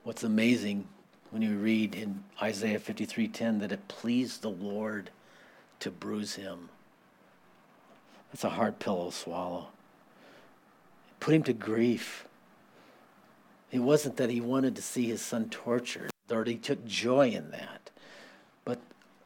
What's 0.08 0.24
amazing 0.24 0.88
when 1.32 1.42
you 1.42 1.58
read 1.58 1.94
in 1.94 2.24
Isaiah 2.42 2.80
53:10 2.80 3.60
that 3.60 3.74
it 3.74 3.90
pleased 3.90 4.42
the 4.42 4.50
Lord 4.50 5.10
to 5.82 5.92
bruise 5.92 6.36
him. 6.36 6.70
That's 8.32 8.46
a 8.46 8.52
hard 8.52 8.80
pill 8.80 9.12
to 9.12 9.12
swallow. 9.12 9.68
It 11.10 11.20
put 11.20 11.34
him 11.34 11.44
to 11.44 11.52
grief. 11.52 12.26
It 13.70 13.80
wasn't 13.80 14.16
that 14.16 14.30
he 14.30 14.40
wanted 14.40 14.78
to 14.78 14.82
see 14.82 15.08
his 15.08 15.22
son 15.22 15.50
tortured, 15.50 16.12
or 16.32 16.46
he 16.46 16.56
took 16.56 16.86
joy 16.86 17.32
in 17.32 17.52
that, 17.52 17.92
but 18.64 18.80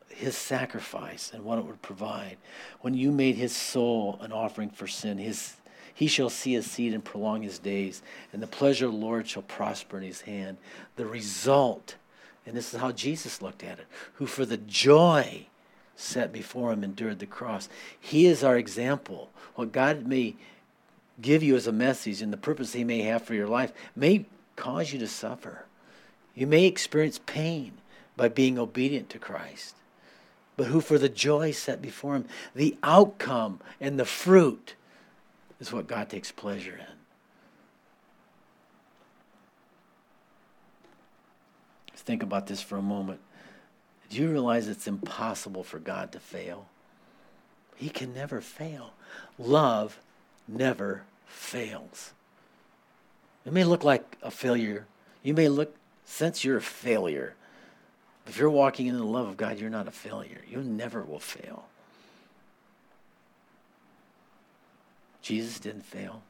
his 0.10 0.36
sacrifice 0.36 1.30
and 1.32 1.46
what 1.46 1.60
it 1.60 1.66
would 1.66 1.84
provide. 1.84 2.38
When 2.80 2.96
you 2.96 3.12
made 3.12 3.36
his 3.36 3.56
soul 3.56 4.18
an 4.20 4.32
offering 4.32 4.72
for 4.72 4.88
sin, 4.88 5.20
his 5.20 5.58
he 6.02 6.08
shall 6.08 6.32
see 6.32 6.54
his 6.54 6.66
seed 6.66 6.96
and 6.96 7.06
prolong 7.06 7.44
his 7.44 7.60
days, 7.60 8.02
and 8.34 8.42
the 8.42 8.48
pleasure 8.48 8.88
of 8.88 8.92
the 8.92 8.98
Lord 8.98 9.28
shall 9.28 9.44
prosper 9.44 9.98
in 9.98 10.04
his 10.04 10.22
hand. 10.22 10.58
The 10.96 11.06
result, 11.06 11.94
and 12.44 12.58
this 12.58 12.74
is 12.74 12.80
how 12.80 12.92
Jesus 12.92 13.40
looked 13.40 13.64
at 13.64 13.78
it, 13.78 13.86
who 14.14 14.26
for 14.26 14.44
the 14.44 14.58
joy 14.58 15.46
set 15.96 16.34
before 16.34 16.74
him 16.74 16.84
endured 16.84 17.20
the 17.20 17.28
cross. 17.28 17.70
He 18.00 18.26
is 18.26 18.44
our 18.44 18.58
example. 18.58 19.30
What 19.54 19.72
God 19.72 20.08
may 20.08 20.38
give 21.22 21.44
you 21.44 21.56
as 21.56 21.68
a 21.68 21.72
message 21.72 22.24
and 22.24 22.34
the 22.34 22.38
purpose 22.38 22.74
he 22.74 22.84
may 22.84 23.04
have 23.04 23.22
for 23.22 23.36
your 23.36 23.48
life 23.48 23.72
may 23.96 24.26
cause 24.56 24.92
you 24.92 24.98
to 24.98 25.08
suffer. 25.08 25.66
You 26.34 26.48
may 26.48 26.66
experience 26.66 27.20
pain 27.28 27.74
by 28.18 28.28
being 28.28 28.58
obedient 28.58 29.12
to 29.12 29.20
Christ, 29.20 29.76
but 30.58 30.66
who 30.66 30.82
for 30.82 30.98
the 30.98 31.10
joy 31.10 31.52
set 31.52 31.80
before 31.80 32.16
him, 32.16 32.26
the 32.56 32.76
outcome 32.82 33.60
and 33.80 34.00
the 34.00 34.06
fruit 34.06 34.74
is 35.62 35.72
what 35.72 35.88
God 35.88 36.10
takes 36.10 36.32
pleasure 36.32 36.74
in. 36.74 36.96
Let's 41.90 42.02
think 42.02 42.24
about 42.24 42.48
this 42.48 42.62
for 42.62 42.78
a 42.78 42.82
moment. 42.82 43.20
Do 44.10 44.18
you 44.18 44.30
realize 44.30 44.68
it's 44.68 44.88
impossible 44.88 45.64
for 45.64 45.78
God 45.80 46.12
to 46.12 46.20
fail? 46.20 46.66
He 47.76 47.90
can 47.90 48.14
never 48.14 48.42
fail. 48.42 48.94
Love 49.38 50.00
never 50.48 51.04
fails. 51.28 52.12
It 53.46 53.54
may 53.54 53.64
look 53.64 53.84
like 53.84 54.18
a 54.22 54.32
failure. 54.32 54.88
You 55.24 55.36
may 55.36 55.48
look, 55.48 55.76
since 56.04 56.44
you're 56.44 56.58
a 56.58 56.62
failure, 56.62 57.36
if 58.26 58.38
you're 58.38 58.50
walking 58.50 58.88
in 58.88 58.98
the 58.98 59.06
love 59.06 59.28
of 59.28 59.38
God, 59.38 59.60
you're 59.60 59.70
not 59.70 59.88
a 59.88 59.92
failure. 59.92 60.42
You 60.48 60.62
never 60.64 61.04
will 61.04 61.20
fail. 61.20 61.66
Jesus 65.22 65.60
didn't 65.60 65.86
fail. 65.86 66.24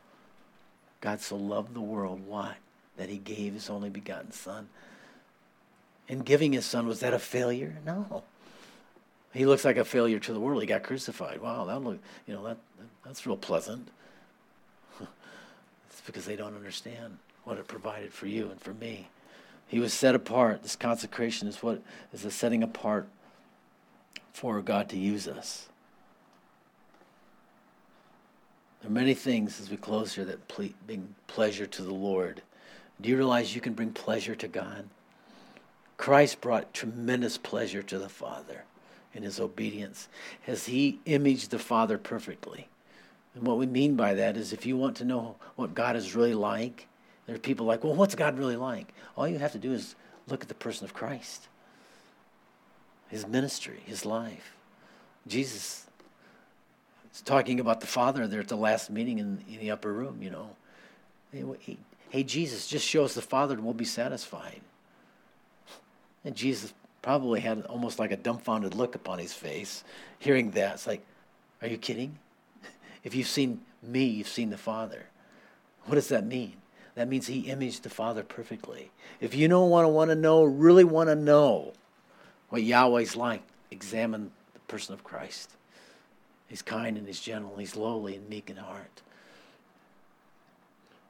God 1.00 1.20
so 1.22 1.36
loved 1.36 1.74
the 1.74 1.82
world. 1.82 2.22
Why? 2.28 2.56
That 2.98 3.10
he 3.10 3.18
gave 3.18 3.54
his 3.54 3.70
only 3.70 3.90
begotten 3.90 4.32
Son. 4.32 4.70
In 6.08 6.20
giving 6.20 6.54
his 6.54 6.66
Son, 6.66 6.88
was 6.88 7.00
that 7.00 7.14
a 7.14 7.20
failure? 7.20 7.78
No. 7.86 8.24
He 9.34 9.46
looks 9.46 9.64
like 9.64 9.78
a 9.78 9.86
failure 9.86 10.20
to 10.20 10.34
the 10.34 10.40
world. 10.40 10.62
He 10.62 10.68
got 10.68 10.84
crucified. 10.84 11.42
Wow, 11.42 11.66
that 11.66 11.80
look, 11.80 12.00
you 12.28 12.34
know, 12.34 12.44
that, 12.44 12.58
that's 13.06 13.26
real 13.26 13.38
pleasant. 13.38 13.88
it's 15.00 16.02
because 16.06 16.26
they 16.26 16.36
don't 16.36 16.56
understand 16.56 17.18
what 17.46 17.58
it 17.58 17.68
provided 17.68 18.14
for 18.14 18.28
you 18.28 18.50
and 18.50 18.60
for 18.60 18.74
me. 18.74 19.08
He 19.68 19.80
was 19.80 19.94
set 19.94 20.16
apart. 20.16 20.64
This 20.64 20.76
consecration 20.76 21.48
is 21.48 21.64
what 21.64 21.82
is 22.12 22.24
the 22.24 22.32
setting 22.32 22.62
apart 22.62 23.08
for 24.34 24.62
God 24.62 24.90
to 24.90 24.98
use 24.98 25.30
us. 25.30 25.70
There 28.82 28.90
are 28.90 28.94
many 28.94 29.14
things 29.14 29.60
as 29.60 29.70
we 29.70 29.78
close 29.78 30.14
here 30.14 30.26
that 30.26 30.48
ple- 30.48 30.70
bring 30.88 31.14
pleasure 31.28 31.68
to 31.68 31.84
the 31.84 31.94
Lord. 31.94 32.42
Do 33.00 33.10
you 33.10 33.18
realize 33.18 33.54
you 33.54 33.62
can 33.62 33.74
bring 33.74 33.92
pleasure 33.92 34.36
to 34.36 34.48
God? 34.48 34.88
Christ 35.98 36.42
brought 36.42 36.74
tremendous 36.74 37.38
pleasure 37.38 37.84
to 37.84 38.00
the 38.00 38.10
Father 38.10 38.64
in 39.14 39.22
his 39.22 39.40
obedience 39.40 40.08
as 40.48 40.66
he 40.66 41.00
imaged 41.06 41.52
the 41.52 41.60
Father 41.60 42.00
perfectly. 42.00 42.70
And 43.36 43.46
what 43.46 43.58
we 43.58 43.68
mean 43.68 43.96
by 43.96 44.16
that 44.16 44.36
is 44.36 44.52
if 44.52 44.66
you 44.66 44.78
want 44.78 44.98
to 44.98 45.06
know 45.06 45.36
what 45.56 45.76
God 45.76 45.96
is 45.96 46.16
really 46.16 46.34
like, 46.34 46.88
there 47.28 47.36
are 47.36 47.40
people 47.40 47.68
like, 47.68 47.84
well, 47.84 47.94
what's 47.94 48.16
God 48.16 48.38
really 48.38 48.56
like? 48.56 48.94
All 49.16 49.28
you 49.28 49.38
have 49.38 49.52
to 49.52 49.60
do 49.60 49.74
is 49.74 49.96
look 50.28 50.42
at 50.42 50.48
the 50.48 50.56
person 50.56 50.86
of 50.86 50.94
Christ, 50.94 51.48
his 53.10 53.28
ministry, 53.28 53.82
his 53.86 54.06
life. 54.06 54.56
Jesus 55.28 55.86
talking 57.20 57.60
about 57.60 57.82
the 57.82 57.88
Father 57.88 58.26
there 58.28 58.40
at 58.40 58.48
the 58.48 58.56
last 58.56 58.90
meeting 58.90 59.20
in, 59.20 59.44
in 59.50 59.60
the 59.60 59.72
upper 59.72 59.92
room, 59.92 60.22
you 60.22 60.30
know. 60.30 60.52
Hey, 61.34 61.78
hey, 62.10 62.24
Jesus, 62.24 62.68
just 62.68 62.88
show 62.88 63.04
us 63.04 63.14
the 63.14 63.22
Father 63.22 63.56
and 63.56 63.66
we'll 63.66 63.74
be 63.74 63.84
satisfied. 63.84 64.62
And 66.24 66.36
Jesus 66.36 66.74
probably 67.02 67.42
had 67.42 67.66
almost 67.66 68.00
like 68.00 68.12
a 68.12 68.18
dumbfounded 68.18 68.76
look 68.76 68.96
upon 68.96 69.20
his 69.20 69.34
face, 69.34 69.84
hearing 70.20 70.52
that. 70.52 70.76
It's 70.76 70.88
like, 70.88 71.04
are 71.62 71.68
you 71.68 71.78
kidding? 71.78 72.18
If 73.04 73.16
you've 73.16 73.28
seen 73.28 73.62
me, 73.82 74.06
you've 74.06 74.28
seen 74.28 74.52
the 74.52 74.58
Father. 74.58 75.06
What 75.86 75.96
does 75.96 76.10
that 76.10 76.24
mean? 76.24 76.54
That 76.94 77.08
means 77.08 77.26
he 77.26 77.40
imaged 77.42 77.82
the 77.82 77.90
Father 77.90 78.22
perfectly. 78.22 78.92
If 79.20 79.34
you 79.34 79.48
don't 79.48 79.72
want 79.72 79.86
to 79.86 79.90
want 79.90 80.10
to 80.12 80.16
know, 80.16 80.44
really 80.44 80.84
want 80.84 81.10
to 81.10 81.16
know 81.16 81.74
what 82.50 82.62
Yahweh's 82.62 83.16
like, 83.16 83.42
examine 83.72 84.32
the 84.54 84.60
person 84.62 84.94
of 84.94 85.04
Christ. 85.04 85.50
He's 86.52 86.62
kind 86.62 86.98
and 86.98 87.08
he's 87.08 87.20
gentle, 87.20 87.56
he's 87.58 87.76
lowly 87.76 88.16
and 88.16 88.30
meek 88.30 88.52
in 88.52 88.58
heart. 88.58 89.02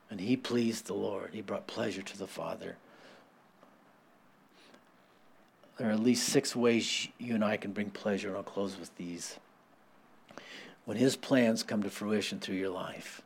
And 0.10 0.22
he 0.22 0.38
pleased 0.38 0.86
the 0.86 0.94
Lord. 0.94 1.32
He 1.34 1.42
brought 1.42 1.68
pleasure 1.68 2.02
to 2.02 2.18
the 2.18 2.28
Father 2.28 2.78
there 5.82 5.90
are 5.90 5.94
at 5.94 6.00
least 6.00 6.30
six 6.30 6.56
ways 6.56 7.08
you 7.18 7.34
and 7.34 7.44
I 7.44 7.58
can 7.58 7.72
bring 7.72 7.90
pleasure, 7.90 8.28
and 8.28 8.38
I'll 8.38 8.44
close 8.44 8.78
with 8.80 8.96
these. 8.98 9.40
When 10.86 10.96
his 10.96 11.16
plans 11.16 11.64
come 11.64 11.82
to 11.82 11.90
fruition 11.90 12.40
through 12.40 12.58
your 12.58 12.70
life. 12.70 13.24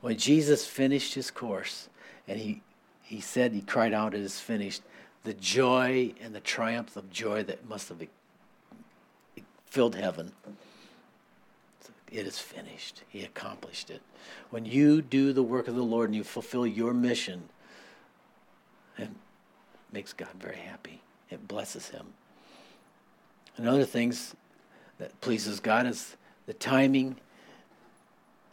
When 0.00 0.16
Jesus 0.16 0.66
finished 0.66 1.12
his 1.12 1.30
course 1.30 1.90
and 2.26 2.38
he, 2.38 2.62
he 3.02 3.20
said, 3.20 3.52
he 3.52 3.60
cried 3.60 3.92
out, 3.92 4.14
It 4.14 4.22
is 4.22 4.40
finished, 4.40 4.80
the 5.24 5.34
joy 5.34 6.14
and 6.22 6.34
the 6.34 6.40
triumph 6.40 6.96
of 6.96 7.10
joy 7.10 7.42
that 7.42 7.68
must 7.68 7.90
have 7.90 8.02
filled 9.66 9.94
heaven. 9.94 10.32
It 12.12 12.26
is 12.26 12.38
finished. 12.38 13.02
He 13.08 13.24
accomplished 13.24 13.90
it. 13.90 14.02
When 14.50 14.66
you 14.66 15.00
do 15.02 15.32
the 15.32 15.42
work 15.42 15.66
of 15.66 15.74
the 15.74 15.82
Lord 15.82 16.10
and 16.10 16.16
you 16.16 16.24
fulfill 16.24 16.66
your 16.66 16.92
mission, 16.92 17.48
it 18.98 19.08
makes 19.90 20.12
God 20.12 20.28
very 20.38 20.58
happy 20.58 21.02
it 21.32 21.48
blesses 21.48 21.88
him. 21.88 22.06
And 23.56 23.66
other 23.66 23.84
things 23.84 24.34
that 24.98 25.18
pleases 25.20 25.60
God 25.60 25.86
is 25.86 26.16
the 26.46 26.52
timing 26.52 27.16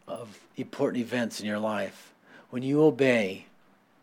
of 0.08 0.40
important 0.58 1.02
events 1.02 1.40
in 1.40 1.46
your 1.46 1.60
life. 1.60 2.14
When 2.50 2.64
you 2.64 2.84
obey, 2.84 3.46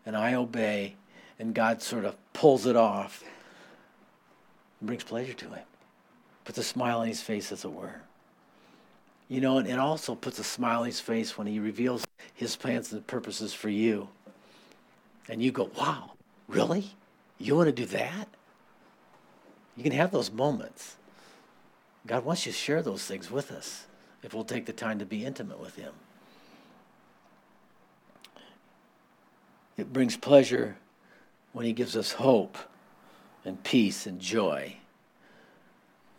and 0.05 0.15
I 0.15 0.35
obey, 0.35 0.95
and 1.39 1.53
God 1.53 1.81
sort 1.81 2.05
of 2.05 2.15
pulls 2.33 2.65
it 2.65 2.75
off, 2.75 3.23
it 4.81 4.85
brings 4.85 5.03
pleasure 5.03 5.33
to 5.33 5.49
him. 5.49 5.65
Puts 6.45 6.59
a 6.59 6.63
smile 6.63 6.99
on 6.99 7.07
his 7.07 7.21
face, 7.21 7.51
as 7.51 7.65
it 7.65 7.71
were. 7.71 8.01
You 9.29 9.41
know, 9.41 9.57
and 9.57 9.67
it 9.67 9.77
also 9.77 10.15
puts 10.15 10.39
a 10.39 10.43
smile 10.43 10.81
on 10.81 10.85
his 10.85 10.99
face 10.99 11.37
when 11.37 11.47
he 11.47 11.59
reveals 11.59 12.05
his 12.33 12.55
plans 12.55 12.93
and 12.93 13.05
purposes 13.05 13.53
for 13.53 13.69
you. 13.69 14.07
And 15.27 15.41
you 15.41 15.51
go, 15.51 15.69
wow, 15.77 16.13
really? 16.47 16.91
You 17.37 17.55
want 17.55 17.67
to 17.67 17.73
do 17.73 17.85
that? 17.87 18.29
You 19.75 19.83
can 19.83 19.91
have 19.91 20.11
those 20.11 20.31
moments. 20.31 20.95
God 22.05 22.23
wants 22.23 22.45
you 22.45 22.53
to 22.53 22.57
share 22.57 22.81
those 22.81 23.03
things 23.03 23.29
with 23.29 23.51
us 23.51 23.85
if 24.23 24.33
we'll 24.33 24.45
take 24.45 24.65
the 24.65 24.73
time 24.73 24.99
to 24.99 25.05
be 25.05 25.25
intimate 25.25 25.59
with 25.59 25.75
Him. 25.75 25.93
It 29.75 29.91
brings 29.91 30.15
pleasure 30.15 30.77
when 31.51 31.65
He 31.65 31.73
gives 31.73 31.95
us 31.97 32.13
hope 32.13 32.57
and 33.45 33.61
peace 33.63 34.07
and 34.07 34.19
joy. 34.19 34.77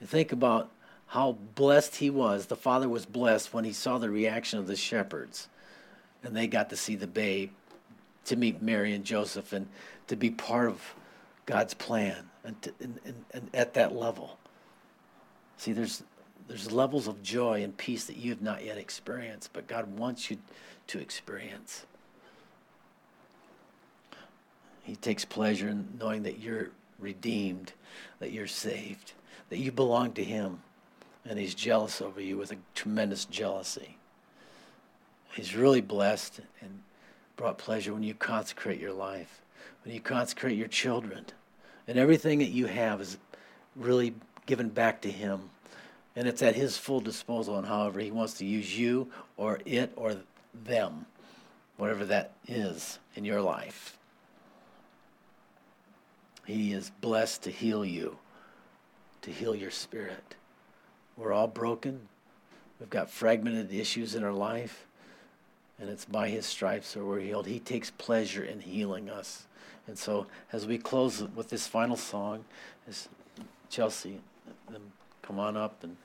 Think 0.04 0.30
about 0.30 0.70
how 1.08 1.32
blessed 1.54 1.96
He 1.96 2.10
was. 2.10 2.46
The 2.46 2.56
Father 2.56 2.88
was 2.88 3.06
blessed 3.06 3.52
when 3.52 3.64
He 3.64 3.72
saw 3.72 3.98
the 3.98 4.10
reaction 4.10 4.58
of 4.58 4.66
the 4.66 4.76
shepherds 4.76 5.48
and 6.22 6.36
they 6.36 6.46
got 6.46 6.70
to 6.70 6.76
see 6.76 6.96
the 6.96 7.06
babe, 7.06 7.50
to 8.24 8.36
meet 8.36 8.60
Mary 8.60 8.92
and 8.92 9.04
Joseph, 9.04 9.52
and 9.52 9.68
to 10.08 10.16
be 10.16 10.30
part 10.30 10.68
of 10.68 10.94
God's 11.46 11.74
plan 11.74 12.28
and, 12.44 12.60
to, 12.62 12.72
and, 12.80 12.98
and, 13.04 13.24
and 13.32 13.50
at 13.54 13.74
that 13.74 13.94
level. 13.94 14.38
See, 15.56 15.72
there's 15.72 16.02
there's 16.46 16.72
levels 16.72 17.08
of 17.08 17.22
joy 17.22 17.62
and 17.62 17.76
peace 17.76 18.04
that 18.06 18.16
you 18.16 18.30
have 18.30 18.40
not 18.40 18.64
yet 18.64 18.78
experienced, 18.78 19.52
but 19.52 19.66
God 19.66 19.98
wants 19.98 20.30
you 20.30 20.38
to 20.86 20.98
experience. 20.98 21.84
He 24.82 24.96
takes 24.96 25.26
pleasure 25.26 25.68
in 25.68 25.86
knowing 26.00 26.22
that 26.22 26.38
you're 26.38 26.70
redeemed, 26.98 27.74
that 28.18 28.32
you're 28.32 28.46
saved, 28.46 29.12
that 29.50 29.58
you 29.58 29.70
belong 29.70 30.12
to 30.12 30.24
Him, 30.24 30.62
and 31.28 31.38
He's 31.38 31.54
jealous 31.54 32.00
over 32.00 32.20
you 32.20 32.38
with 32.38 32.52
a 32.52 32.56
tremendous 32.74 33.24
jealousy. 33.26 33.98
He's 35.34 35.54
really 35.54 35.82
blessed 35.82 36.40
and 36.60 36.82
brought 37.36 37.58
pleasure 37.58 37.92
when 37.92 38.02
you 38.02 38.14
consecrate 38.14 38.80
your 38.80 38.92
life, 38.92 39.42
when 39.84 39.94
you 39.94 40.00
consecrate 40.00 40.56
your 40.56 40.68
children 40.68 41.26
and 41.86 41.98
everything 41.98 42.38
that 42.38 42.50
you 42.50 42.66
have 42.66 43.00
is 43.00 43.18
really 43.76 44.14
given 44.46 44.68
back 44.68 45.02
to 45.02 45.10
Him. 45.10 45.50
And 46.16 46.26
it's 46.26 46.42
at 46.42 46.56
His 46.56 46.76
full 46.76 47.00
disposal 47.00 47.56
and 47.56 47.66
however 47.66 48.00
He 48.00 48.10
wants 48.10 48.34
to 48.34 48.46
use 48.46 48.76
you 48.76 49.10
or 49.36 49.60
it 49.64 49.92
or 49.96 50.16
them, 50.64 51.06
whatever 51.76 52.04
that 52.06 52.32
is 52.48 52.98
in 53.14 53.24
your 53.24 53.40
life. 53.40 53.96
He 56.44 56.72
is 56.72 56.90
blessed 57.02 57.42
to 57.42 57.50
heal 57.50 57.84
you, 57.84 58.16
to 59.22 59.30
heal 59.30 59.54
your 59.54 59.70
spirit. 59.70 60.34
We're 61.18 61.32
all 61.32 61.48
broken. 61.48 62.00
We've 62.78 62.88
got 62.88 63.10
fragmented 63.10 63.72
issues 63.72 64.14
in 64.14 64.22
our 64.22 64.32
life, 64.32 64.86
and 65.80 65.90
it's 65.90 66.04
by 66.04 66.28
His 66.28 66.46
stripes 66.46 66.94
that 66.94 67.04
we're 67.04 67.18
healed. 67.18 67.48
He 67.48 67.58
takes 67.58 67.90
pleasure 67.90 68.44
in 68.44 68.60
healing 68.60 69.10
us. 69.10 69.46
And 69.88 69.98
so, 69.98 70.28
as 70.52 70.64
we 70.64 70.78
close 70.78 71.20
with 71.20 71.50
this 71.50 71.66
final 71.66 71.96
song, 71.96 72.44
as 72.88 73.08
Chelsea, 73.68 74.20
come 75.22 75.40
on 75.40 75.56
up 75.56 75.82
and 75.82 75.96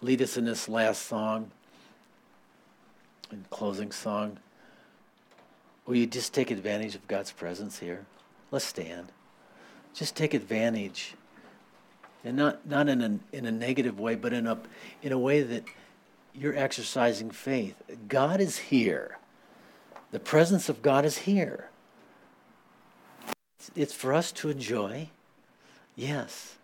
lead 0.00 0.22
us 0.22 0.38
in 0.38 0.46
this 0.46 0.66
last 0.66 1.02
song 1.02 1.50
and 3.30 3.48
closing 3.50 3.92
song. 3.92 4.38
Will 5.84 5.96
you 5.96 6.06
just 6.06 6.32
take 6.32 6.50
advantage 6.50 6.94
of 6.94 7.06
God's 7.06 7.32
presence 7.32 7.78
here? 7.80 8.06
Let's 8.50 8.64
stand. 8.64 9.12
Just 9.92 10.16
take 10.16 10.32
advantage. 10.32 11.14
And 12.24 12.36
not, 12.36 12.66
not 12.66 12.88
in, 12.88 13.00
a, 13.00 13.36
in 13.36 13.46
a 13.46 13.52
negative 13.52 13.98
way, 13.98 14.14
but 14.14 14.32
in 14.32 14.46
a, 14.46 14.58
in 15.02 15.12
a 15.12 15.18
way 15.18 15.42
that 15.42 15.64
you're 16.34 16.56
exercising 16.56 17.30
faith. 17.30 17.80
God 18.08 18.40
is 18.40 18.58
here. 18.58 19.18
The 20.12 20.20
presence 20.20 20.68
of 20.68 20.82
God 20.82 21.04
is 21.04 21.18
here. 21.18 21.68
It's, 23.58 23.70
it's 23.74 23.94
for 23.94 24.12
us 24.12 24.32
to 24.32 24.50
enjoy, 24.50 25.08
yes, 25.96 26.56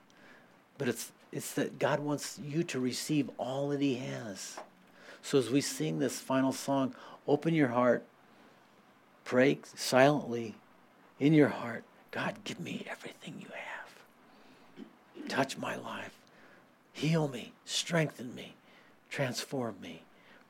but 0.78 0.88
it's, 0.88 1.12
it's 1.32 1.52
that 1.54 1.78
God 1.78 2.00
wants 2.00 2.38
you 2.42 2.62
to 2.64 2.80
receive 2.80 3.30
all 3.38 3.68
that 3.70 3.80
He 3.80 3.96
has. 3.96 4.59
So 5.22 5.38
as 5.38 5.50
we 5.50 5.61
sing 5.61 5.98
this 5.98 6.20
final 6.20 6.52
song, 6.52 6.94
open 7.26 7.54
your 7.54 7.68
heart, 7.68 8.04
pray 9.24 9.59
silently 9.74 10.54
in 11.18 11.32
your 11.32 11.48
heart 11.48 11.84
God, 12.16 12.34
give 12.44 12.59
me 12.59 12.82
everything 12.90 13.34
you 13.40 13.48
have. 13.48 13.86
Touch 15.29 15.59
my 15.59 15.77
life. 15.77 16.12
Heal 16.93 17.29
me, 17.29 17.53
strengthen 17.64 18.35
me, 18.35 18.55
transform 19.11 19.77
me. 19.83 20.03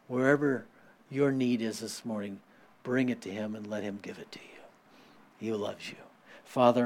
Wherever 0.07 0.64
your 1.11 1.33
need 1.33 1.61
is 1.62 1.81
this 1.81 2.05
morning, 2.05 2.41
bring 2.83 3.09
it 3.09 3.20
to 3.22 3.31
Him 3.31 3.55
and 3.55 3.66
let 3.66 3.83
Him 3.83 3.99
give 4.03 4.18
it 4.18 4.31
to 4.33 4.39
you. 4.39 4.61
He 5.39 5.53
loves 5.53 5.91
you. 5.91 5.97
Father, 6.45 6.85